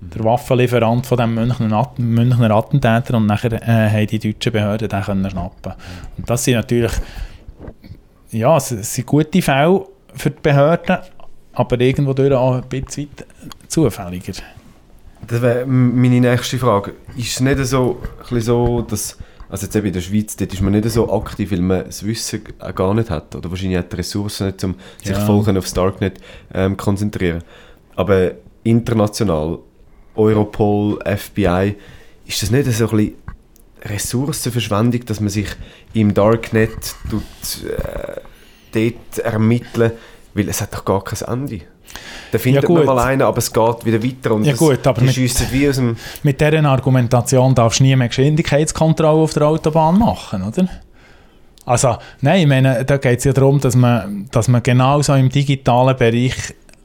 der 0.01 0.23
Waffenlieferant 0.23 1.05
von 1.05 1.17
dem 1.17 1.35
Münchner, 1.35 1.91
Münchner 1.97 2.51
Attentäter 2.51 3.15
und 3.17 3.27
nachher 3.27 3.53
äh, 3.53 3.89
haben 3.89 4.07
die 4.07 4.19
deutschen 4.19 4.51
Behörden 4.51 4.89
den 4.89 5.01
können 5.03 5.29
schnappen. 5.29 5.73
Und 6.17 6.29
das 6.29 6.43
sind 6.43 6.55
natürlich 6.55 6.91
ja, 8.31 8.57
es 8.57 8.71
es 8.71 8.93
sind 8.95 9.07
gute 9.07 9.41
Fälle 9.41 9.85
für 10.13 10.29
die 10.31 10.39
Behörden, 10.41 10.97
aber 11.53 11.79
irgendwo 11.79 12.13
durch 12.13 12.33
auch 12.33 12.55
ein 12.55 12.63
bisschen 12.69 13.09
zufälliger. 13.67 14.33
Das 15.27 15.41
wäre 15.41 15.65
meine 15.65 16.19
nächste 16.19 16.57
Frage. 16.57 16.93
Ist 17.15 17.33
es 17.33 17.39
nicht 17.41 17.63
so, 17.65 18.01
so 18.31 18.81
dass, 18.81 19.17
also 19.49 19.65
jetzt 19.65 19.75
eben 19.75 19.87
in 19.87 19.93
der 19.93 20.01
Schweiz, 20.01 20.35
dort 20.35 20.53
ist 20.53 20.61
man 20.61 20.73
nicht 20.73 20.89
so 20.89 21.13
aktiv, 21.13 21.51
weil 21.51 21.61
man 21.61 21.85
das 21.85 22.05
Wissen 22.05 22.41
auch 22.59 22.73
gar 22.73 22.93
nicht 22.93 23.09
hat 23.09 23.35
oder 23.35 23.49
wahrscheinlich 23.49 23.77
auch 23.79 23.83
die 23.83 23.95
Ressourcen 23.97 24.47
nicht, 24.47 24.63
um 24.63 24.75
sich 25.03 25.11
Ja. 25.11 25.25
voll 25.25 25.43
können 25.43 25.57
aufs 25.57 25.73
Darknet 25.73 26.19
ähm, 26.53 26.75
konzentrieren. 26.75 27.43
Aber 27.95 28.31
international, 28.63 29.59
Europol, 30.15 30.99
FBI, 31.05 31.75
ist 32.25 32.41
das 32.41 32.51
nicht 32.51 32.71
so 32.71 32.89
ein 32.89 32.97
bisschen 32.97 33.13
Ressourcenverschwendung, 33.83 35.05
dass 35.05 35.19
man 35.19 35.29
sich 35.29 35.47
im 35.93 36.13
Darknet 36.13 36.95
tut, 37.09 37.23
äh, 37.65 38.19
dort 38.73 39.25
ermitteln, 39.25 39.91
weil 40.33 40.49
es 40.49 40.61
hat 40.61 40.73
doch 40.73 40.85
gar 40.85 41.03
kein 41.03 41.27
Ende. 41.27 41.61
Da 42.31 42.37
findet 42.37 42.63
man 42.69 42.77
gut. 42.77 42.85
mal 42.85 42.99
einen, 42.99 43.21
aber 43.21 43.39
es 43.39 43.51
geht 43.51 43.85
wieder 43.85 44.01
weiter 44.01 44.31
und 44.35 44.45
Ja 44.45 44.53
es- 44.53 44.59
gut, 44.59 44.85
aber 44.87 45.01
die 45.01 45.07
mit- 45.07 45.51
wie 45.51 45.67
aus 45.67 45.75
dem... 45.75 45.97
Mit 46.23 46.39
dieser 46.39 46.63
Argumentation 46.63 47.53
darfst 47.53 47.79
du 47.79 47.83
nie 47.83 47.95
mehr 47.95 48.07
Geschwindigkeitskontrolle 48.07 49.21
auf 49.23 49.33
der 49.33 49.47
Autobahn 49.47 49.99
machen, 49.99 50.43
oder? 50.43 50.69
Also, 51.65 51.97
nein, 52.21 52.41
ich 52.41 52.47
meine, 52.47 52.85
da 52.85 52.97
geht 52.97 53.19
es 53.19 53.25
ja 53.25 53.33
darum, 53.33 53.59
dass 53.59 53.75
man, 53.75 54.27
dass 54.31 54.47
man 54.47 54.63
genauso 54.63 55.13
im 55.15 55.29
digitalen 55.29 55.97
Bereich 55.97 56.33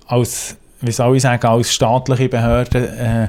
als, 0.06 0.56
wie 0.80 0.92
soll 0.92 1.16
ich 1.16 1.22
sagen, 1.22 1.46
als 1.46 1.72
staatliche 1.72 2.28
Behörde 2.28 2.78
äh, 2.78 3.24
äh, 3.24 3.28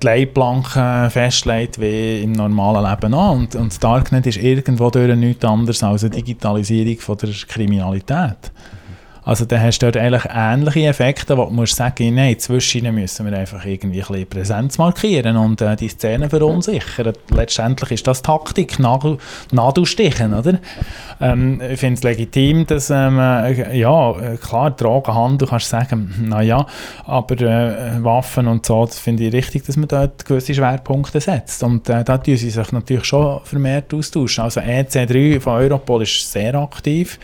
die 0.00 0.06
Leitplanken 0.06 1.10
festlegt, 1.10 1.80
wie 1.80 2.22
im 2.22 2.32
normalen 2.32 2.88
Leben 2.88 3.14
auch. 3.14 3.32
Und, 3.32 3.54
und 3.56 3.72
das 3.72 3.78
Darknet 3.78 4.26
ist 4.26 4.38
irgendwo 4.38 4.90
durch 4.90 5.16
nichts 5.16 5.44
anderes 5.44 5.82
als 5.82 6.04
eine 6.04 6.10
Digitalisierung 6.10 6.98
von 6.98 7.16
der 7.18 7.30
Kriminalität. 7.48 8.52
Also 9.24 9.44
dann 9.44 9.62
hast 9.62 9.78
du 9.78 9.86
dort 9.86 9.96
eigentlich 9.96 10.24
ähnliche 10.34 10.86
Effekte, 10.86 11.36
wo 11.38 11.44
du 11.44 11.50
musst 11.50 11.76
sagen, 11.76 12.14
nein, 12.14 12.36
zwischen 12.40 12.92
müssen 12.92 13.24
wir 13.24 13.38
einfach 13.38 13.64
irgendwie 13.64 14.00
ein 14.02 14.08
bisschen 14.08 14.26
Präsenz 14.26 14.78
markieren 14.78 15.36
und 15.36 15.60
äh, 15.60 15.76
die 15.76 15.88
Szene 15.88 16.28
verunsichern. 16.28 17.12
Letztendlich 17.30 17.92
ist 17.92 18.06
das 18.08 18.22
Taktik, 18.22 18.80
Nadel, 18.80 19.18
Nadelstichen, 19.52 20.34
oder? 20.34 20.58
Ähm, 21.20 21.60
ich 21.60 21.78
finde 21.78 21.98
es 21.98 22.02
legitim, 22.02 22.66
dass, 22.66 22.90
ähm, 22.90 23.20
äh, 23.20 23.78
ja, 23.78 24.10
äh, 24.10 24.36
klar, 24.38 24.72
Drogenhandel, 24.72 25.46
kannst 25.46 25.66
du 25.66 25.70
sagen, 25.70 26.12
naja, 26.26 26.66
aber 27.04 27.40
äh, 27.40 28.02
Waffen 28.02 28.48
und 28.48 28.66
so, 28.66 28.86
das 28.86 28.98
finde 28.98 29.24
ich 29.24 29.32
richtig, 29.32 29.64
dass 29.64 29.76
man 29.76 29.86
dort 29.86 30.24
gewisse 30.24 30.52
Schwerpunkte 30.52 31.20
setzt. 31.20 31.62
Und 31.62 31.88
äh, 31.88 32.02
da 32.02 32.18
tun 32.18 32.36
sie 32.36 32.50
sich 32.50 32.72
natürlich 32.72 33.04
schon 33.04 33.40
vermehrt 33.44 33.94
austauschen. 33.94 34.42
Also 34.42 34.60
EC3 34.60 35.38
von 35.38 35.52
Europol 35.54 36.02
ist 36.02 36.32
sehr 36.32 36.56
aktiv. 36.56 37.20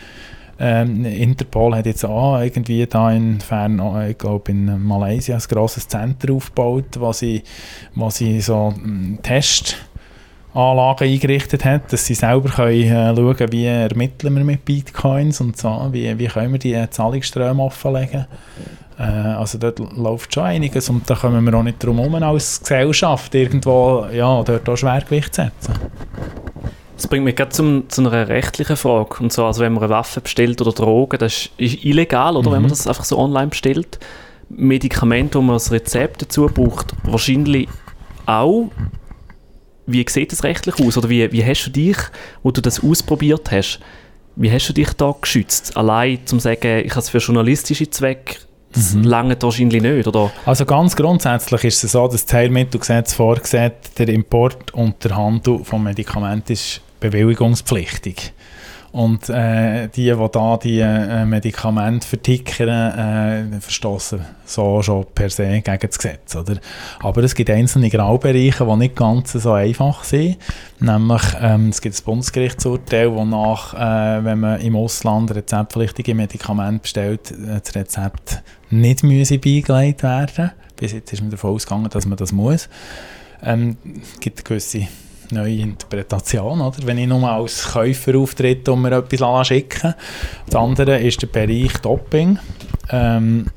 Ähm, 0.61 1.05
Interpol 1.05 1.75
hat 1.75 1.85
jetzt 1.85 2.03
auch 2.03 2.39
irgendwie 2.39 2.85
da 2.85 3.11
in 3.11 3.39
Fern, 3.39 3.81
ich 4.09 4.17
glaube 4.17 4.51
in 4.51 4.85
Malaysia 4.85 5.35
ein 5.35 5.41
grosses 5.47 5.87
Zentrum 5.87 6.37
aufgebaut, 6.37 6.99
wo 6.99 7.13
sie, 7.13 7.43
wo 7.95 8.09
sie 8.09 8.41
so 8.41 8.71
mm, 8.71 9.19
Test 9.23 9.77
Anlagen 10.53 11.03
eingerichtet 11.07 11.63
hat, 11.63 11.93
dass 11.93 12.05
sie 12.05 12.15
selber 12.15 12.49
können, 12.49 12.81
äh, 12.81 13.15
schauen 13.15 13.51
wie 13.51 13.65
ermitteln 13.65 14.35
wir 14.35 14.43
mit 14.43 14.65
Bitcoins 14.65 15.41
und 15.41 15.55
so, 15.57 15.89
wie, 15.91 16.17
wie 16.17 16.27
können 16.27 16.53
wir 16.53 16.59
die 16.59 16.73
äh, 16.73 16.89
Zahlungsströme 16.89 17.61
offenlegen. 17.61 18.25
Äh, 18.97 19.03
also 19.03 19.59
dort 19.59 19.79
läuft 19.95 20.33
schon 20.33 20.43
einiges 20.43 20.89
und 20.89 21.07
da 21.09 21.15
kommen 21.15 21.45
wir 21.45 21.53
auch 21.53 21.63
nicht 21.63 21.83
drum 21.83 21.99
herum, 21.99 22.15
als 22.15 22.59
Gesellschaft 22.59 23.33
irgendwo 23.35 24.07
ja, 24.11 24.41
dort 24.43 24.67
auch 24.67 24.75
Schwergewicht 24.75 25.35
zu 25.35 25.43
setzen. 25.43 25.75
Das 26.99 27.07
bringt 27.07 27.23
mich 27.23 27.37
gerade 27.37 27.51
zum, 27.51 27.87
zu 27.87 28.01
einer 28.01 28.27
rechtlichen 28.27 28.75
Frage. 28.75 29.23
Und 29.23 29.31
zwar, 29.31 29.47
also 29.47 29.61
wenn 29.61 29.71
man 29.71 29.83
eine 29.83 29.89
Waffe 29.89 30.19
bestellt 30.19 30.59
oder 30.59 30.73
Drogen, 30.73 31.17
das 31.17 31.33
ist, 31.33 31.51
ist 31.57 31.85
illegal, 31.85 32.35
oder? 32.35 32.49
Mhm. 32.49 32.55
Wenn 32.55 32.61
man 32.63 32.69
das 32.71 32.87
einfach 32.87 33.05
so 33.05 33.17
online 33.17 33.47
bestellt. 33.47 33.99
Medikamente, 34.49 35.37
wo 35.37 35.41
man 35.41 35.55
das 35.55 35.71
Rezept 35.71 36.23
dazu 36.23 36.47
braucht, 36.47 36.87
wahrscheinlich 37.03 37.69
auch. 38.25 38.69
Wie 39.85 40.05
sieht 40.09 40.33
das 40.33 40.43
rechtlich 40.43 40.75
aus? 40.85 40.97
Oder 40.97 41.07
wie, 41.07 41.31
wie 41.31 41.45
hast 41.45 41.67
du 41.67 41.69
dich, 41.69 41.95
wo 42.43 42.51
du 42.51 42.59
das 42.59 42.83
ausprobiert 42.83 43.49
hast, 43.49 43.79
wie 44.35 44.51
hast 44.51 44.67
du 44.67 44.73
dich 44.73 44.91
da 44.91 45.15
geschützt? 45.21 45.77
Allein 45.77 46.19
zum 46.25 46.41
sagen, 46.41 46.83
ich 46.85 46.91
habe 46.91 46.99
es 46.99 47.09
für 47.09 47.19
journalistische 47.19 47.89
Zwecke, 47.89 48.39
das 48.73 48.93
Mhm. 48.93 49.03
lange 49.03 49.37
wahrscheinlich 49.41 49.81
nicht, 49.81 50.05
oder? 50.05 50.31
Also 50.45 50.65
ganz 50.65 50.97
grundsätzlich 50.97 51.63
ist 51.63 51.81
es 51.81 51.93
so, 51.93 52.07
dass 52.09 52.25
das 52.25 52.33
Heilmittelgesetz 52.33 53.13
vorsieht, 53.13 53.97
der 53.97 54.09
Import 54.09 54.73
und 54.73 55.01
der 55.03 55.15
Handel 55.15 55.63
von 55.63 55.81
Medikamenten 55.81 56.51
ist 56.51 56.81
bewilligungspflichtig. 56.99 58.33
Und 58.91 59.29
äh, 59.29 59.87
die, 59.89 60.05
die 60.05 60.27
da 60.31 60.57
die 60.57 60.79
äh, 60.79 61.23
Medikamente 61.25 62.07
vertickern, 62.07 63.51
äh, 63.53 63.61
verstoßen 63.61 64.19
so 64.45 64.81
schon 64.81 65.05
per 65.13 65.29
se 65.29 65.61
gegen 65.61 65.79
das 65.79 65.99
Gesetz. 65.99 66.35
Oder? 66.35 66.55
Aber 66.99 67.23
es 67.23 67.35
gibt 67.35 67.51
einzelne 67.51 67.89
Graubereiche, 67.89 68.65
die 68.65 68.75
nicht 68.77 68.95
ganz 68.95 69.33
so 69.33 69.53
einfach 69.53 70.03
sind. 70.03 70.37
Nämlich 70.79 71.21
ähm, 71.39 71.69
es 71.69 71.81
gibt 71.81 71.99
ein 71.99 72.03
Bundesgerichtsurteil, 72.03 73.13
wonach, 73.13 73.75
äh, 73.75 74.25
wenn 74.25 74.39
man 74.39 74.59
im 74.61 74.75
Ausland 74.75 75.35
rezeptpflichtige 75.35 76.15
Medikamente 76.15 76.81
bestellt, 76.81 77.31
äh, 77.31 77.59
das 77.63 77.75
Rezept 77.75 78.41
nicht 78.71 79.03
müsse 79.03 79.37
beigelegt 79.37 80.01
werden. 80.01 80.51
Bis 80.77 80.93
jetzt 80.93 81.13
ist 81.13 81.21
man 81.21 81.29
davon 81.29 81.53
ausgegangen, 81.53 81.89
dass 81.91 82.07
man 82.07 82.17
das 82.17 82.31
muss. 82.31 82.69
Ähm, 83.43 83.77
es 84.01 84.19
gibt 84.19 84.43
gewisse 84.43 84.87
neue 85.31 85.57
Interpretation, 85.57 86.61
oder? 86.61 86.77
wenn 86.85 86.97
ich 86.97 87.07
nur 87.07 87.29
als 87.29 87.71
Käufer 87.73 88.17
auftrete 88.17 88.71
und 88.71 88.81
mir 88.81 88.91
etwas 88.91 89.47
schicken 89.47 89.93
Das 90.45 90.55
andere 90.55 90.99
ist 90.99 91.21
der 91.21 91.27
Bereich 91.27 91.73
Doping. 91.81 92.39
Ähm, 92.89 93.47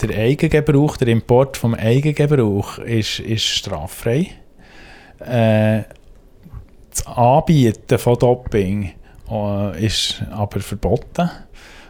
der 0.00 0.16
Eigengebrauch, 0.16 0.96
der 0.96 1.08
Import 1.08 1.56
vom 1.56 1.74
Eigengebrauch 1.74 2.78
ist, 2.78 3.20
ist 3.20 3.44
straffrei. 3.44 4.28
Äh, 5.20 5.84
das 6.90 7.06
Anbieten 7.06 7.98
von 7.98 8.18
Doping 8.18 8.92
äh, 9.30 9.84
ist 9.84 10.22
aber 10.30 10.60
verboten. 10.60 11.30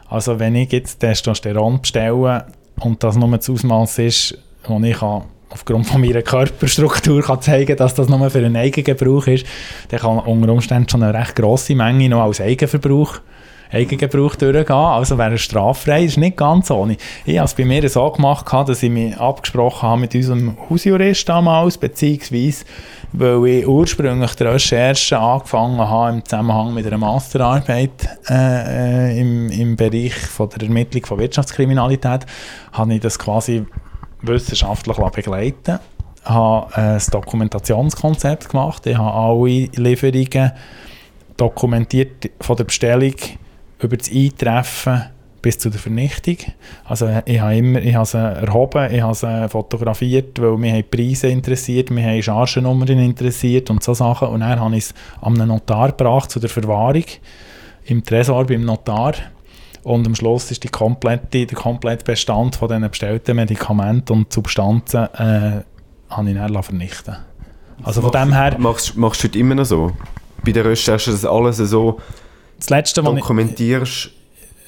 Also 0.09 0.39
wenn 0.39 0.55
ich 0.55 0.73
jetzt 0.73 1.01
Testosteron 1.01 1.81
bestelle 1.81 2.47
und 2.81 3.03
das 3.03 3.17
nur 3.17 3.37
das 3.37 3.51
Ausmaß 3.51 3.99
ist, 3.99 4.39
wo 4.65 4.79
ich 4.81 4.99
kann 4.99 5.25
aufgrund 5.51 5.87
von 5.87 6.01
meiner 6.01 6.23
Körperstruktur 6.23 7.23
kann 7.23 7.41
zeigen 7.41 7.77
dass 7.77 7.95
das 7.95 8.09
nur 8.09 8.31
für 8.31 8.39
einen 8.39 8.57
Eigengebrauch 8.57 9.27
ist, 9.27 9.47
dann 9.89 10.01
kann 10.01 10.19
unter 10.19 10.53
Umständen 10.53 10.89
schon 10.89 11.03
eine 11.03 11.19
recht 11.19 11.37
grosse 11.37 11.75
Menge 11.75 12.09
noch 12.09 12.23
als 12.23 12.41
Eigenverbrauch 12.41 13.21
Eigengebrauch 13.71 14.37
durchgehen, 14.37 14.77
also 14.77 15.19
wäre 15.19 15.35
es 15.35 15.43
straffrei, 15.43 16.05
ist 16.05 16.19
nicht 16.19 16.37
ganz 16.37 16.71
ohne. 16.71 16.97
Ich 17.25 17.39
habe 17.39 17.47
es 17.47 17.55
bei 17.55 17.65
mir 17.65 17.89
so 17.89 18.11
gemacht, 18.11 18.47
dass 18.53 18.83
ich 18.83 18.91
mich 18.91 19.17
abgesprochen 19.17 19.83
habe 19.89 20.01
mit 20.03 20.15
unserem 20.15 20.57
Hausjurist 20.71 21.29
damals, 21.29 21.77
beziehungsweise 21.77 22.65
weil 23.13 23.47
ich 23.47 23.67
ursprünglich 23.67 24.35
die 24.35 24.45
Recherche 24.45 25.19
angefangen 25.19 25.79
habe 25.79 26.17
im 26.17 26.25
Zusammenhang 26.25 26.75
mit 26.75 26.87
einer 26.87 26.99
Masterarbeit 26.99 28.09
äh, 28.29 29.15
äh, 29.15 29.21
im, 29.21 29.51
im 29.51 29.77
Bereich 29.77 30.15
von 30.15 30.49
der 30.49 30.63
Ermittlung 30.63 31.05
von 31.05 31.19
Wirtschaftskriminalität, 31.19 32.27
habe 32.73 32.95
ich 32.95 33.01
das 33.01 33.19
quasi 33.19 33.65
wissenschaftlich 34.27 34.97
begleiten 34.97 35.79
habe 36.27 36.75
ein 36.77 37.01
Dokumentationskonzept 37.11 38.49
gemacht. 38.49 38.87
Ich 38.87 38.99
habe 38.99 39.13
alle 39.13 39.69
Lieferungen 39.77 40.53
dokumentiert 41.37 42.31
von 42.41 42.57
der 42.57 42.65
Bestellung 42.65 43.15
über 43.79 43.97
das 43.97 44.11
Eintreffen 44.11 45.05
bis 45.43 45.59
zu 45.59 45.71
der 45.71 45.79
Vernichtung. 45.79 46.39
Also 46.85 47.09
ich 47.25 47.41
habe 47.41 47.57
immer, 47.57 47.81
ich 47.81 47.95
habe 47.95 48.07
sie 48.07 48.19
erhoben, 48.19 48.93
ich 48.93 49.01
habe 49.01 49.15
sie 49.15 49.49
fotografiert, 49.49 50.41
weil 50.41 50.57
mich 50.57 50.73
haben 50.73 50.91
Preise 50.91 51.29
interessiert, 51.29 51.91
mich 51.91 52.05
haben 52.05 52.23
Chargennummern 52.23 52.89
interessiert 52.89 53.71
und 53.71 53.83
so 53.83 53.95
Sachen. 53.95 54.29
Und 54.29 54.41
dann 54.41 54.59
habe 54.59 54.77
ich 54.77 54.85
es 54.85 54.95
an 55.21 55.41
einen 55.41 55.49
Notar 55.49 55.89
gebracht 55.89 56.31
zu 56.31 56.41
der 56.41 56.51
Verwahrung 56.51 57.05
im 57.85 58.03
Tresor 58.03 58.45
beim 58.45 58.65
Notar. 58.65 59.15
Und 59.87 60.05
am 60.05 60.17
Schluss 60.17 60.51
ist 60.51 60.65
die 60.65 60.69
komplette, 60.69 61.47
der 61.47 61.57
komplette 61.57 62.05
Bestand 62.05 62.57
von 62.57 62.67
diesen 62.67 62.91
bestellten 62.91 63.37
Medikamenten 63.37 64.13
und 64.13 64.33
Substanzen 64.33 65.05
äh, 65.15 65.63
habe 66.11 66.29
ich 66.29 66.35
dann 66.35 66.63
vernichten 66.65 67.17
Also 67.85 68.01
von 68.01 68.11
dem 68.11 68.33
her, 68.33 68.57
Machst, 68.59 68.97
machst 68.97 69.23
du 69.23 69.29
das 69.29 69.37
immer 69.37 69.55
noch 69.55 69.65
so? 69.65 69.93
Bei 70.45 70.51
der 70.51 70.65
Recherche, 70.65 71.13
dass 71.13 71.25
alles 71.25 71.59
so 71.59 72.01
das 72.59 72.69
Letzte, 72.69 73.01
ich, 73.01 73.07
dokumentierst? 73.07 74.11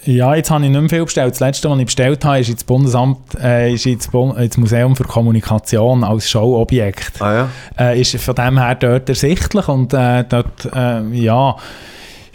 ja, 0.05 0.37
jetzt 0.37 0.53
habe 0.53 0.64
ich 0.64 0.71
nicht 0.71 0.81
mehr 0.81 0.89
viel 0.89 1.05
bestellt. 1.05 1.33
Das 1.33 1.41
Letzte, 1.41 1.69
was 1.69 1.79
ich 1.81 1.87
bestellt 1.87 2.25
habe, 2.25 2.39
ist 2.39 2.51
ins 2.51 2.62
Bundesamt, 2.62 3.19
äh, 3.43 3.73
ist 3.73 3.87
ins, 3.87 4.07
Bu 4.07 4.35
ins 4.35 4.57
Museum 4.57 4.95
für 4.95 5.03
Kommunikation 5.03 6.05
als 6.05 6.31
Showobjekt. 6.31 7.21
Ah 7.21 7.35
ja? 7.35 7.49
Äh, 7.77 8.01
ist 8.01 8.14
von 8.19 8.37
dem 8.37 8.57
her 8.57 8.77
dort 8.77 9.09
ersichtlich 9.09 9.66
und 9.66 9.93
äh, 9.95 10.23
dort, 10.29 10.64
äh, 10.73 11.03
ja, 11.09 11.57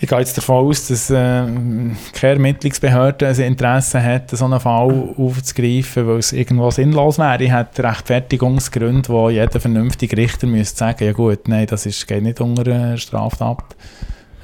ich 0.03 0.09
gehe 0.09 0.19
jetzt 0.19 0.37
davon 0.37 0.67
aus, 0.67 0.87
dass 0.89 1.09
äh, 1.09 1.15
keine 1.15 1.95
Ermittlungsbehörde 2.33 3.27
ein 3.27 3.39
Interesse 3.39 4.03
hat, 4.03 4.29
so 4.31 4.43
einen 4.43 4.59
Fall 4.59 5.15
aufzugreifen, 5.17 6.07
weil 6.07 6.17
es 6.17 6.33
irgendwo 6.33 6.69
sinnlos 6.71 7.17
wäre. 7.19 7.41
Ich 7.41 7.51
hätte 7.51 7.85
Rechtfertigungsgründe, 7.85 9.07
wo 9.07 9.29
jeder 9.29 9.61
vernünftige 9.61 10.17
Richter 10.17 10.45
müsste 10.45 10.77
sagen, 10.77 11.05
ja 11.05 11.13
gut, 11.13 11.47
nein, 11.47 11.67
das 11.67 11.85
ist, 11.85 12.05
geht 12.05 12.21
nicht 12.21 12.41
unter 12.41 12.69
eine 12.69 12.97
Straftat. 12.97 13.63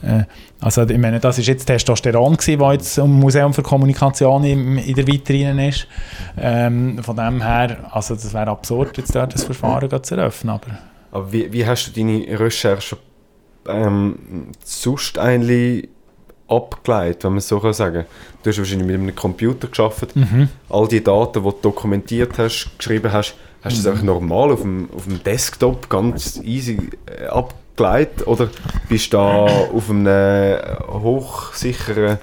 Äh, 0.02 0.24
also 0.62 0.84
ich 0.84 0.98
meine, 0.98 1.20
das 1.20 1.38
ist 1.40 1.48
jetzt 1.48 1.66
Testosteron 1.66 2.38
was 2.38 2.74
jetzt 2.74 2.98
im 2.98 3.20
Museum 3.20 3.54
für 3.54 3.62
Kommunikation 3.62 4.46
in, 4.46 4.78
in 4.78 4.96
der 4.96 5.08
Vitrine 5.08 5.68
ist. 5.68 5.88
Ähm, 6.38 7.04
von 7.04 7.18
dem 7.18 7.42
her, 7.42 7.90
also 7.92 8.14
das 8.14 8.34
wäre 8.34 8.48
absurd, 8.48 8.98
jetzt 8.98 9.14
dort 9.14 9.34
das 9.34 9.44
Verfahren 9.44 10.04
zu 10.04 10.16
eröffnen, 10.16 10.52
aber... 10.52 10.80
Aber 11.12 11.34
wie, 11.34 11.52
wie 11.52 11.66
hast 11.66 11.88
du 11.88 11.92
deine 11.92 12.40
Recherche 12.40 12.96
ähm, 13.70 14.16
sonst 14.64 15.18
eigentlich 15.18 15.90
abgeleitet, 16.48 17.24
wenn 17.24 17.32
man 17.32 17.38
es 17.38 17.48
so 17.48 17.60
kann 17.60 17.74
sagen 17.74 18.06
Du 18.42 18.50
hast 18.50 18.58
wahrscheinlich 18.58 18.88
mit 18.88 18.96
einem 18.96 19.16
Computer 19.16 19.68
geschafft. 19.68 20.14
All 20.70 20.88
die 20.88 21.04
Daten, 21.04 21.44
die 21.44 21.50
du 21.50 21.56
dokumentiert 21.62 22.38
hast, 22.38 22.72
geschrieben 22.78 23.12
hast, 23.12 23.36
hast 23.62 23.78
du 23.78 23.84
das 23.84 23.92
einfach 23.92 24.04
normal 24.04 24.52
auf 24.52 24.62
dem, 24.62 24.90
auf 24.96 25.04
dem 25.04 25.22
Desktop 25.24 25.90
ganz 25.90 26.40
easy 26.44 26.90
äh, 27.06 27.26
abgeleitet? 27.28 28.26
Oder 28.28 28.50
bist 28.88 29.14
du 29.14 29.18
da 29.18 29.46
auf 29.74 29.90
einem 29.90 30.58
hochsicheren 30.88 32.18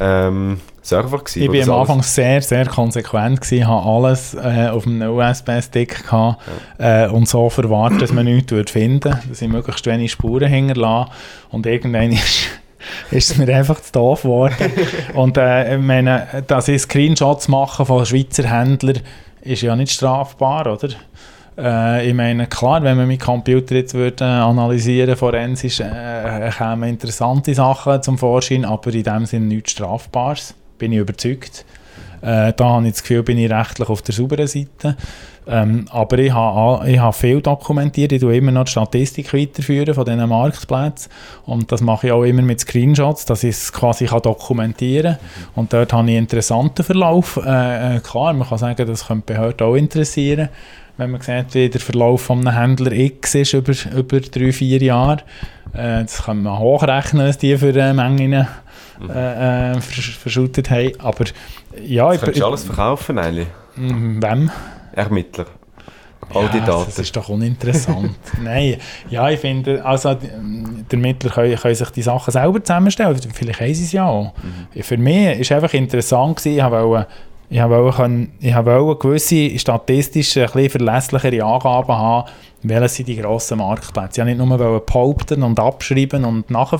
ähm, 0.00 0.60
Server 0.82 1.18
gewesen? 1.18 1.42
Ich 1.42 1.60
das 1.60 1.68
am 1.68 1.74
alles- 1.74 1.90
Anfang 1.90 2.02
sehr, 2.02 2.42
sehr 2.42 2.66
konsequent 2.66 3.40
gewesen, 3.40 3.66
habe 3.66 3.88
alles 3.88 4.34
äh, 4.34 4.68
auf 4.68 4.86
einem 4.86 5.16
USB-Stick 5.16 6.04
gehabt 6.04 6.42
äh, 6.78 7.06
und 7.08 7.28
so 7.28 7.48
verwahrt, 7.48 8.02
dass 8.02 8.12
man 8.12 8.24
nichts 8.24 8.50
würde 8.52 8.70
finden 8.70 9.16
dass 9.28 9.40
ich 9.40 9.48
möglichst 9.48 9.86
wenig 9.86 10.12
Spuren 10.12 10.48
hinterlasse 10.48 11.10
und 11.50 11.66
irgendwann 11.66 12.12
ist, 12.12 12.48
ist 13.10 13.30
es 13.30 13.38
mir 13.38 13.54
einfach 13.54 13.80
zu 13.80 13.92
doof 13.92 14.22
geworden. 14.22 14.56
und 15.14 15.36
äh, 15.36 15.76
ich 15.76 15.82
meine, 15.82 16.44
dass 16.46 16.68
ich 16.68 16.82
Screenshots 16.82 17.48
mache 17.48 17.86
von 17.86 18.04
Schweizer 18.04 18.48
Händlern, 18.50 19.00
ist 19.42 19.62
ja 19.62 19.74
nicht 19.76 19.92
strafbar, 19.92 20.66
oder? 20.66 20.88
Äh, 21.58 22.08
ich 22.08 22.14
meine, 22.14 22.46
klar, 22.46 22.82
wenn 22.82 22.96
man 22.96 23.06
mit 23.06 23.20
Computer 23.20 23.74
jetzt 23.74 23.94
würde, 23.94 24.24
äh, 24.24 24.26
analysieren 24.26 25.16
forensisch, 25.16 25.80
äh, 25.80 26.50
kämen 26.56 26.88
interessante 26.88 27.54
Sachen 27.54 28.02
zum 28.02 28.18
Vorschein, 28.18 28.64
aber 28.64 28.92
in 28.92 29.02
dem 29.02 29.26
Sinne 29.26 29.46
nichts 29.46 29.72
Strafbares, 29.72 30.54
bin 30.82 30.92
ich 30.92 30.98
überzeugt. 30.98 31.64
Äh, 32.22 32.52
da 32.56 32.64
habe 32.64 32.86
ich 32.88 32.94
das 32.94 33.02
Gefühl, 33.02 33.22
bin 33.22 33.38
ich 33.38 33.48
rechtlich 33.48 33.88
auf 33.88 34.02
der 34.02 34.12
sauberen 34.12 34.48
Seite. 34.48 34.96
Ähm, 35.46 35.86
aber 35.90 36.18
ich 36.18 36.32
habe, 36.32 36.90
ich 36.90 36.98
habe 36.98 37.12
viel 37.12 37.40
dokumentiert, 37.40 38.10
ich 38.10 38.20
tue 38.20 38.36
immer 38.36 38.50
noch 38.50 38.64
die 38.64 38.72
Statistik 38.72 39.32
weiterführen 39.32 39.94
von 39.94 40.04
diesen 40.04 40.28
Marktplätzen 40.28 41.10
und 41.46 41.72
das 41.72 41.80
mache 41.80 42.06
ich 42.06 42.12
auch 42.12 42.22
immer 42.22 42.42
mit 42.42 42.60
Screenshots, 42.60 43.24
dass 43.24 43.42
ich 43.42 43.50
es 43.50 43.72
quasi 43.72 44.06
kann 44.06 44.22
dokumentieren 44.22 45.16
kann. 45.16 45.52
Und 45.56 45.72
dort 45.72 45.92
habe 45.92 46.04
ich 46.04 46.16
einen 46.16 46.24
interessanten 46.24 46.84
Verlauf. 46.84 47.40
Äh, 47.44 47.96
äh, 47.96 48.00
klar, 48.00 48.32
man 48.32 48.48
kann 48.48 48.58
sagen, 48.58 48.86
das 48.86 49.06
könnte 49.06 49.24
die 49.26 49.32
Behörde 49.32 49.64
auch 49.64 49.74
interessieren, 49.74 50.48
wenn 50.96 51.10
man 51.10 51.20
sieht, 51.20 51.54
wie 51.54 51.68
der 51.68 51.80
Verlauf 51.80 52.22
von 52.22 52.46
einem 52.46 52.56
Händler 52.56 52.92
X 52.92 53.34
ist 53.34 53.54
über, 53.54 53.72
über 53.96 54.20
drei, 54.20 54.52
vier 54.52 54.80
Jahre. 54.82 55.18
Äh, 55.72 56.02
das 56.02 56.24
kann 56.24 56.42
man 56.42 56.58
hochrechnen, 56.58 57.26
was 57.26 57.38
die 57.38 57.56
für 57.56 57.74
äh, 57.74 57.92
Mengen 57.92 58.32
äh, 58.32 58.44
äh, 59.08 59.76
versch- 59.78 60.16
verschüttet 60.18 60.70
haben. 60.70 60.92
Aber 61.00 61.24
ja, 61.82 62.06
Das 62.08 62.16
ich, 62.16 62.20
könntest 62.22 62.40
du 62.42 62.46
alles 62.46 62.64
verkaufen 62.64 63.18
eigentlich. 63.18 63.48
Mm, 63.76 64.22
Wem? 64.22 64.50
Ermittler. 64.92 65.46
all 66.34 66.48
die 66.50 66.58
Ja, 66.58 66.64
Daten. 66.66 66.84
Das 66.86 66.98
ist 66.98 67.16
doch 67.16 67.28
uninteressant. 67.30 68.10
Nein, 68.42 68.76
ja, 69.08 69.30
ich 69.30 69.40
finde, 69.40 69.84
also 69.84 70.14
die 70.14 70.28
die 70.28 70.96
Ermittler 70.96 71.30
können, 71.30 71.56
können 71.56 71.74
sich 71.74 71.90
die 71.90 72.02
Sachen 72.02 72.30
selber 72.30 72.62
zusammenstellen. 72.62 73.18
Vielleicht 73.32 73.60
haben 73.60 73.74
sie 73.74 73.84
es 73.84 73.92
ja 73.92 74.06
auch. 74.06 74.32
Mhm. 74.74 74.82
Für 74.82 74.98
mich 74.98 75.40
ist 75.40 75.52
einfach 75.52 75.72
interessant 75.72 76.36
gewesen, 76.36 76.58
ich 76.58 76.64
wollte, 76.70 77.06
ich 77.52 77.62
wollte, 77.62 78.28
ich 78.40 78.56
wollte 78.56 78.98
gewisse 78.98 79.58
statistisch 79.58 80.38
ein 80.38 80.46
bisschen 80.46 80.70
verlässlichere 80.70 81.44
Angaben 81.44 81.92
haben, 81.92 82.30
welche 82.62 82.88
sind 82.88 83.08
die 83.08 83.16
grossen 83.16 83.58
Marktplätze. 83.58 84.22
Ich 84.22 84.26
wollte 84.26 84.56
nicht 84.56 84.58
nur 84.58 84.80
behaupten 84.80 85.42
und 85.42 85.60
abschreiben 85.60 86.24
und 86.24 86.50
nachher 86.50 86.78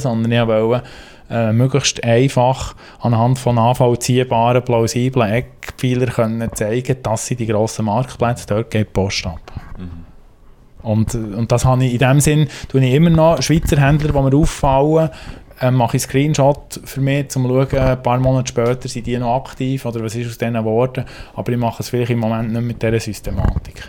sondern 0.00 0.30
ich 0.30 0.46
wollte 0.46 0.84
äh, 1.28 1.52
möglichst 1.52 2.04
einfach 2.04 2.76
anhand 3.00 3.40
von 3.40 3.56
nachvollziehbaren, 3.56 4.62
plausiblen 4.62 5.28
Eckpfeiler 5.28 6.06
können 6.06 6.50
zeigen, 6.54 7.02
dass 7.02 7.26
sie 7.26 7.34
die 7.34 7.46
grossen 7.46 7.86
Marktplätze, 7.86 8.46
dort 8.46 8.70
geht 8.70 8.88
die 8.88 8.92
Post 8.92 9.26
ab. 9.26 9.40
Und, 10.82 11.14
und 11.14 11.50
das 11.50 11.64
habe 11.64 11.84
ich 11.84 11.92
in 11.92 11.98
dem 11.98 12.20
Sinn, 12.20 12.48
tue 12.68 12.84
ich 12.84 12.94
immer 12.94 13.10
noch 13.10 13.42
Schweizer 13.42 13.80
Händler, 13.80 14.12
die 14.12 14.20
mir 14.20 14.36
auffallen, 14.36 15.10
äh, 15.62 15.70
mache 15.70 15.96
ich 15.96 16.02
Screenshot 16.02 16.80
für 16.84 17.00
mich, 17.00 17.24
um 17.36 17.44
zu 17.44 17.48
schauen, 17.48 17.78
ein 17.78 18.02
paar 18.02 18.18
Monate 18.18 18.48
später 18.48 18.88
sind 18.88 19.06
die 19.06 19.16
noch 19.16 19.36
aktiv 19.36 19.86
oder 19.86 20.02
was 20.02 20.14
ist 20.14 20.28
aus 20.28 20.38
denen 20.38 20.62
geworden. 20.62 21.04
Aber 21.34 21.52
ich 21.52 21.58
mache 21.58 21.82
es 21.82 21.88
vielleicht 21.88 22.10
im 22.10 22.18
Moment 22.18 22.52
nicht 22.52 22.62
mit 22.62 22.82
dieser 22.82 23.00
Systematik. 23.00 23.82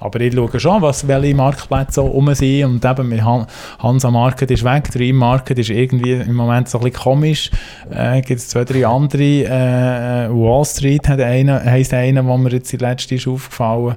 Aber 0.00 0.18
ich 0.20 0.32
schaue 0.32 0.58
schon, 0.58 0.80
was, 0.80 1.06
welche 1.06 1.34
Marktplätze 1.34 1.94
so 1.94 2.06
rum 2.06 2.34
sind. 2.34 2.64
Und 2.64 2.84
eben, 2.84 3.24
Han 3.24 3.46
Hansa 3.78 4.10
Market 4.10 4.50
ist 4.50 4.64
weg, 4.64 4.90
Dream 4.90 5.16
Market 5.16 5.58
ist 5.58 5.68
irgendwie 5.68 6.12
im 6.12 6.34
Moment 6.34 6.70
so 6.70 6.78
ein 6.78 6.84
bisschen 6.84 7.02
komisch. 7.02 7.50
Äh, 7.90 8.22
Gibt 8.22 8.40
es 8.40 8.48
zwei, 8.48 8.64
drei 8.64 8.86
andere. 8.86 9.22
Äh, 9.22 10.24
äh, 10.24 10.28
Wall 10.30 10.64
Street 10.64 11.06
hat 11.06 11.20
einen, 11.20 11.62
heisst 11.62 11.92
einer, 11.92 12.24
wo 12.24 12.38
mir 12.38 12.50
jetzt 12.50 12.72
die 12.72 12.78
letzte 12.78 13.16
ist 13.16 13.28
aufgefallen 13.28 13.96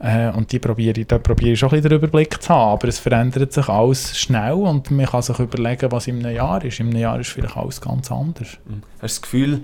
äh, 0.00 0.30
und 0.30 0.52
die 0.52 0.58
probiere 0.58 1.04
da 1.04 1.18
probiere 1.18 1.52
ich 1.52 1.58
schon 1.58 1.70
ein 1.70 1.76
bisschen 1.76 1.90
den 1.90 1.98
Überblick 1.98 2.40
zu 2.40 2.48
haben. 2.50 2.72
Aber 2.72 2.88
es 2.88 2.98
verändert 2.98 3.52
sich 3.52 3.68
alles 3.68 4.18
schnell 4.18 4.52
und 4.52 4.90
man 4.90 5.06
kann 5.06 5.22
sich 5.22 5.38
überlegen, 5.38 5.90
was 5.90 6.06
in 6.06 6.24
einem 6.24 6.34
Jahr 6.34 6.64
ist. 6.64 6.80
In 6.80 6.88
einem 6.88 6.98
Jahr 6.98 7.18
ist 7.18 7.30
vielleicht 7.30 7.56
alles 7.56 7.80
ganz 7.80 8.10
anders. 8.12 8.48
Hast 8.48 8.58
du 8.66 8.80
das 9.00 9.22
Gefühl, 9.22 9.60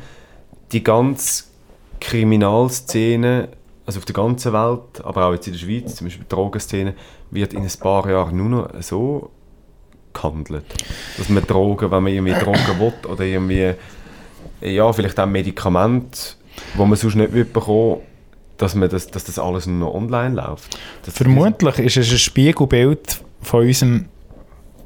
die 0.72 0.82
ganze 0.82 1.45
Kriminalszene, 2.01 3.49
also 3.87 3.99
auf 3.99 4.05
der 4.05 4.14
ganzen 4.14 4.53
Welt, 4.53 5.05
aber 5.05 5.26
auch 5.26 5.32
jetzt 5.32 5.47
in 5.47 5.53
der 5.53 5.61
Schweiz, 5.61 5.95
zum 5.95 6.07
Beispiel 6.07 6.24
die 6.24 6.35
Drogenszene, 6.35 6.95
wird 7.30 7.53
in 7.53 7.62
ein 7.62 7.72
paar 7.80 8.09
Jahren 8.11 8.37
nur 8.37 8.49
noch 8.49 8.82
so 8.82 9.30
gehandelt? 10.12 10.64
Dass 11.16 11.28
man 11.28 11.47
Drogen, 11.47 11.91
wenn 11.91 12.03
man 12.03 12.12
irgendwie 12.12 12.35
Drogen 12.35 12.80
will 12.80 12.93
oder 13.11 13.24
irgendwie, 13.24 13.74
ja, 14.61 14.93
vielleicht 14.93 15.20
auch 15.20 15.26
Medikamente, 15.26 16.18
wo 16.74 16.87
man 16.87 16.97
sonst 16.97 17.14
nicht 17.14 17.53
bekommen, 17.53 18.01
dass, 18.65 18.75
man 18.75 18.89
das, 18.89 19.07
dass 19.07 19.25
das 19.25 19.39
alles 19.39 19.67
nur 19.67 19.89
noch 19.89 19.95
online 19.95 20.35
läuft? 20.35 20.77
Das- 21.05 21.15
Vermutlich 21.15 21.79
ist 21.79 21.97
es 21.97 22.11
ein 22.12 22.19
Spiegelbild 22.19 23.23
von 23.43 23.61
unserem 23.67 24.07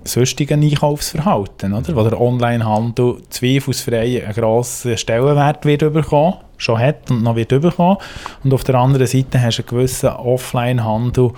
sonstigen 0.05 0.63
Einkaufsverhalten, 0.63 1.75
oder? 1.75 1.95
wo 1.95 2.03
der 2.03 2.21
Onlinehandel 2.21 3.17
zweifelsfrei 3.29 4.25
einen 4.25 4.33
grossen 4.35 4.97
Stellenwert 4.97 5.65
wird 5.65 5.93
bekommen, 5.93 6.35
schon 6.57 6.79
hat 6.79 7.11
und 7.11 7.23
noch 7.23 7.37
wird 7.37 7.49
bekommen. 7.51 7.99
Und 8.45 8.55
auf 8.55 8.65
der 8.65 8.77
anderen 8.77 9.07
Seite 9.07 9.41
hast 9.41 9.59
du 9.59 9.63
einen 9.63 9.69
gewissen 9.69 10.09
Offline-Handel, 10.11 11.33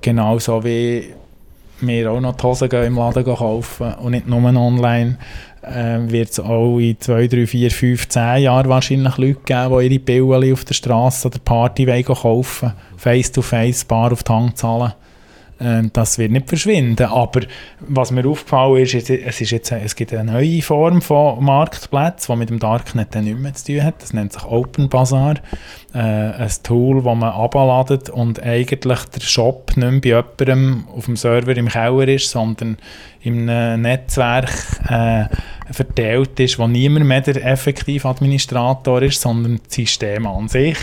genauso 0.00 0.64
wie 0.64 1.12
wir 1.86 2.10
auch 2.10 2.20
noch 2.20 2.36
die 2.36 2.42
Hosen 2.42 2.68
gehen 2.68 2.84
im 2.84 2.96
Laden 2.96 3.24
kaufen 3.24 3.94
und 3.94 4.12
nicht 4.12 4.26
nur 4.26 4.42
online, 4.42 5.18
äh, 5.62 5.98
wird 6.10 6.30
es 6.30 6.40
auch 6.40 6.78
in 6.78 6.98
2, 6.98 7.26
3, 7.28 7.46
4, 7.46 7.70
5, 7.70 8.08
10 8.08 8.42
Jahren 8.42 8.68
wahrscheinlich 8.68 9.16
Leute 9.16 9.40
geben, 9.44 9.78
die 9.78 9.86
ihre 9.86 9.98
Pillen 9.98 10.52
auf 10.52 10.64
der 10.64 10.74
Straße 10.74 11.28
oder 11.28 11.38
Party 11.38 11.86
wollen 11.86 12.04
kaufen 12.04 12.72
face-to-face, 12.96 13.84
bar 13.84 14.12
auf 14.12 14.22
die 14.22 14.32
Hand 14.32 14.56
zahlen. 14.56 14.92
Ähm, 15.62 15.90
das 15.92 16.18
wird 16.18 16.32
nicht 16.32 16.48
verschwinden. 16.48 17.06
Aber 17.06 17.42
was 17.80 18.10
mir 18.10 18.26
aufgefallen 18.26 18.82
ist, 18.82 18.94
es, 18.94 19.40
ist 19.40 19.50
jetzt, 19.50 19.70
es 19.70 19.94
gibt 19.94 20.12
eine 20.12 20.32
neue 20.32 20.60
Form 20.60 21.00
von 21.00 21.42
Marktplatz, 21.42 22.26
die 22.26 22.36
mit 22.36 22.50
dem 22.50 22.58
Darknet 22.58 23.14
dann 23.14 23.24
nicht 23.24 23.38
mehr 23.38 23.54
zu 23.54 23.66
tun 23.66 23.84
hat. 23.84 24.02
Das 24.02 24.12
nennt 24.12 24.32
sich 24.32 24.44
Open 24.44 24.88
Bazaar. 24.88 25.36
Äh, 25.94 25.98
ein 25.98 26.50
Tool, 26.62 26.96
das 27.02 27.16
man 27.16 27.30
abladet 27.30 28.10
und 28.10 28.42
eigentlich 28.42 29.04
der 29.04 29.20
Shop 29.20 29.76
nicht 29.76 30.04
mehr 30.04 30.24
bei 30.36 30.44
jemandem 30.44 30.88
auf 30.88 31.04
dem 31.04 31.16
Server 31.16 31.56
im 31.56 31.68
Keller 31.68 32.08
ist, 32.08 32.30
sondern 32.30 32.78
einem 33.24 33.82
Netzwerk 33.82 34.50
äh, 34.88 35.24
verteilt 35.70 36.40
ist, 36.40 36.58
wo 36.58 36.66
niemand 36.66 37.06
mehr 37.06 37.20
der 37.20 37.44
effektive 37.44 38.08
Administrator 38.08 39.02
ist, 39.02 39.20
sondern 39.20 39.60
das 39.64 39.74
System 39.74 40.26
an 40.26 40.48
sich 40.48 40.76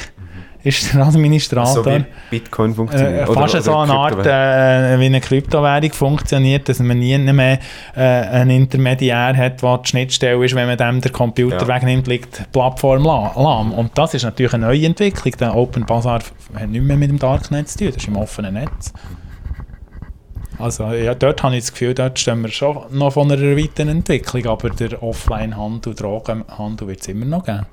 ist 0.63 0.93
der 0.93 1.05
Administrator. 1.05 1.83
so 1.83 1.85
wie 1.85 2.03
Bitcoin 2.29 2.75
funktioniert. 2.75 3.29
Äh, 3.29 3.33
fast 3.33 3.63
so 3.63 3.75
eine 3.77 3.93
Art, 3.93 4.25
äh, 4.25 4.99
wie 4.99 5.05
eine 5.05 5.21
Kryptowährung 5.21 5.91
funktioniert, 5.93 6.67
dass 6.67 6.79
man 6.79 6.99
nie 6.99 7.17
mehr 7.17 7.59
äh, 7.95 8.01
einen 8.01 8.49
Intermediär 8.51 9.35
hat, 9.37 9.61
der 9.61 9.77
die 9.77 9.87
Schnittstelle 9.89 10.43
ist, 10.43 10.55
wenn 10.55 10.67
man 10.67 10.77
dem 10.77 10.99
den 11.01 11.13
Computer 11.13 11.61
Ja. 11.61 11.67
wegnimmt, 11.67 12.07
liegt 12.07 12.39
die 12.39 12.43
Plattform 12.51 13.03
la- 13.03 13.31
lahm. 13.35 13.71
Und 13.71 13.97
das 13.97 14.13
ist 14.13 14.23
natürlich 14.23 14.53
eine 14.53 14.65
neue 14.67 14.85
Entwicklung. 14.85 15.33
Der 15.39 15.55
Open 15.55 15.85
Bazaar 15.85 16.19
hat 16.55 16.69
nichts 16.69 16.85
mehr 16.87 16.97
mit 16.97 17.09
dem 17.09 17.19
Darknet 17.19 17.69
zu 17.69 17.77
tun, 17.79 17.87
das 17.87 17.97
ist 17.97 18.07
im 18.07 18.17
offenen 18.17 18.55
Netz. 18.55 18.91
Also 20.57 20.91
ja, 20.91 21.15
dort 21.15 21.41
habe 21.41 21.55
ich 21.55 21.61
das 21.63 21.71
Gefühl, 21.71 21.93
dort 21.93 22.19
stehen 22.19 22.41
wir 22.41 22.49
schon 22.51 22.79
noch 22.91 23.13
von 23.13 23.31
einer 23.31 23.41
weiteren 23.55 23.87
Entwicklung, 23.87 24.45
aber 24.47 24.69
der 24.71 25.01
Offline-Handel, 25.01 25.95
Drogenhandel 25.95 26.87
wird 26.89 26.99
es 26.99 27.07
immer 27.07 27.25
noch 27.25 27.45
geben. 27.45 27.65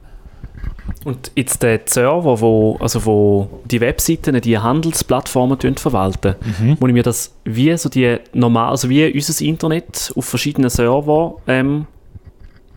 Und 1.05 1.31
jetzt 1.37 1.63
der 1.63 1.81
Server, 1.87 2.41
wo, 2.41 2.77
also 2.81 3.05
wo 3.07 3.49
die 3.65 3.81
Webseiten, 3.81 4.41
die 4.41 4.59
Handelsplattformen 4.59 5.59
verwalten, 5.77 6.35
Mhm. 6.61 6.77
muss 6.81 6.89
ich 6.89 6.95
mir 6.95 7.03
das 7.03 7.33
wie 7.45 7.77
so 7.77 7.89
die 7.89 8.17
normal, 8.33 8.71
also 8.71 8.89
wie 8.89 9.13
unser 9.13 9.45
Internet 9.45 10.13
auf 10.17 10.25
verschiedenen 10.25 10.71
Servern 10.71 11.35
ähm, 11.47 11.87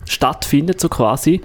stattfindet, 0.07 0.80
so 0.80 0.89
quasi. 0.89 1.41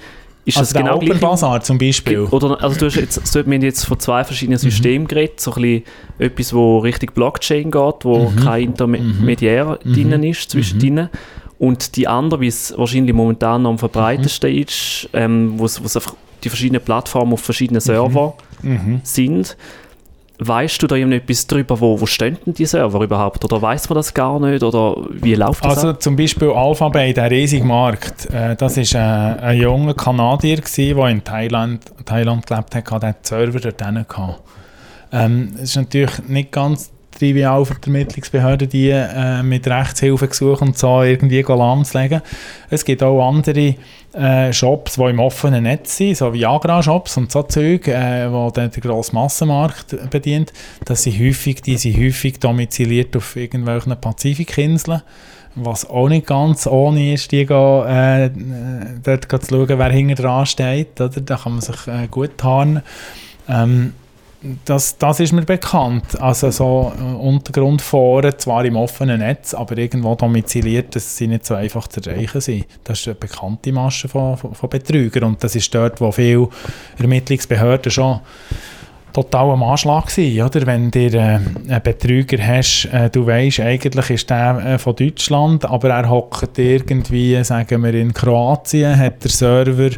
Ist 0.47 0.59
Also 0.59 0.75
das 0.75 0.83
genau 0.83 0.97
Open 0.97 1.07
gleich? 1.09 1.21
Bazar 1.21 1.63
zum 1.63 1.79
Beispiel. 1.79 2.21
Oder, 2.21 2.63
also 2.63 2.79
du 2.79 2.87
hast 2.87 2.97
jetzt, 2.97 3.27
so, 3.27 3.47
wir 3.47 3.55
haben 3.55 3.63
jetzt 3.63 3.87
von 3.87 3.99
zwei 3.99 4.21
Mhm. 4.21 4.27
verschiedenen 4.27 4.59
Systemen 4.59 5.09
geredet, 5.09 5.41
so 5.41 5.53
ein 5.55 5.63
bisschen 5.63 5.83
etwas, 6.19 6.53
wo 6.55 6.79
Richtung 6.81 7.11
Blockchain 7.15 7.71
geht, 7.71 7.95
wo 8.05 8.31
Mhm. 8.31 8.37
kein 8.37 8.63
Intermediär 8.65 9.79
drinnen 9.85 10.23
ist, 10.23 10.51
zwischen 10.51 10.79
drinnen. 10.81 11.09
Und 11.65 11.97
die 11.97 12.07
andere, 12.09 12.41
wie 12.41 12.49
es 12.49 12.75
wahrscheinlich 12.77 13.15
momentan 13.15 13.63
noch 13.63 13.71
am 13.71 13.79
verbreitetsten 13.79 14.51
Mhm. 14.53 14.59
ist, 14.63 15.09
ähm, 15.13 15.53
wo 15.57 15.65
es 15.65 15.79
einfach 15.97 16.15
die 16.43 16.49
verschiedenen 16.51 16.83
Plattformen 16.83 17.33
auf 17.33 17.41
verschiedenen 17.41 17.81
Server 17.81 18.35
Mhm. 18.63 19.01
sind. 19.03 19.57
Weißt 20.41 20.83
du 20.83 20.89
da 20.89 20.97
irgendetwas 20.97 21.47
darüber, 21.47 21.79
wo, 21.81 22.01
wo 22.01 22.07
stehen 22.07 22.37
denn 22.45 22.55
die 22.55 22.67
Server 22.67 23.01
überhaupt? 23.01 23.45
Oder 23.45 23.63
weiß 23.63 23.89
man 23.89 23.95
das 23.97 24.13
gar 24.13 24.41
nicht? 24.41 24.65
Oder 24.65 24.97
wie 25.13 25.37
läuft 25.37 25.65
das 25.65 25.77
Also 25.79 25.91
ab? 25.91 26.03
zum 26.03 26.17
Beispiel 26.17 26.51
Alphabet, 26.51 27.17
der 27.17 27.31
riesige 27.31 27.65
Markt, 27.65 28.27
äh, 28.35 28.57
das 28.57 28.77
war 28.77 29.37
äh, 29.39 29.41
ein 29.41 29.61
junger 29.61 29.95
Kanadier, 29.95 30.57
gewesen, 30.57 30.97
der 30.97 31.07
in 31.09 31.23
Thailand, 31.23 31.83
Thailand 32.05 32.47
gelebt 32.47 32.75
hat, 32.75 32.91
der 33.03 33.09
hat 33.11 33.17
die 33.25 33.29
Server 33.29 33.61
dort 33.61 33.79
gehabt. 34.09 34.41
Ähm, 35.13 35.51
es 35.55 35.63
ist 35.71 35.77
natürlich 35.77 36.19
nicht 36.27 36.51
ganz 36.51 36.91
trivial 37.19 37.65
für 37.65 37.75
die 37.75 37.87
Ermittlungsbehörden, 37.87 38.69
die 38.69 38.91
äh, 38.91 39.43
mit 39.43 39.67
Rechtshilfegesuchen 39.67 40.69
und 40.69 40.79
so 40.79 41.03
irgendwie 41.03 41.43
lahmzulegen. 41.43 42.23
Es 42.71 42.85
gibt 42.85 43.03
auch 43.03 43.27
andere 43.27 43.77
äh, 44.13 44.53
Shops, 44.53 44.95
die 44.95 45.03
im 45.03 45.19
offenen 45.19 45.65
Netz 45.65 45.97
sind, 45.97 46.17
so 46.17 46.33
wie 46.33 46.47
Agra-Shops 46.47 47.17
und 47.17 47.33
so 47.33 47.43
Zeug, 47.43 47.89
äh, 47.89 48.31
wo 48.31 48.51
dann 48.51 48.71
der 48.71 48.83
grosse 48.83 49.15
Massenmarkt 49.15 50.11
bedient. 50.11 50.53
Das 50.85 51.03
sind 51.03 51.19
häufig, 51.19 51.63
die 51.63 51.77
sind 51.77 51.97
häufig 51.97 52.39
domiziliert 52.39 53.17
auf 53.17 53.37
irgendwelchen 53.37 53.97
Pazifikinseln. 54.01 55.03
Was 55.57 55.89
auch 55.89 56.09
nicht 56.09 56.27
ganz 56.27 56.67
ohne 56.67 57.15
ist, 57.15 57.31
die 57.31 57.47
gehen, 57.47 57.87
äh, 57.87 58.31
dort 59.03 59.31
zu 59.45 59.49
schauen, 59.49 59.79
wer 59.79 59.91
hinten 59.91 60.17
dran 60.17 60.47
steht. 60.47 61.01
Oder? 61.01 61.21
Da 61.21 61.37
kann 61.37 61.53
man 61.53 61.61
sich 61.61 61.87
äh, 61.87 62.09
gut 62.11 62.39
tarnen. 62.39 62.83
Ähm, 63.49 63.93
das, 64.65 64.99
das 64.99 65.21
ist 65.21 65.33
mir 65.33 65.43
bekannt. 65.43 66.21
Also 66.21 66.51
so 66.51 66.93
äh, 66.99 67.03
Untergrundforen, 67.03 68.39
zwar 68.39 68.65
im 68.65 68.77
offenen 68.77 69.21
Netz, 69.21 69.55
aber 69.55 69.79
irgendwo 69.79 70.15
domiziliert, 70.15 70.95
dass 70.95 71.17
sie 71.17 71.27
nicht 71.27 71.47
so 71.47 71.55
einfach 71.55 71.89
zu 71.89 72.01
erreichen 72.01 72.41
sind. 72.41 72.67
Das 72.85 73.01
ist 73.01 73.09
eine 73.09 73.15
bekannte 73.15 73.73
Masche 73.73 74.09
von, 74.09 74.37
von, 74.37 74.55
von 74.55 74.69
Betrügern 74.69 75.25
und 75.25 75.45
das 75.45 75.57
ist 75.57 75.75
dort, 75.75 76.01
wo 76.01 76.13
viele 76.13 76.49
Ermittlungsbehörden 76.99 77.91
schon 77.91 78.21
total 79.15 79.51
am 79.53 79.63
Anschlag 79.63 80.11
sind, 80.11 80.43
oder? 80.43 80.67
Wenn 80.67 80.91
du 80.91 80.99
äh, 80.99 81.19
einen 81.21 81.83
Betrüger 81.83 82.45
hast, 82.45 82.87
äh, 82.93 83.09
du 83.09 83.27
weißt, 83.27 83.61
eigentlich 83.61 84.11
ist 84.11 84.29
der 84.29 84.59
äh, 84.59 84.79
von 84.79 84.97
Deutschland, 84.97 85.65
aber 85.65 85.91
er 85.91 86.11
hockt 86.11 86.59
irgendwie, 86.59 87.43
sagen 87.45 87.83
wir, 87.83 87.95
in 87.95 88.13
Kroatien, 88.13 88.99
hat 88.99 89.23
der 89.23 89.31
Server 89.31 89.91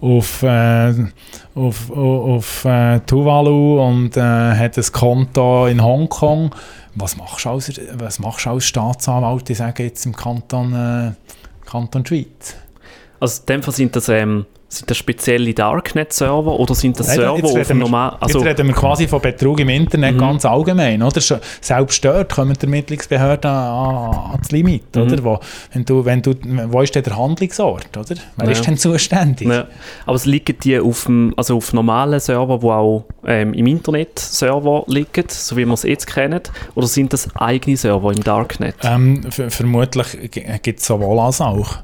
auf, 0.00 0.42
äh, 0.42 0.92
auf, 1.54 1.90
auf, 1.90 1.96
auf 1.96 2.64
äh, 2.64 2.98
Tuvalu 3.00 3.80
und 3.80 4.16
äh, 4.16 4.20
hat 4.20 4.76
ein 4.76 4.92
Konto 4.92 5.66
in 5.66 5.82
Hongkong. 5.82 6.50
Was 6.96 7.16
machst 7.16 7.44
du 7.44 7.50
als, 7.50 7.80
was 7.94 8.18
machst 8.18 8.46
du 8.46 8.50
als 8.50 8.64
Staatsanwalt, 8.64 9.48
ich 9.50 9.58
sage 9.58 9.84
jetzt 9.84 10.04
im 10.04 10.16
Kanton, 10.16 10.74
äh, 10.74 11.12
Kanton 11.64 12.04
Schweiz? 12.04 12.56
Also 13.20 13.40
in 13.42 13.46
dem 13.46 13.62
Fall 13.62 13.74
sind 13.74 13.94
das 13.94 14.08
ähm, 14.08 14.46
Sind 14.74 14.90
das 14.90 14.96
spezielle 14.96 15.54
Darknet-Server 15.54 16.58
oder 16.58 16.74
sind 16.74 16.98
das 16.98 17.06
Nein, 17.08 17.16
Server 17.16 17.60
auf 17.60 17.66
dem 17.68 17.78
normalen... 17.78 18.16
Also, 18.20 18.38
Jetzt 18.40 18.48
reden 18.48 18.66
wir 18.68 18.74
quasi 18.74 19.06
von 19.06 19.20
Betrug 19.20 19.60
im 19.60 19.68
Internet 19.68 20.14
Mhm. 20.14 20.18
ganz 20.18 20.44
allgemein. 20.44 21.02
Oder? 21.02 21.20
Selbst 21.20 22.04
dort 22.04 22.34
kommen 22.34 22.54
die 22.60 22.64
Ermittlungsbehörden 22.66 23.50
an, 23.50 24.14
an 24.32 24.38
das 24.40 24.50
Limit. 24.50 24.96
Mhm. 24.96 25.02
Oder? 25.02 25.24
Wo, 25.24 25.38
wenn 25.72 25.84
du, 25.84 26.04
wenn 26.04 26.22
du, 26.22 26.34
wo 26.68 26.80
ist 26.80 26.94
denn 26.94 27.04
der 27.04 27.16
Handlungsort? 27.16 27.96
Oder? 27.96 28.16
Wer 28.36 28.46
Ja. 28.46 28.50
ist 28.52 28.66
denn 28.66 28.76
zuständig? 28.76 29.48
ja. 29.48 29.66
Aber 30.06 30.16
es 30.16 30.24
liegen 30.26 30.56
die 30.64 30.78
auf, 30.80 31.04
dem, 31.04 31.32
also 31.36 31.56
auf 31.56 31.72
normalen 31.72 32.18
Servern, 32.18 32.58
die 32.60 32.66
auch 32.66 33.04
ähm, 33.26 33.54
im 33.54 33.66
Internet 33.66 34.18
Server 34.18 34.84
liegen, 34.88 35.24
so 35.28 35.56
wie 35.56 35.64
wir 35.64 35.74
es 35.74 35.84
jetzt 35.84 36.06
kennen, 36.06 36.40
oder 36.74 36.86
sind 36.88 37.12
das 37.12 37.28
eigene 37.36 37.76
Server 37.76 38.10
im 38.12 38.24
Darknet? 38.24 38.74
Ähm, 38.82 39.22
ver- 39.30 39.50
vermutlich 39.50 40.06
gibt 40.62 40.80
es 40.80 40.86
sowohl 40.86 41.20
als 41.20 41.40
auch. 41.40 41.76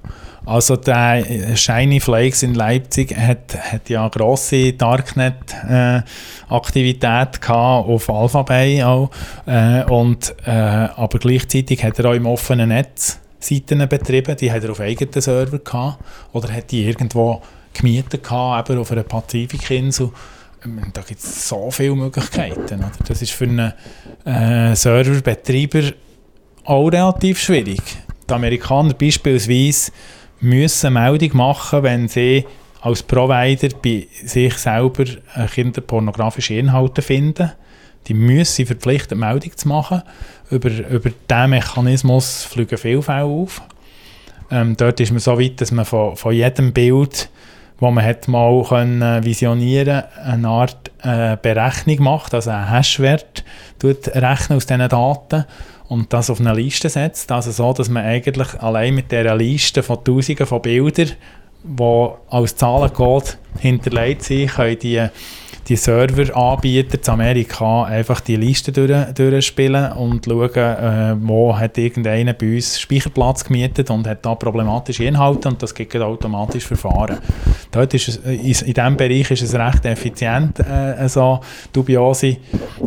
Also 0.47 0.77
der 0.77 1.31
äh, 1.31 1.57
Shiny 1.57 2.01
Flakes 2.01 2.43
in 2.43 2.55
Leipzig 2.55 3.17
hat, 3.17 3.57
hat 3.73 3.89
ja 3.89 4.09
grosse 4.09 4.73
Darknet-Aktivität 4.73 7.41
gehabt 7.41 7.89
auf 7.89 8.11
Alphabay 8.11 8.83
auch. 8.83 9.11
Äh, 9.47 9.85
und, 9.85 10.35
äh, 10.47 10.51
aber 10.51 11.19
gleichzeitig 11.19 11.85
hat 11.85 11.99
er 11.99 12.11
auch 12.11 12.15
im 12.15 12.27
offenen 12.27 12.71
Netz 12.71 13.21
Seiten 13.41 13.87
betrieben, 13.89 14.37
die 14.37 14.53
hat 14.53 14.65
er 14.65 14.71
auf 14.71 14.81
eigenen 14.81 15.21
Server 15.21 15.59
gehabt 15.59 16.05
oder 16.33 16.53
hat 16.53 16.71
die 16.71 16.85
irgendwo 16.85 17.43
gemietet 17.73 18.23
gehabt, 18.23 18.69
eben 18.69 18.79
auf 18.79 18.93
einer 18.93 19.03
Pazifikinsel. 19.03 20.11
Ähm, 20.65 20.91
Da 20.93 21.03
gibt 21.03 21.21
es 21.21 21.49
so 21.49 21.71
viele 21.71 21.97
Möglichkeiten. 21.97 22.81
Oder? 22.81 22.91
Das 23.07 23.23
ist 23.23 23.33
für 23.33 23.45
einen 23.45 23.73
äh, 24.25 24.75
Serverbetreiber 24.75 25.93
auch 26.65 26.89
relativ 26.89 27.41
schwierig. 27.41 27.81
Die 28.29 28.35
Amerikaner 28.35 28.95
beispielsweise 28.95 29.93
müssen 30.41 30.95
Meldung 30.95 31.37
machen, 31.37 31.83
wenn 31.83 32.09
sie 32.09 32.47
als 32.81 33.03
Provider 33.03 33.69
bei 33.83 34.07
sich 34.25 34.55
selber 34.55 35.05
äh, 35.35 35.47
kinderpornografische 35.53 36.55
Inhalte 36.55 37.03
finden. 37.03 37.53
Die 38.07 38.15
müssen 38.15 38.67
verpflichtet 38.67 39.19
Meldung 39.19 39.55
zu 39.57 39.69
machen. 39.69 40.03
Über, 40.51 40.71
über 40.71 41.11
diesen 41.11 41.51
Mechanismus 41.51 42.45
fliegen 42.45 42.79
viele 42.79 43.03
Fälle 43.03 43.25
auf. 43.25 43.61
Ähm, 44.51 44.77
dort 44.77 44.99
ist 44.99 45.11
man 45.11 45.21
so 45.21 45.39
weit, 45.39 45.61
dass 45.61 45.71
man 45.71 45.85
von, 45.85 46.17
von 46.17 46.35
jedem 46.35 46.73
Bild, 46.73 47.29
das 47.79 47.91
man 47.93 48.05
hat 48.05 48.27
mal 48.27 48.65
können 48.65 49.25
visionieren 49.25 50.03
eine 50.25 50.49
Art 50.49 50.91
äh, 51.03 51.37
Berechnung 51.41 52.03
macht, 52.03 52.35
also 52.35 52.51
einen 52.51 52.71
Hashwert 52.71 53.45
rechnen 53.83 54.57
aus 54.57 54.67
diesen 54.67 54.89
Daten 54.89 55.45
und 55.91 56.13
das 56.13 56.31
auf 56.31 56.39
eine 56.39 56.55
Liste 56.55 56.89
setzt. 56.89 57.33
Also 57.33 57.51
so, 57.51 57.73
dass 57.73 57.89
man 57.89 58.05
eigentlich 58.05 58.61
allein 58.61 58.95
mit 58.95 59.11
dieser 59.11 59.35
Liste 59.35 59.83
von 59.83 60.03
Tausenden 60.05 60.47
von 60.47 60.63
Bildern, 60.63 61.11
die 61.65 62.09
als 62.31 62.55
Zahlen 62.55 62.93
geht, 62.97 63.39
hinterlegt 63.59 64.23
sind, 64.23 64.53
können 64.53 64.79
die, 64.79 65.09
die 65.71 65.77
Serveranbieter 65.77 67.01
zu 67.01 67.13
Amerika 67.13 67.85
einfach 67.85 68.21
die 68.21 68.35
Liste 68.35 68.73
durch, 68.73 68.91
durchspielen 69.15 69.93
und 69.93 70.25
schauen, 70.25 70.51
äh, 70.57 71.15
wo 71.21 71.57
hat 71.57 71.79
irgendeiner 71.79 72.33
bei 72.33 72.57
uns 72.57 72.81
Speicherplatz 72.81 73.45
gemietet 73.45 73.89
und 73.89 74.05
hat 74.09 74.27
da 74.27 74.35
problematische 74.35 75.05
Inhalte 75.05 75.49
und 75.49 75.63
das 75.63 75.73
gibt 75.73 75.95
automatisch 75.95 76.67
Verfahren. 76.67 77.19
Dort 77.71 77.95
ist 77.95 78.09
es, 78.09 78.17
in, 78.17 78.41
in 78.41 78.75
diesem 78.75 78.97
Bereich 78.97 79.31
ist 79.31 79.43
es 79.43 79.55
recht 79.55 79.85
effizient, 79.87 80.59
äh, 80.59 81.09
so 81.09 81.39
dubiose 81.73 82.39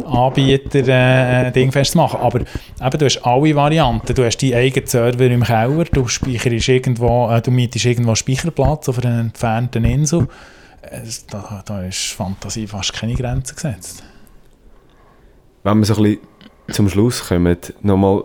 Anbieter 0.06 0.86
äh, 0.86 1.52
dingfest 1.54 1.96
zu. 1.96 2.20
Aber 2.20 2.42
eben, 2.42 2.98
du 3.00 3.06
hast 3.06 3.26
alle 3.26 3.56
Varianten. 3.56 4.14
Du 4.14 4.26
hast 4.26 4.44
deinen 4.44 4.56
eigenen 4.56 4.88
Server 4.88 5.26
im 5.26 5.44
Keller, 5.44 5.86
du 5.86 6.06
irgendwo, 6.68 7.30
äh, 7.32 7.42
du 7.42 7.50
mietest 7.50 7.86
irgendwo 7.86 8.14
Speicherplatz 8.14 8.90
auf 8.90 9.02
einer 9.02 9.22
entfernten 9.22 9.86
Insel. 9.86 10.28
Es- 10.92 11.26
Da, 11.28 11.64
da 11.66 11.84
ist 11.84 12.12
Fantasie 12.12 12.68
fast 12.68 12.94
keine 12.94 13.16
Grenzen 13.16 13.56
gesetzt. 13.56 14.04
Wenn 15.64 15.80
wir 15.80 15.86
so 15.86 15.96
ein 15.96 16.04
bisschen 16.04 16.20
zum 16.72 16.90
Schluss 16.90 17.26
kommen, 17.28 17.58
nochmal 17.82 18.24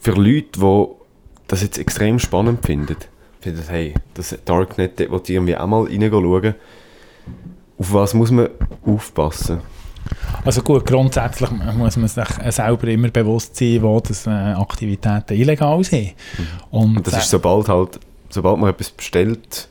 für 0.00 0.12
Leute, 0.12 0.58
die 0.60 0.86
das 1.48 1.62
jetzt 1.62 1.78
extrem 1.78 2.18
spannend 2.18 2.64
finden, 2.64 2.96
finden, 3.40 3.62
hey, 3.68 3.94
das 4.14 4.36
Darknet, 4.44 5.00
dort 5.00 5.28
ich 5.28 5.34
irgendwie 5.36 5.56
auch 5.56 5.66
mal 5.66 5.84
reinschauen. 5.84 6.54
Auf 7.78 7.92
was 7.92 8.14
muss 8.14 8.30
man 8.30 8.48
aufpassen? 8.84 9.60
Also 10.44 10.62
gut, 10.62 10.86
grundsätzlich 10.86 11.50
muss 11.50 11.96
man 11.96 12.08
sich 12.08 12.28
selber 12.50 12.88
immer 12.88 13.08
bewusst 13.10 13.56
sein, 13.56 13.82
wo 13.82 14.00
das, 14.00 14.26
äh, 14.26 14.30
Aktivitäten 14.30 15.34
illegal 15.34 15.82
sind. 15.84 16.14
Und, 16.70 16.96
Und 16.98 17.06
das 17.06 17.18
ist 17.18 17.30
sobald 17.30 17.68
halt, 17.68 18.00
sobald 18.30 18.58
man 18.58 18.70
etwas 18.70 18.90
bestellt, 18.90 19.68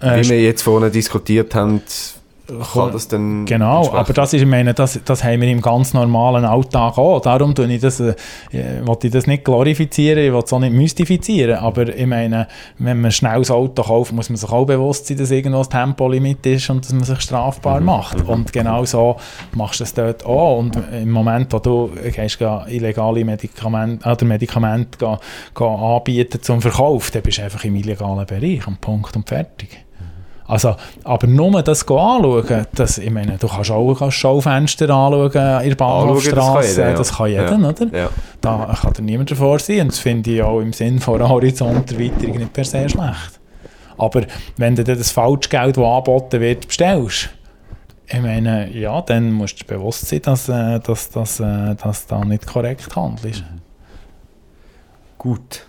äh, 0.00 0.22
wie 0.22 0.28
wir 0.30 0.42
jetzt 0.42 0.62
vorhin 0.62 0.90
diskutiert 0.92 1.54
haben, 1.54 1.82
kann 2.72 2.92
das 2.92 3.08
dann 3.08 3.44
Genau, 3.44 3.92
aber 3.92 4.12
das, 4.12 4.32
ist, 4.32 4.42
ich 4.42 4.46
meine, 4.46 4.72
das, 4.72 5.00
das 5.04 5.24
haben 5.24 5.40
wir 5.40 5.48
im 5.48 5.60
ganz 5.60 5.94
normalen 5.94 6.44
Alltag 6.44 6.96
auch. 6.96 7.20
Darum 7.20 7.54
tue 7.54 7.66
ich 7.72 7.80
das, 7.80 7.98
äh, 7.98 8.14
äh, 8.52 8.86
will 8.86 8.96
ich 9.02 9.10
das 9.10 9.26
nicht 9.26 9.44
glorifizieren, 9.44 10.24
ich 10.24 10.32
will 10.32 10.42
es 10.44 10.52
auch 10.52 10.60
nicht 10.60 10.72
mystifizieren. 10.72 11.58
Aber 11.58 11.88
ich 11.88 12.06
meine, 12.06 12.46
wenn 12.78 13.00
man 13.00 13.10
schnell 13.10 13.40
ein 13.40 13.50
Auto 13.50 13.82
kauft, 13.82 14.12
muss 14.12 14.28
man 14.28 14.36
sich 14.36 14.50
auch 14.50 14.64
bewusst 14.64 15.06
sein, 15.06 15.16
dass 15.16 15.30
irgendwo 15.30 15.58
das 15.58 15.68
Tempolimit 15.68 16.46
ist 16.46 16.70
und 16.70 16.84
dass 16.84 16.92
man 16.92 17.04
sich 17.04 17.20
strafbar 17.20 17.80
macht. 17.80 18.26
Und 18.28 18.52
genau 18.52 18.84
so 18.84 19.16
machst 19.54 19.80
du 19.80 19.84
es 19.84 19.94
dort 19.94 20.24
auch. 20.24 20.58
Und 20.58 20.78
im 20.92 21.10
Moment, 21.10 21.52
wo 21.52 21.58
du 21.58 21.90
gehst, 22.14 22.38
geh 22.38 22.58
illegale 22.68 23.24
Medikamente, 23.24 24.08
oder 24.08 24.24
Medikamente 24.24 24.98
geh, 24.98 25.16
geh 25.56 25.64
anbieten 25.64 26.40
zum 26.42 26.62
Verkauf, 26.62 27.10
dann 27.10 27.22
bist 27.22 27.38
du 27.38 27.42
einfach 27.42 27.64
im 27.64 27.74
illegalen 27.74 28.24
Bereich 28.24 28.66
und 28.68 28.80
Punkt 28.80 29.16
und 29.16 29.28
fertig. 29.28 29.85
Also, 30.48 30.76
aber 31.02 31.26
nur 31.26 31.62
das 31.62 31.82
anschauen, 31.88 32.66
das, 32.74 32.98
ich 32.98 33.10
meine, 33.10 33.36
du 33.36 33.48
kannst 33.48 33.70
auch 33.70 34.00
ein 34.00 34.10
Schaufenster 34.12 34.88
anschauen 34.90 35.62
in 35.62 35.68
der 35.70 35.76
Bahnhofstrasse, 35.76 36.82
ja. 36.82 36.92
das 36.94 37.16
kann 37.16 37.30
jeder, 37.30 37.58
Ja. 37.58 37.68
oder? 37.68 37.96
Ja. 37.96 38.08
Da 38.40 38.78
kann 38.80 38.92
dir 38.92 39.02
niemand 39.02 39.30
davor 39.30 39.58
sein 39.58 39.80
und 39.82 39.88
das 39.92 39.98
finde 39.98 40.30
ich 40.30 40.42
auch 40.42 40.60
im 40.60 40.72
Sinn 40.72 41.00
von 41.00 41.28
Horizonterweiterung 41.28 42.38
nicht 42.38 42.52
per 42.52 42.64
se 42.64 42.88
schlecht. 42.88 43.40
Aber 43.98 44.22
wenn 44.56 44.76
du 44.76 44.84
dir 44.84 44.94
das 44.94 45.10
Falschgeld, 45.10 45.76
das 45.76 45.84
angeboten 45.84 46.40
wird, 46.40 46.68
bestellst, 46.68 47.30
ich 48.08 48.20
meine, 48.20 48.70
ja, 48.70 49.00
dann 49.02 49.32
musst 49.32 49.60
du 49.62 49.64
bewusst 49.66 50.06
sein, 50.06 50.22
dass, 50.22 50.48
äh, 50.48 50.78
dass, 50.78 51.10
dass, 51.10 51.40
äh, 51.40 51.74
dass 51.74 52.06
da 52.06 52.24
nicht 52.24 52.46
korrekt 52.46 52.94
handelst. 52.94 53.42
Gut. 55.18 55.66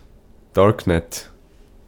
Darknet. 0.54 1.32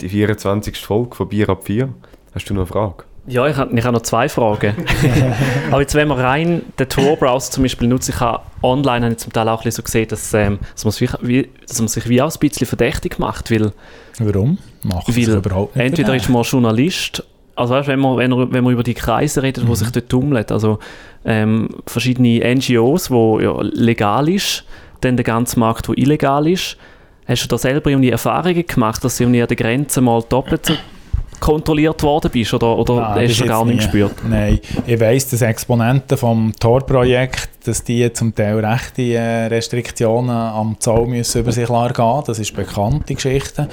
Die 0.01 0.09
24. 0.09 0.77
Folge 0.77 1.15
von 1.15 1.29
Bier 1.29 1.49
ab 1.49 1.65
4. 1.65 1.89
Hast 2.33 2.49
du 2.49 2.53
noch 2.53 2.61
eine 2.61 2.67
Frage? 2.67 3.03
Ja, 3.27 3.47
ich 3.47 3.57
habe 3.57 3.77
ich 3.77 3.85
hab 3.85 3.93
noch 3.93 4.01
zwei 4.01 4.27
Fragen. 4.29 4.73
Aber 5.71 5.81
jetzt, 5.81 5.93
wenn 5.93 6.07
man 6.07 6.19
rein 6.19 6.61
den 6.79 6.89
Tor-Browser 6.89 7.51
zum 7.51 7.63
Beispiel 7.63 7.87
nutzt, 7.87 8.09
ich 8.09 8.19
habe 8.19 8.41
online 8.63 9.05
habe 9.05 9.13
ich 9.13 9.19
zum 9.19 9.33
Teil 9.33 9.47
auch 9.49 9.59
ein 9.59 9.63
bisschen 9.63 9.71
so 9.71 9.83
gesehen, 9.83 10.07
dass, 10.07 10.33
ähm, 10.33 10.59
dass, 10.73 10.85
man, 10.85 10.91
sich 10.91 11.11
wie, 11.21 11.49
dass 11.67 11.79
man 11.79 11.87
sich 11.87 12.09
wie 12.09 12.21
auch 12.21 12.33
ein 12.33 12.39
bisschen 12.39 12.65
verdächtig 12.65 13.19
macht, 13.19 13.51
weil 13.51 13.71
Warum? 14.19 14.57
Macht 14.83 15.07
sich 15.07 15.27
Weil 15.27 15.35
überhaupt 15.37 15.75
nicht 15.75 15.85
entweder 15.85 16.15
ist 16.15 16.29
man 16.29 16.41
Journalist, 16.43 17.23
also 17.55 17.73
weißt, 17.73 17.87
wenn, 17.87 17.99
man, 17.99 18.17
wenn, 18.17 18.31
man, 18.31 18.51
wenn 18.51 18.63
man 18.63 18.73
über 18.73 18.83
die 18.83 18.93
Kreise 18.93 19.43
redet, 19.43 19.65
Mhm. 19.65 19.67
wo 19.67 19.75
sich 19.75 19.91
dort 19.91 20.09
tummeln, 20.09 20.45
also 20.49 20.79
ähm, 21.25 21.69
verschiedene 21.85 22.39
NGOs, 22.55 23.11
wo 23.11 23.39
ja 23.39 23.53
legal 23.61 24.29
ist, 24.29 24.63
dann 25.01 25.17
der 25.17 25.25
ganze 25.25 25.59
Markt, 25.59 25.87
wo 25.87 25.93
illegal 25.93 26.47
ist. 26.47 26.77
Hast 27.27 27.43
du 27.43 27.47
da 27.47 27.57
selber 27.57 27.91
irgendwie 27.91 28.09
Erfahrungen 28.09 28.65
gemacht, 28.65 29.03
dass 29.03 29.17
du 29.17 29.23
irgendwie 29.23 29.41
an 29.41 29.47
der 29.47 29.57
Grenze 29.57 30.01
mal 30.01 30.23
doppelt 30.27 30.65
so 30.65 30.73
kontrolliert 31.39 32.01
worden 32.03 32.31
bist 32.31 32.53
oder, 32.53 32.77
oder 32.77 32.95
Nein, 33.15 33.27
hast 33.27 33.41
du 33.41 33.45
gar 33.45 33.65
nicht 33.65 33.77
gespürt? 33.77 34.13
Nein, 34.27 34.59
ich 34.85 34.99
weiss, 34.99 35.29
dass 35.29 35.41
Exponenten 35.41 36.17
vom 36.17 36.53
Tor-Projekt, 36.59 37.58
dass 37.69 37.83
die 37.83 38.11
zum 38.13 38.33
Teil 38.33 38.63
rechte 38.65 39.01
äh, 39.13 39.45
Restriktionen 39.45 40.29
am 40.29 40.75
Zoll 40.79 41.07
müssen 41.07 41.41
über 41.41 41.51
sich 41.51 41.67
gehen. 41.67 42.23
Das 42.25 42.39
ist 42.39 42.55
bekannte 42.55 43.13
Geschichte. 43.13 43.67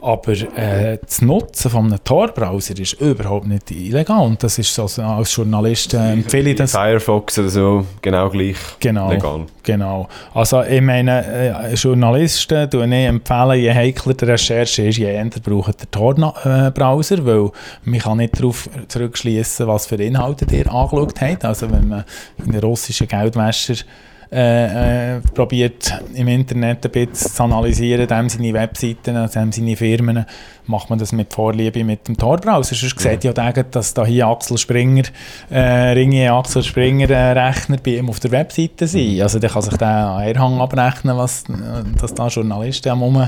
Aber 0.00 0.32
äh, 0.32 0.98
das 1.04 1.22
Nutzen 1.22 1.70
von 1.70 1.86
einem 1.86 2.04
Tor-Browser 2.04 2.78
ist 2.78 3.00
überhaupt 3.00 3.46
nicht 3.46 3.70
illegal. 3.70 4.20
Und 4.26 4.42
das 4.42 4.58
ist 4.58 4.74
so, 4.74 4.84
als 5.02 5.34
Journalist 5.34 5.94
äh, 5.94 6.12
empfehle 6.12 6.50
ich 6.50 6.56
das. 6.56 6.72
Firefox 6.72 7.38
oder 7.38 7.48
so, 7.48 7.86
genau 8.02 8.28
gleich 8.28 8.56
Genau. 8.80 9.10
legal. 9.10 9.46
Genau. 9.62 10.08
Also 10.34 10.62
ich 10.62 10.80
meine, 10.80 11.24
äh, 11.70 11.74
Journalisten 11.74 12.70
tun 12.70 12.92
ich 12.92 13.06
empfehlen, 13.06 13.60
je 13.60 13.72
heikler 13.74 14.14
die 14.14 14.24
Recherche 14.24 14.88
ist, 14.88 14.96
je 14.98 15.06
eher 15.12 15.26
braucht 15.42 15.80
der 15.80 15.90
Tor-Browser, 15.90 17.24
weil 17.26 17.50
man 17.84 18.00
kann 18.00 18.18
nicht 18.18 18.38
darauf 18.38 18.68
zurückschließen, 18.88 19.66
was 19.66 19.86
für 19.86 19.96
Inhalte 19.96 20.46
ihr 20.54 20.72
angeschaut 20.72 21.20
habt. 21.20 21.44
Also 21.44 21.70
wenn 21.70 21.88
man 21.88 22.04
einen 22.42 22.60
russischen 22.60 23.08
Geldwäscher 23.38 23.84
äh, 24.30 25.16
äh, 25.16 25.20
probiert 25.32 25.90
im 26.12 26.28
Internet 26.28 26.84
ein 26.84 26.92
bisschen 26.92 27.14
zu 27.14 27.42
analysieren, 27.42 28.06
dem 28.06 28.28
seine 28.28 28.52
Webseiten, 28.52 29.14
dem 29.14 29.52
seine 29.52 29.74
Firmen, 29.74 30.26
macht 30.66 30.90
man 30.90 30.98
das 30.98 31.12
mit 31.12 31.32
Vorliebe 31.32 31.82
mit 31.82 32.06
dem 32.06 32.16
Tor-Browser. 32.18 32.74
Sonst 32.74 33.00
sieht 33.00 33.24
ja 33.24 33.32
der, 33.32 33.64
dass 33.64 33.94
da 33.94 34.04
hier 34.04 34.26
Axel 34.26 34.58
Springer, 34.58 35.04
äh, 35.48 35.92
Ringe 35.92 36.30
Axel 36.30 36.62
Springer 36.62 37.08
äh, 37.08 37.32
Rechner 37.32 37.78
bei 37.82 37.92
ihm 37.92 38.10
auf 38.10 38.20
der 38.20 38.30
Webseite 38.32 38.86
sind. 38.86 39.22
Also 39.22 39.38
der 39.38 39.48
kann 39.48 39.62
sich 39.62 39.78
den 39.78 39.88
Anhang 39.88 40.60
abrechnen, 40.60 41.16
was, 41.16 41.44
äh, 41.44 41.84
dass 41.98 42.12
da 42.12 42.28
Journalisten 42.28 42.90
am, 42.90 43.02
um, 43.02 43.26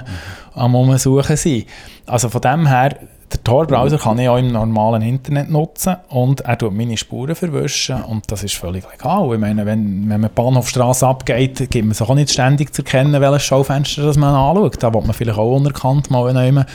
am 0.52 0.74
Umsuchen 0.74 1.36
sind. 1.38 1.64
Also 2.04 2.28
von 2.28 2.42
dem 2.42 2.66
her, 2.66 2.98
der 3.32 3.44
Tor-Browser 3.44 3.98
kann 3.98 4.18
ich 4.18 4.28
auch 4.28 4.38
im 4.38 4.52
normalen 4.52 5.02
Internet 5.02 5.50
nutzen 5.50 5.96
und 6.08 6.40
er 6.40 6.58
tut 6.58 6.74
meine 6.74 6.96
Spuren 6.96 7.34
verwischen 7.34 8.02
und 8.02 8.30
das 8.30 8.42
ist 8.42 8.56
völlig 8.56 8.84
legal. 8.90 9.32
Ich 9.32 9.40
meine, 9.40 9.66
wenn, 9.66 10.08
wenn 10.10 10.20
man 10.20 10.30
die 10.30 10.34
Bahnhofstrasse 10.34 11.06
abgeht, 11.06 11.58
gibt 11.70 11.84
man 11.86 11.94
sich 11.94 12.08
auch 12.08 12.14
nicht 12.14 12.30
ständig 12.30 12.74
zu 12.74 12.82
erkennen, 12.82 13.20
welches 13.20 13.44
Schaufenster 13.44 14.02
das 14.02 14.16
man 14.16 14.34
anschaut. 14.34 14.82
Da 14.82 14.92
wird 14.92 15.06
man 15.06 15.14
vielleicht 15.14 15.38
auch 15.38 15.56
unerkannt 15.56 16.10
mal 16.10 16.32
man, 16.52 16.66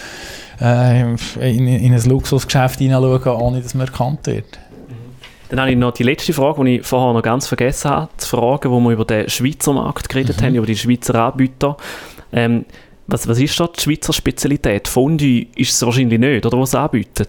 äh, 0.61 1.01
in, 1.01 1.67
in 1.67 1.93
ein 1.93 2.03
Luxusgeschäft 2.03 2.79
hineinschauen, 2.79 3.41
ohne 3.41 3.61
dass 3.61 3.73
man 3.73 3.87
erkannt 3.87 4.25
wird. 4.27 4.59
Dann 5.49 5.59
habe 5.59 5.71
ich 5.71 5.77
noch 5.77 5.91
die 5.91 6.03
letzte 6.03 6.33
Frage, 6.33 6.63
die 6.63 6.77
ich 6.77 6.85
vorher 6.85 7.13
noch 7.13 7.21
ganz 7.21 7.47
vergessen 7.47 7.91
habe, 7.91 8.09
zu 8.17 8.29
fragen, 8.29 8.71
wo 8.71 8.79
wir 8.79 8.91
über 8.91 9.05
den 9.05 9.29
Schweizer 9.29 9.73
Markt 9.73 10.09
geredet 10.09 10.41
haben, 10.41 10.55
über 10.55 10.65
die 10.65 10.77
Schweizer 10.77 11.15
Anbieter. 11.15 11.77
Ähm, 12.33 12.65
was, 13.07 13.27
was 13.27 13.39
ist 13.39 13.59
da 13.59 13.67
die 13.67 13.81
Schweizer 13.81 14.13
Spezialität? 14.13 14.87
Fondue 14.87 15.47
ist 15.55 15.73
es 15.73 15.85
wahrscheinlich 15.85 16.19
nicht, 16.19 16.45
oder 16.45 16.59
was 16.59 16.75
anbieten? 16.75 17.27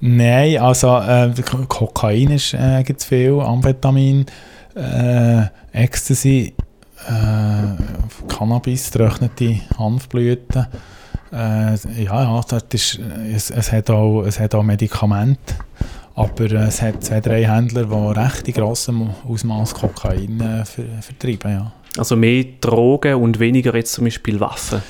Nein, 0.00 0.58
also 0.58 0.98
äh, 0.98 1.32
Kokain 1.68 2.30
äh, 2.30 2.82
gibt 2.82 3.00
es 3.00 3.06
viel, 3.06 3.38
Amphetamin, 3.40 4.26
äh, 4.74 5.44
Ecstasy, 5.72 6.54
äh, 7.06 8.28
Cannabis, 8.28 8.90
trocknete 8.90 9.60
Hanfblüten. 9.78 10.66
Äh, 11.32 11.74
ja, 12.02 12.22
ja 12.22 12.40
das 12.48 12.64
ist, 12.72 13.00
es, 13.32 13.50
es, 13.50 13.72
hat 13.72 13.90
auch, 13.90 14.22
es 14.22 14.40
hat 14.40 14.54
auch 14.54 14.62
Medikamente, 14.62 15.54
aber 16.14 16.50
es 16.50 16.82
hat 16.82 17.04
zwei, 17.04 17.20
drei 17.20 17.46
Händler, 17.46 17.84
die 17.84 18.18
recht 18.20 18.48
in 18.48 18.54
grossem 18.54 19.10
Ausmaß 19.28 19.74
Kokain 19.74 20.40
äh, 20.40 20.64
ver 20.64 20.84
vertreiben. 21.00 21.52
Ja. 21.52 21.72
Also 21.98 22.16
mehr 22.16 22.44
Drogen 22.60 23.16
und 23.16 23.38
weniger 23.38 23.74
jetzt 23.74 23.92
zum 23.92 24.04
Beispiel 24.04 24.40
Waffen? 24.40 24.82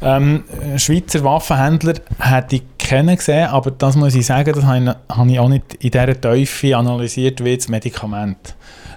Ähm, 0.00 0.44
Schweizer 0.76 1.24
Waffenhändler 1.24 1.94
hätte 2.18 2.56
ich 2.56 2.62
kennen 2.78 3.16
gesehen, 3.16 3.48
aber 3.48 3.70
das 3.70 3.96
muss 3.96 4.14
ich 4.14 4.26
sagen, 4.26 4.52
das 4.54 4.64
habe 4.64 4.96
ich, 5.30 5.38
auch 5.38 5.48
nicht 5.48 5.74
in 5.74 5.90
dieser 5.90 6.20
Tiefe 6.20 6.76
analysiert 6.76 7.44
wie 7.44 7.56
das 7.56 7.68
Medikament. 7.68 8.54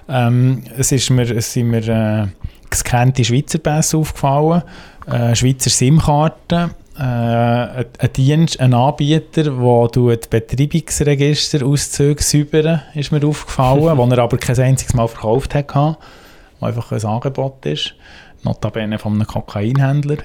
Ähm, 0.08 0.62
es, 0.78 0.92
ist 0.92 1.10
mir, 1.10 1.30
es 1.30 1.52
sind 1.52 1.68
mir 1.68 1.88
äh, 1.88 2.26
gescannte 2.70 3.24
Schweizer 3.24 3.58
Pässe 3.58 3.98
aufgefallen, 3.98 4.62
äh, 5.10 5.34
Schweizer 5.34 5.70
SIM-Karten, 5.70 6.70
äh, 6.98 7.02
ein, 7.02 7.86
Dienst, 8.16 8.60
ein 8.60 8.74
Anbieter, 8.74 9.44
der 9.44 10.16
Betreibungsregister-Auszüge 10.30 12.22
säubern, 12.22 12.82
ist 12.94 13.12
mir 13.12 13.26
aufgefallen, 13.26 13.96
wo 13.96 14.06
er 14.06 14.18
aber 14.18 14.38
kein 14.38 14.58
einziges 14.58 14.94
Mal 14.94 15.08
verkauft 15.08 15.54
hat, 15.54 15.96
einfach 16.64 16.92
ein 16.92 17.04
Angebot 17.04 17.64
ist, 17.66 17.94
notabene 18.42 18.98
von 18.98 19.14
einem 19.14 19.26
Kokainhändler 19.26 20.18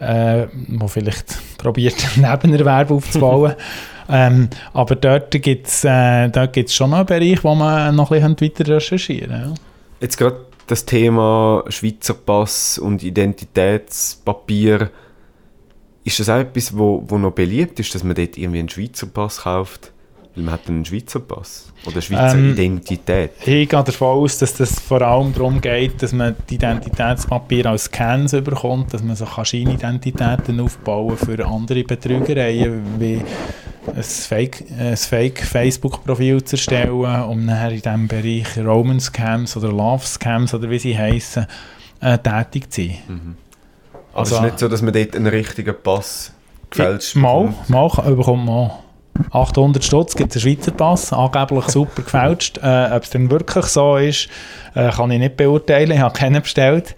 äh, 0.00 0.46
wo 0.68 0.88
vielleicht 0.88 1.38
probiert, 1.58 1.96
Nebenerwerb 2.16 2.90
aufzubauen. 2.90 3.54
ähm, 4.08 4.48
aber 4.72 4.96
dort 4.96 5.30
gibt 5.42 5.68
es 5.68 5.84
äh, 5.84 6.68
schon 6.68 6.90
noch 6.90 6.98
einen 6.98 7.06
Bereich, 7.06 7.44
wo 7.44 7.54
man 7.54 7.94
noch 7.94 8.10
ein 8.10 8.34
bisschen 8.34 8.50
weiter 8.58 8.74
recherchieren 8.74 9.30
ja. 9.30 9.54
Jetzt 10.00 10.16
gerade 10.16 10.46
das 10.66 10.86
Thema 10.86 11.64
Schweizer 11.68 12.14
Pass 12.14 12.78
und 12.78 13.02
Identitätspapier. 13.02 14.90
Ist 16.04 16.18
das 16.18 16.30
auch 16.30 16.38
etwas, 16.38 16.76
wo, 16.76 17.04
wo 17.06 17.18
noch 17.18 17.32
beliebt 17.32 17.78
ist, 17.78 17.94
dass 17.94 18.02
man 18.02 18.14
dort 18.14 18.38
irgendwie 18.38 18.60
einen 18.60 18.68
Schweizer 18.70 19.06
Pass 19.06 19.42
kauft? 19.42 19.92
Man 20.42 20.54
hat 20.54 20.68
einen 20.68 20.84
Schweizer 20.84 21.20
Pass 21.20 21.72
oder 21.86 22.00
Schweizer 22.00 22.36
ähm, 22.36 22.52
Identität. 22.52 23.32
Ich 23.40 23.46
gehe 23.46 23.66
davon 23.66 24.08
aus, 24.08 24.38
dass 24.38 24.54
das 24.54 24.78
vor 24.80 25.02
allem 25.02 25.32
darum 25.32 25.60
geht, 25.60 26.02
dass 26.02 26.12
man 26.12 26.36
die 26.48 26.54
Identitätspapier 26.56 27.66
als 27.66 27.84
Scans 27.84 28.32
bekommt, 28.32 28.92
dass 28.94 29.02
man 29.02 29.16
so 29.16 29.26
Scheinidentitäten 29.26 30.60
aufbauen 30.60 31.16
für 31.16 31.46
andere 31.46 31.84
Betrügereien, 31.84 32.82
wie 32.98 33.22
ein 33.94 34.02
Fake, 34.02 34.64
ein 34.78 34.96
Fake 34.96 35.42
zu 35.46 36.56
erstellen, 36.56 36.90
um 36.92 37.44
nachher 37.44 37.70
in 37.70 37.82
diesem 37.82 38.08
Bereich 38.08 38.58
Roman 38.58 39.00
Scams 39.00 39.56
oder 39.56 39.68
Love 39.68 40.06
Scams 40.06 40.54
oder 40.54 40.70
wie 40.70 40.78
sie 40.78 40.96
heißen, 40.96 41.46
äh, 42.00 42.18
tätig 42.18 42.70
zu 42.70 42.82
sein. 42.82 42.98
Mhm. 43.08 43.36
Also, 44.12 44.34
also, 44.34 44.34
es 44.34 44.40
ist 44.40 44.44
nicht 44.44 44.58
so, 44.58 44.68
dass 44.68 44.82
man 44.82 44.92
dort 44.92 45.16
einen 45.16 45.26
richtigen 45.26 45.74
Pass 45.82 46.32
gefälscht 46.70 47.16
Mal, 47.16 47.54
mal 47.68 47.88
bekommt 47.88 48.44
man 48.44 48.70
800 49.30 49.84
Stutz 49.84 50.14
gibt 50.14 50.34
es 50.34 50.44
einen 50.44 50.54
Schweizer 50.56 50.72
Pass, 50.72 51.12
angeblich 51.12 51.64
super 51.66 52.02
gefälscht. 52.02 52.58
Äh, 52.62 52.90
Ob 52.92 53.02
es 53.02 53.10
denn 53.10 53.30
wirklich 53.30 53.66
so 53.66 53.96
ist, 53.96 54.28
äh, 54.74 54.90
kann 54.90 55.10
ich 55.10 55.18
nicht 55.18 55.36
beurteilen. 55.36 55.92
Ich 55.92 55.98
habe 55.98 56.16
keinen 56.16 56.42
bestellt. 56.42 56.94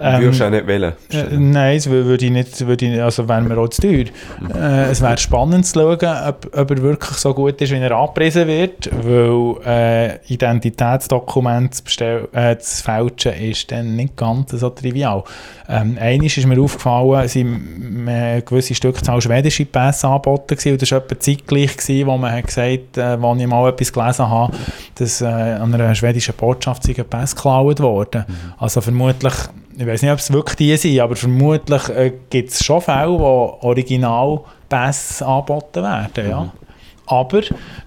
Ähm, 0.00 0.22
Würdest 0.22 0.40
du 0.40 0.44
auch 0.44 0.50
nicht 0.50 0.66
wählen? 0.66 0.92
Äh, 1.10 1.24
nein, 1.36 1.76
das 1.76 1.88
würde 1.88 2.24
ich 2.24 2.30
nicht, 2.30 2.66
würde 2.66 2.86
ich, 2.86 3.02
also 3.02 3.28
wäre 3.28 3.42
mir 3.42 3.58
auch 3.58 3.68
zu 3.68 3.82
teuer. 3.82 4.04
Äh, 4.54 4.90
es 4.90 5.00
wäre 5.00 5.18
spannend 5.18 5.66
zu 5.66 5.80
schauen, 5.80 6.16
ob, 6.28 6.56
ob, 6.56 6.70
er 6.70 6.82
wirklich 6.82 7.16
so 7.18 7.34
gut 7.34 7.60
ist, 7.60 7.72
wie 7.72 7.76
er 7.76 7.92
angepriesen 7.92 8.46
wird, 8.46 8.90
weil 9.04 9.56
äh, 9.66 10.32
Identitätsdokument 10.32 11.74
zu, 11.74 11.84
bestell, 11.84 12.28
äh, 12.32 12.56
zu 12.58 12.82
fälschen 12.82 13.32
ist 13.34 13.70
dann 13.72 13.96
nicht 13.96 14.16
ganz 14.16 14.50
so 14.50 14.70
trivial. 14.70 15.24
Ähm, 15.68 15.98
eines 16.00 16.36
ist 16.36 16.46
mir 16.46 16.60
aufgefallen, 16.60 17.24
es 17.24 17.34
waren 17.34 18.08
eine 18.08 18.42
gewisse 18.42 18.74
Stückzahl 18.74 19.20
schwedische 19.20 19.64
Pässe 19.64 20.06
angeboten 20.06 20.56
gewesen, 20.56 20.72
und 20.72 20.82
das 20.82 20.92
war 20.92 20.98
etwa 20.98 21.18
zeitgleich, 21.18 21.76
gewesen, 21.76 22.06
wo 22.06 22.16
man 22.16 22.32
hat 22.32 22.46
gesagt, 22.46 22.96
äh, 22.96 23.00
als 23.00 23.40
ich 23.40 23.46
mal 23.46 23.68
etwas 23.68 23.92
gelesen 23.92 24.28
habe, 24.28 24.56
dass 24.94 25.20
äh, 25.20 25.26
an 25.26 25.74
einer 25.74 25.94
schwedischen 25.94 26.34
Botschaft 26.34 26.84
sei 26.84 26.92
Pässe 27.20 27.36
geklaut 27.36 27.80
worden. 27.80 28.24
Mhm. 28.26 28.52
Also 28.58 28.80
vermutlich, 28.80 29.34
ich 29.76 29.86
weiß 29.86 30.02
nicht, 30.02 30.12
ob 30.12 30.18
es 30.18 30.32
wirklich 30.32 30.56
die 30.56 30.76
sind, 30.76 31.00
aber 31.00 31.16
vermutlich 31.16 31.88
äh, 31.88 32.12
gibt 32.30 32.50
es 32.50 32.64
schon 32.64 32.80
Fälle, 32.80 33.18
wo 33.18 33.58
Originalpässe 33.60 35.26
angeboten 35.26 35.82
werden. 35.82 36.30
Ja. 36.30 36.40
Mhm. 36.40 36.50
Aber 37.08 37.40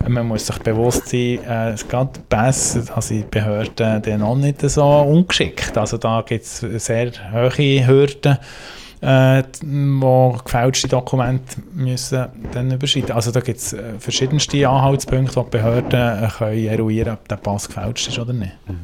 man 0.08 0.28
muss 0.28 0.48
sich 0.48 0.58
bewusst 0.60 1.10
sein, 1.10 1.40
äh, 1.46 1.76
gerade 1.90 2.12
Pässe, 2.30 2.86
also 2.96 3.14
die 3.14 3.26
Behörden 3.30 4.02
dann 4.02 4.22
auch 4.22 4.36
nicht 4.36 4.62
so 4.62 4.86
ungeschickt. 4.86 5.78
Also 5.78 5.98
da 5.98 6.24
gibt 6.26 6.46
es 6.46 6.60
sehr 6.60 7.12
hohe 7.34 7.86
Hürden, 7.86 8.38
äh, 9.02 9.44
wo 9.62 10.38
gefälschte 10.44 10.88
Dokumente 10.88 11.62
müssen 11.74 12.26
dann 12.52 12.72
überschreiten. 12.72 13.12
Also 13.12 13.32
da 13.32 13.40
gibt 13.40 13.60
es 13.60 13.74
äh, 13.74 13.94
verschiedenste 14.00 14.68
Anhaltspunkte, 14.68 15.36
wo 15.38 15.44
die 15.44 15.52
Behörden 15.52 16.24
äh, 16.24 16.28
können 16.28 16.66
eruieren 16.66 17.14
ob 17.14 17.28
der 17.28 17.38
Pass 17.38 17.68
gefälscht 17.68 18.10
ist 18.10 18.20
oder 18.20 18.34
nicht. 18.34 18.52
Mhm. 18.68 18.80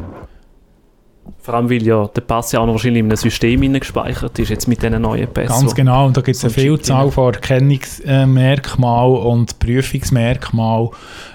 Vor 1.42 1.56
allem, 1.56 1.70
weil 1.70 1.84
ja 1.84 2.08
der 2.08 2.22
Pass 2.22 2.52
ja 2.52 2.60
auch 2.60 2.66
noch 2.66 2.74
wahrscheinlich 2.74 3.00
in 3.00 3.08
einem 3.08 3.18
System 3.18 3.74
gespeichert 3.74 4.38
ist, 4.40 4.50
jetzt 4.50 4.68
mit 4.68 4.82
diesen 4.82 5.02
neuen 5.02 5.28
Pässen. 5.28 5.60
Ganz 5.60 5.76
genau, 5.76 6.06
und 6.06 6.16
da 6.16 6.22
gibt 6.22 6.38
es 6.38 6.44
eine 6.44 6.54
Vielzahl 6.54 7.10
von 7.12 7.34
Erkennungsmerkmalen 7.34 9.18
und 9.18 9.60
Prüfungsmerkmalen, 9.60 10.90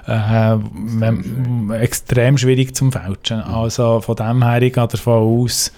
äh, 0.06 0.56
extrem 1.80 2.38
schwierig 2.38 2.74
zum 2.74 2.92
Fälschen. 2.92 3.40
Also 3.40 4.00
von 4.00 4.16
dem 4.16 4.44
her, 4.44 4.62
ich 4.62 4.72
gehe 4.72 4.86
davon 4.86 5.44
aus, 5.44 5.72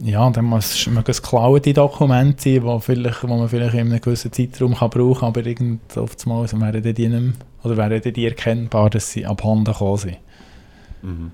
ja, 0.00 0.28
dann 0.30 0.44
muss 0.46 0.86
man 0.88 1.04
geklaute 1.04 1.72
Dokumente 1.72 2.42
sein, 2.42 2.64
wo, 2.64 2.78
vielleicht, 2.78 3.22
wo 3.22 3.36
man 3.36 3.48
vielleicht 3.48 3.74
in 3.74 3.80
einem 3.80 4.00
gewissen 4.00 4.32
Zeitraum 4.32 4.74
kann 4.74 4.90
brauchen 4.90 5.20
kann, 5.20 5.28
aber 5.28 5.46
irgend 5.46 5.96
oftmals 5.96 6.58
wären 6.58 6.94
die 6.94 7.08
nicht 7.08 7.36
oder 7.62 7.76
wären 7.76 8.00
die 8.00 8.24
erkennbar, 8.24 8.90
dass 8.90 9.12
sie 9.12 9.24
abhanden 9.24 9.72
gekommen 9.72 9.96
sind. 9.96 10.16
Mhm. 11.02 11.30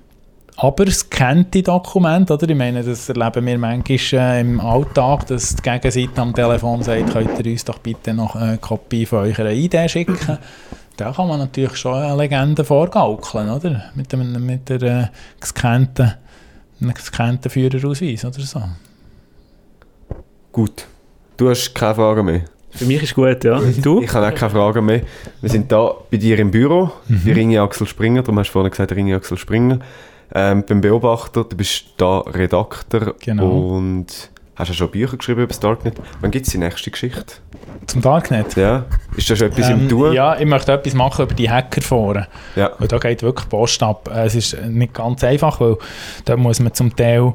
Aber 0.57 0.85
es 0.85 1.09
kennt 1.09 1.53
die 1.53 1.63
Dokumente, 1.63 2.33
oder? 2.33 2.47
Ich 2.47 2.55
meine, 2.55 2.83
das 2.83 3.09
erleben 3.09 3.45
wir 3.45 3.57
manchmal 3.57 3.97
äh, 4.13 4.41
im 4.41 4.59
Alltag, 4.59 5.25
dass 5.27 5.55
die 5.55 5.61
Gegenseite 5.63 6.21
am 6.21 6.35
Telefon 6.35 6.83
sagt, 6.83 7.11
könnt 7.11 7.39
ihr 7.39 7.51
uns 7.51 7.65
doch 7.65 7.79
bitte 7.79 8.13
noch 8.13 8.35
eine 8.35 8.57
Kopie 8.57 9.05
von 9.05 9.19
eurer 9.19 9.49
ID 9.51 9.89
schicken. 9.89 10.37
da 10.97 11.11
kann 11.11 11.27
man 11.27 11.39
natürlich 11.39 11.77
schon 11.77 11.95
eine 11.95 12.15
Legende 12.15 12.63
vorgaukeln, 12.63 13.49
oder? 13.49 13.85
Mit, 13.95 14.11
dem, 14.11 14.45
mit 14.45 14.69
der 14.69 14.81
äh, 14.81 15.07
gescannten 15.39 16.13
einen 16.81 16.93
gescannten 16.93 17.49
Führerausweis 17.49 18.25
oder 18.25 18.41
so. 18.41 18.61
Gut. 20.51 20.85
Du 21.37 21.49
hast 21.49 21.73
keine 21.73 21.95
Fragen 21.95 22.25
mehr. 22.25 22.45
Für 22.71 22.85
mich 22.85 23.03
ist 23.03 23.15
gut, 23.15 23.43
ja. 23.43 23.59
Du? 23.81 24.01
Ich 24.01 24.13
habe 24.13 24.27
auch 24.27 24.35
keine 24.35 24.49
Fragen 24.49 24.85
mehr. 24.85 25.01
Wir 25.41 25.49
sind 25.49 25.71
da 25.71 25.93
bei 26.09 26.17
dir 26.17 26.39
im 26.39 26.51
Büro, 26.51 26.91
mhm. 27.07 27.21
bei 27.25 27.33
Ringe 27.33 27.61
Axel 27.61 27.87
Springer. 27.87 28.21
Darum 28.21 28.39
hast 28.39 28.47
du 28.47 28.53
vorhin 28.53 28.71
gesagt, 28.71 28.91
Ringe 28.93 29.15
Axel 29.15 29.37
Springer. 29.37 29.79
Ähm, 30.33 30.63
beim 30.67 30.79
Beobachter, 30.79 31.43
du 31.43 31.57
bist 31.57 31.85
da 31.97 32.19
Redakteur 32.19 33.15
genau. 33.19 33.75
und 33.75 34.31
hast 34.61 34.69
ja 34.69 34.73
schon 34.75 34.91
Bücher 34.91 35.17
geschrieben 35.17 35.41
über 35.41 35.47
das 35.47 35.59
Darknet. 35.59 35.95
Wann 36.21 36.31
gibt 36.31 36.45
es 36.45 36.51
die 36.51 36.57
nächste 36.57 36.91
Geschichte? 36.91 37.35
Zum 37.87 38.01
Darknet? 38.01 38.55
Ja. 38.55 38.85
Ist 39.17 39.29
da 39.29 39.35
schon 39.35 39.47
etwas 39.47 39.69
ähm, 39.69 39.81
im 39.81 39.89
Tun? 39.89 40.13
Ja, 40.13 40.39
ich 40.39 40.45
möchte 40.45 40.71
etwas 40.71 40.93
machen 40.93 41.25
über 41.25 41.33
die 41.33 41.49
Hackerforen. 41.49 42.27
Ja. 42.55 42.71
Weil 42.77 42.87
da 42.87 42.99
geht 42.99 43.23
wirklich 43.23 43.49
Post 43.49 43.81
ab. 43.83 44.09
Es 44.13 44.35
ist 44.35 44.57
nicht 44.67 44.93
ganz 44.93 45.23
einfach, 45.23 45.59
weil 45.59 45.77
da 46.25 46.37
muss 46.37 46.59
man 46.59 46.73
zum 46.73 46.95
Teil 46.95 47.33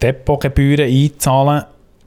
Depotgebühren 0.00 0.88
einzahlen 0.88 1.64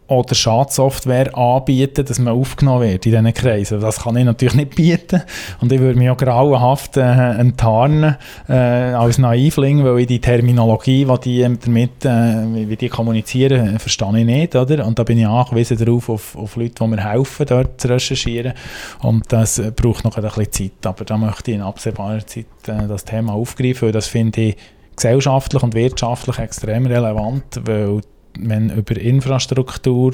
oder 0.07 0.35
Schadsoftware 0.35 1.35
anbieten, 1.35 2.05
dass 2.05 2.19
man 2.19 2.33
aufgenommen 2.33 2.83
wird 2.83 3.05
in 3.05 3.11
diesen 3.11 3.33
Kreisen. 3.33 3.79
Das 3.79 4.01
kann 4.01 4.15
ich 4.17 4.25
natürlich 4.25 4.55
nicht 4.55 4.75
bieten 4.75 5.23
und 5.61 5.71
ich 5.71 5.79
würde 5.79 5.97
mich 5.97 6.09
auch 6.09 6.17
grauenhaft 6.17 6.97
äh, 6.97 7.31
enttarnen 7.39 8.15
äh, 8.47 8.53
als 8.53 9.17
Naivling, 9.17 9.83
weil 9.83 9.99
ich 9.99 10.07
die 10.07 10.21
Terminologie, 10.21 11.05
die 11.05 11.19
die 11.19 11.57
damit, 11.59 12.05
äh, 12.05 12.69
wie 12.69 12.75
die 12.75 12.89
kommunizieren, 12.89 13.79
verstehe 13.79 14.19
ich 14.19 14.25
nicht, 14.25 14.55
oder? 14.55 14.85
Und 14.85 14.99
da 14.99 15.03
bin 15.03 15.17
ich 15.17 15.27
angewiesen 15.27 15.77
darauf, 15.77 16.09
auf, 16.09 16.35
auf 16.35 16.55
Leute, 16.55 16.75
die 16.81 16.87
mir 16.87 17.03
helfen, 17.03 17.45
dort 17.47 17.81
zu 17.81 17.87
recherchieren 17.87 18.53
und 19.01 19.31
das 19.31 19.61
braucht 19.75 20.03
noch 20.03 20.17
ein 20.17 20.23
bisschen 20.23 20.51
Zeit, 20.51 20.85
aber 20.85 21.03
da 21.05 21.17
möchte 21.17 21.51
ich 21.51 21.57
in 21.57 21.63
absehbarer 21.63 22.25
Zeit 22.25 22.45
äh, 22.67 22.87
das 22.87 23.05
Thema 23.05 23.33
aufgreifen, 23.33 23.87
weil 23.87 23.91
das 23.91 24.07
finde 24.07 24.41
ich 24.41 24.57
gesellschaftlich 24.95 25.61
und 25.63 25.73
wirtschaftlich 25.73 26.39
extrem 26.39 26.85
relevant, 26.85 27.61
weil 27.65 28.01
wenn 28.39 28.69
über 28.69 28.97
Infrastruktur 28.97 30.13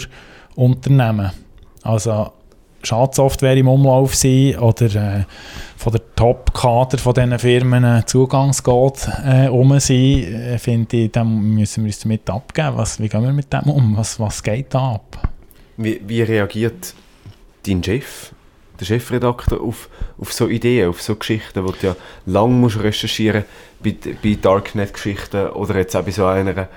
Unternehmen, 0.56 1.32
also 1.84 2.32
Schadsoftware 2.84 3.58
im 3.58 3.68
Umlauf 3.68 4.16
sind 4.16 4.58
oder 4.58 4.96
äh, 4.96 5.24
von 5.78 5.94
der 5.94 6.02
Top-Kader 6.16 6.98
von 6.98 7.14
diesen 7.14 7.38
Firmen 7.40 7.84
äh, 7.84 8.06
Zugangscode 8.06 9.08
äh, 9.26 9.48
um 9.48 9.80
sind, 9.80 10.24
äh, 10.24 10.58
finde 10.58 10.98
ich, 10.98 11.12
dann 11.12 11.54
müssen 11.54 11.84
wir 11.84 11.90
uns 11.90 12.00
damit 12.00 12.30
abgeben. 12.30 12.78
Was, 12.78 13.00
wie 13.00 13.08
gehen 13.08 13.24
wir 13.24 13.34
mit 13.34 13.52
dem 13.54 13.70
um? 13.70 13.98
Was, 13.98 14.20
was 14.20 14.42
geht 14.42 14.74
da 14.74 14.94
ab? 14.94 15.30
Wie, 15.78 16.02
wie 16.06 16.22
reagiert 16.22 16.94
dein 17.66 17.84
Chef, 17.84 18.34
der 18.80 18.86
Chefredakteur, 18.86 19.62
auf, 19.62 19.90
auf 20.20 20.34
so 20.34 20.48
Ideen, 20.48 20.90
auf 20.90 21.02
so 21.02 21.16
Geschichten, 21.16 21.66
die 21.66 21.72
du 21.72 21.88
ja 21.88 21.96
lange 22.26 22.54
musst 22.54 22.82
recherchieren 22.82 23.46
bei, 23.84 23.96
bei 24.24 24.38
Darknet-Geschichten 24.42 25.50
oder 25.50 25.78
jetzt 25.78 25.96
auch 25.96 26.04
bei 26.04 26.12
so 26.12 26.26
einer, 26.26 26.68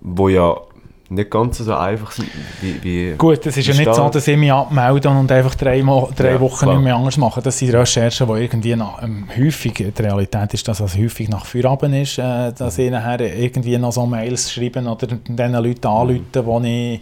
wo 0.00 0.28
ja 0.28 0.56
nicht 1.10 1.30
ganz 1.30 1.58
so 1.58 1.74
einfach 1.74 2.10
sind. 2.12 2.28
Wie, 2.60 2.82
wie 2.82 3.14
Gut, 3.16 3.44
es 3.46 3.56
ist 3.56 3.66
ja 3.66 3.74
nicht 3.74 3.94
so, 3.94 4.08
dass 4.08 4.26
ich 4.26 4.36
mich 4.36 4.50
abmelde 4.52 5.08
und 5.10 5.30
einfach 5.30 5.54
drei, 5.54 5.82
Mo 5.82 6.10
drei 6.16 6.32
Ja, 6.32 6.40
Wochen 6.40 6.64
klar. 6.64 6.74
nicht 6.74 6.84
mehr 6.84 6.96
anders 6.96 7.16
mache. 7.18 7.42
Das 7.42 7.58
sind 7.58 7.74
Recherchen, 7.74 8.26
die 8.26 8.42
irgendwie 8.42 8.76
nach, 8.76 9.02
ähm, 9.02 9.28
häufig, 9.36 9.74
die 9.74 10.02
Realität 10.02 10.54
ist, 10.54 10.66
dass 10.66 10.80
es 10.80 10.96
häufig 10.96 11.28
nach 11.28 11.44
Feierabend 11.44 11.94
ist, 11.94 12.18
äh, 12.18 12.52
dass 12.52 12.78
ich 12.78 12.90
nachher 12.90 13.20
irgendwie 13.20 13.76
noch 13.76 13.92
so 13.92 14.06
Mails 14.06 14.52
schreiben 14.52 14.86
oder 14.86 15.06
den 15.06 15.52
Leuten 15.52 15.86
anrufen, 15.86 16.22
wo 16.44 16.60
ich, 16.60 17.00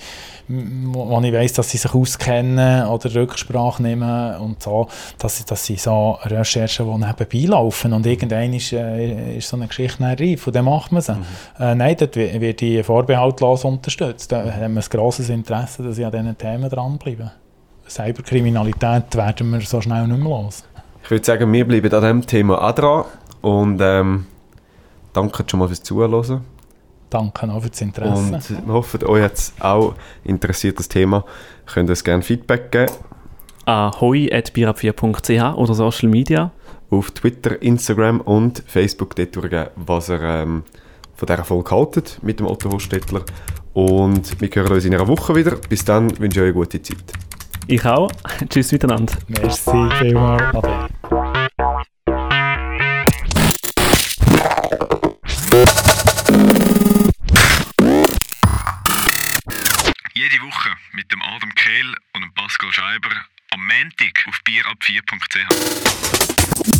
wo 0.92 1.20
ich 1.20 1.32
weiss, 1.32 1.52
dass 1.54 1.70
sie 1.70 1.78
sich 1.78 1.94
auskennen 1.94 2.86
oder 2.86 3.14
Rücksprache 3.14 3.82
nehmen 3.82 4.36
und 4.36 4.62
so. 4.62 4.88
Das, 5.18 5.44
das 5.44 5.64
sind 5.66 5.80
so 5.80 6.18
Recherchen, 6.22 6.86
die 6.86 7.06
nebenbei 7.06 7.50
laufen 7.56 7.92
und 7.92 8.06
irgendwann 8.06 8.52
ist, 8.52 8.72
äh, 8.72 9.36
ist 9.38 9.48
so 9.48 9.56
eine 9.56 9.66
Geschichte 9.68 10.02
reif 10.02 10.46
und 10.46 10.54
dann 10.56 10.64
macht 10.64 10.92
man 10.92 11.02
sie. 11.02 11.16
Äh, 11.58 11.74
nein, 11.74 11.96
dort 11.98 12.16
wi- 12.16 12.40
wird 12.40 12.60
die 12.60 12.82
vorbehaltlos 12.82 13.64
unterstützt. 13.64 14.32
Da 14.32 14.44
haben 14.44 14.74
wir 14.74 14.82
ein 14.82 14.88
grosses 14.90 15.28
Interesse, 15.28 15.82
dass 15.82 15.98
ich 15.98 16.04
an 16.04 16.12
diesen 16.12 16.36
Themen 16.38 16.68
dranbleibe. 16.68 17.30
Cyberkriminalität 17.88 19.14
werden 19.16 19.50
wir 19.50 19.60
so 19.62 19.80
schnell 19.80 20.06
nicht 20.06 20.18
mehr 20.18 20.28
los. 20.28 20.64
Ich 21.04 21.10
würde 21.10 21.24
sagen, 21.24 21.52
wir 21.52 21.66
bleiben 21.66 21.92
an 21.92 22.00
diesem 22.02 22.26
Thema 22.26 22.62
auch 22.62 22.72
dran 22.74 23.04
und 23.40 23.80
ähm, 23.82 24.26
danke 25.12 25.44
schon 25.46 25.60
mal 25.60 25.66
fürs 25.68 25.82
Zuhören. 25.82 26.42
Danke 27.12 27.52
auch 27.52 27.60
für 27.60 27.68
das 27.68 27.80
Interesse. 27.82 28.56
Und 28.56 28.66
wir 28.66 28.72
hoffen, 28.72 29.04
euch 29.04 29.22
hat 29.22 29.34
es 29.34 29.52
auch 29.60 29.94
interessiert, 30.24 30.78
das 30.78 30.88
Thema. 30.88 31.24
Könnt 31.66 31.88
ihr 31.88 31.92
uns 31.92 32.02
gerne 32.02 32.22
Feedback 32.22 32.72
geben 32.72 32.92
an 33.64 33.92
hoi.birab4.ch 34.00 35.56
oder 35.56 35.74
Social 35.74 36.08
Media. 36.08 36.50
auf 36.90 37.10
Twitter, 37.10 37.60
Instagram 37.62 38.20
und 38.20 38.62
Facebook 38.66 39.14
dort 39.16 39.36
durchgeben, 39.36 39.68
was 39.76 40.08
ihr 40.10 40.20
ähm, 40.22 40.62
von 41.14 41.26
dieser 41.26 41.44
Folge 41.44 41.70
haltet 41.70 42.18
mit 42.22 42.40
dem 42.40 42.46
Otto 42.46 42.72
Hostetler. 42.72 43.22
Und 43.72 44.40
wir 44.40 44.48
hören 44.54 44.72
uns 44.72 44.84
in 44.84 44.94
einer 44.94 45.06
Woche 45.06 45.34
wieder. 45.34 45.56
Bis 45.68 45.84
dann 45.84 46.18
wünsche 46.18 46.40
ich 46.40 46.42
euch 46.42 46.48
eine 46.48 46.52
gute 46.54 46.82
Zeit. 46.82 47.04
Ich 47.66 47.84
auch. 47.84 48.10
Tschüss 48.48 48.72
miteinander. 48.72 49.14
Merci 49.28 49.88
vielmals. 49.98 50.42
Ade. 50.54 50.88
Woche 60.52 60.76
mit 60.92 61.10
dem 61.10 61.22
Adam 61.22 61.54
Kehl 61.54 61.96
und 62.12 62.22
dem 62.22 62.34
Pascal 62.34 62.70
Scheiber 62.72 63.10
am 63.50 63.66
Montag 63.66 64.26
auf 64.28 64.38
bierab4.ch. 64.46 66.71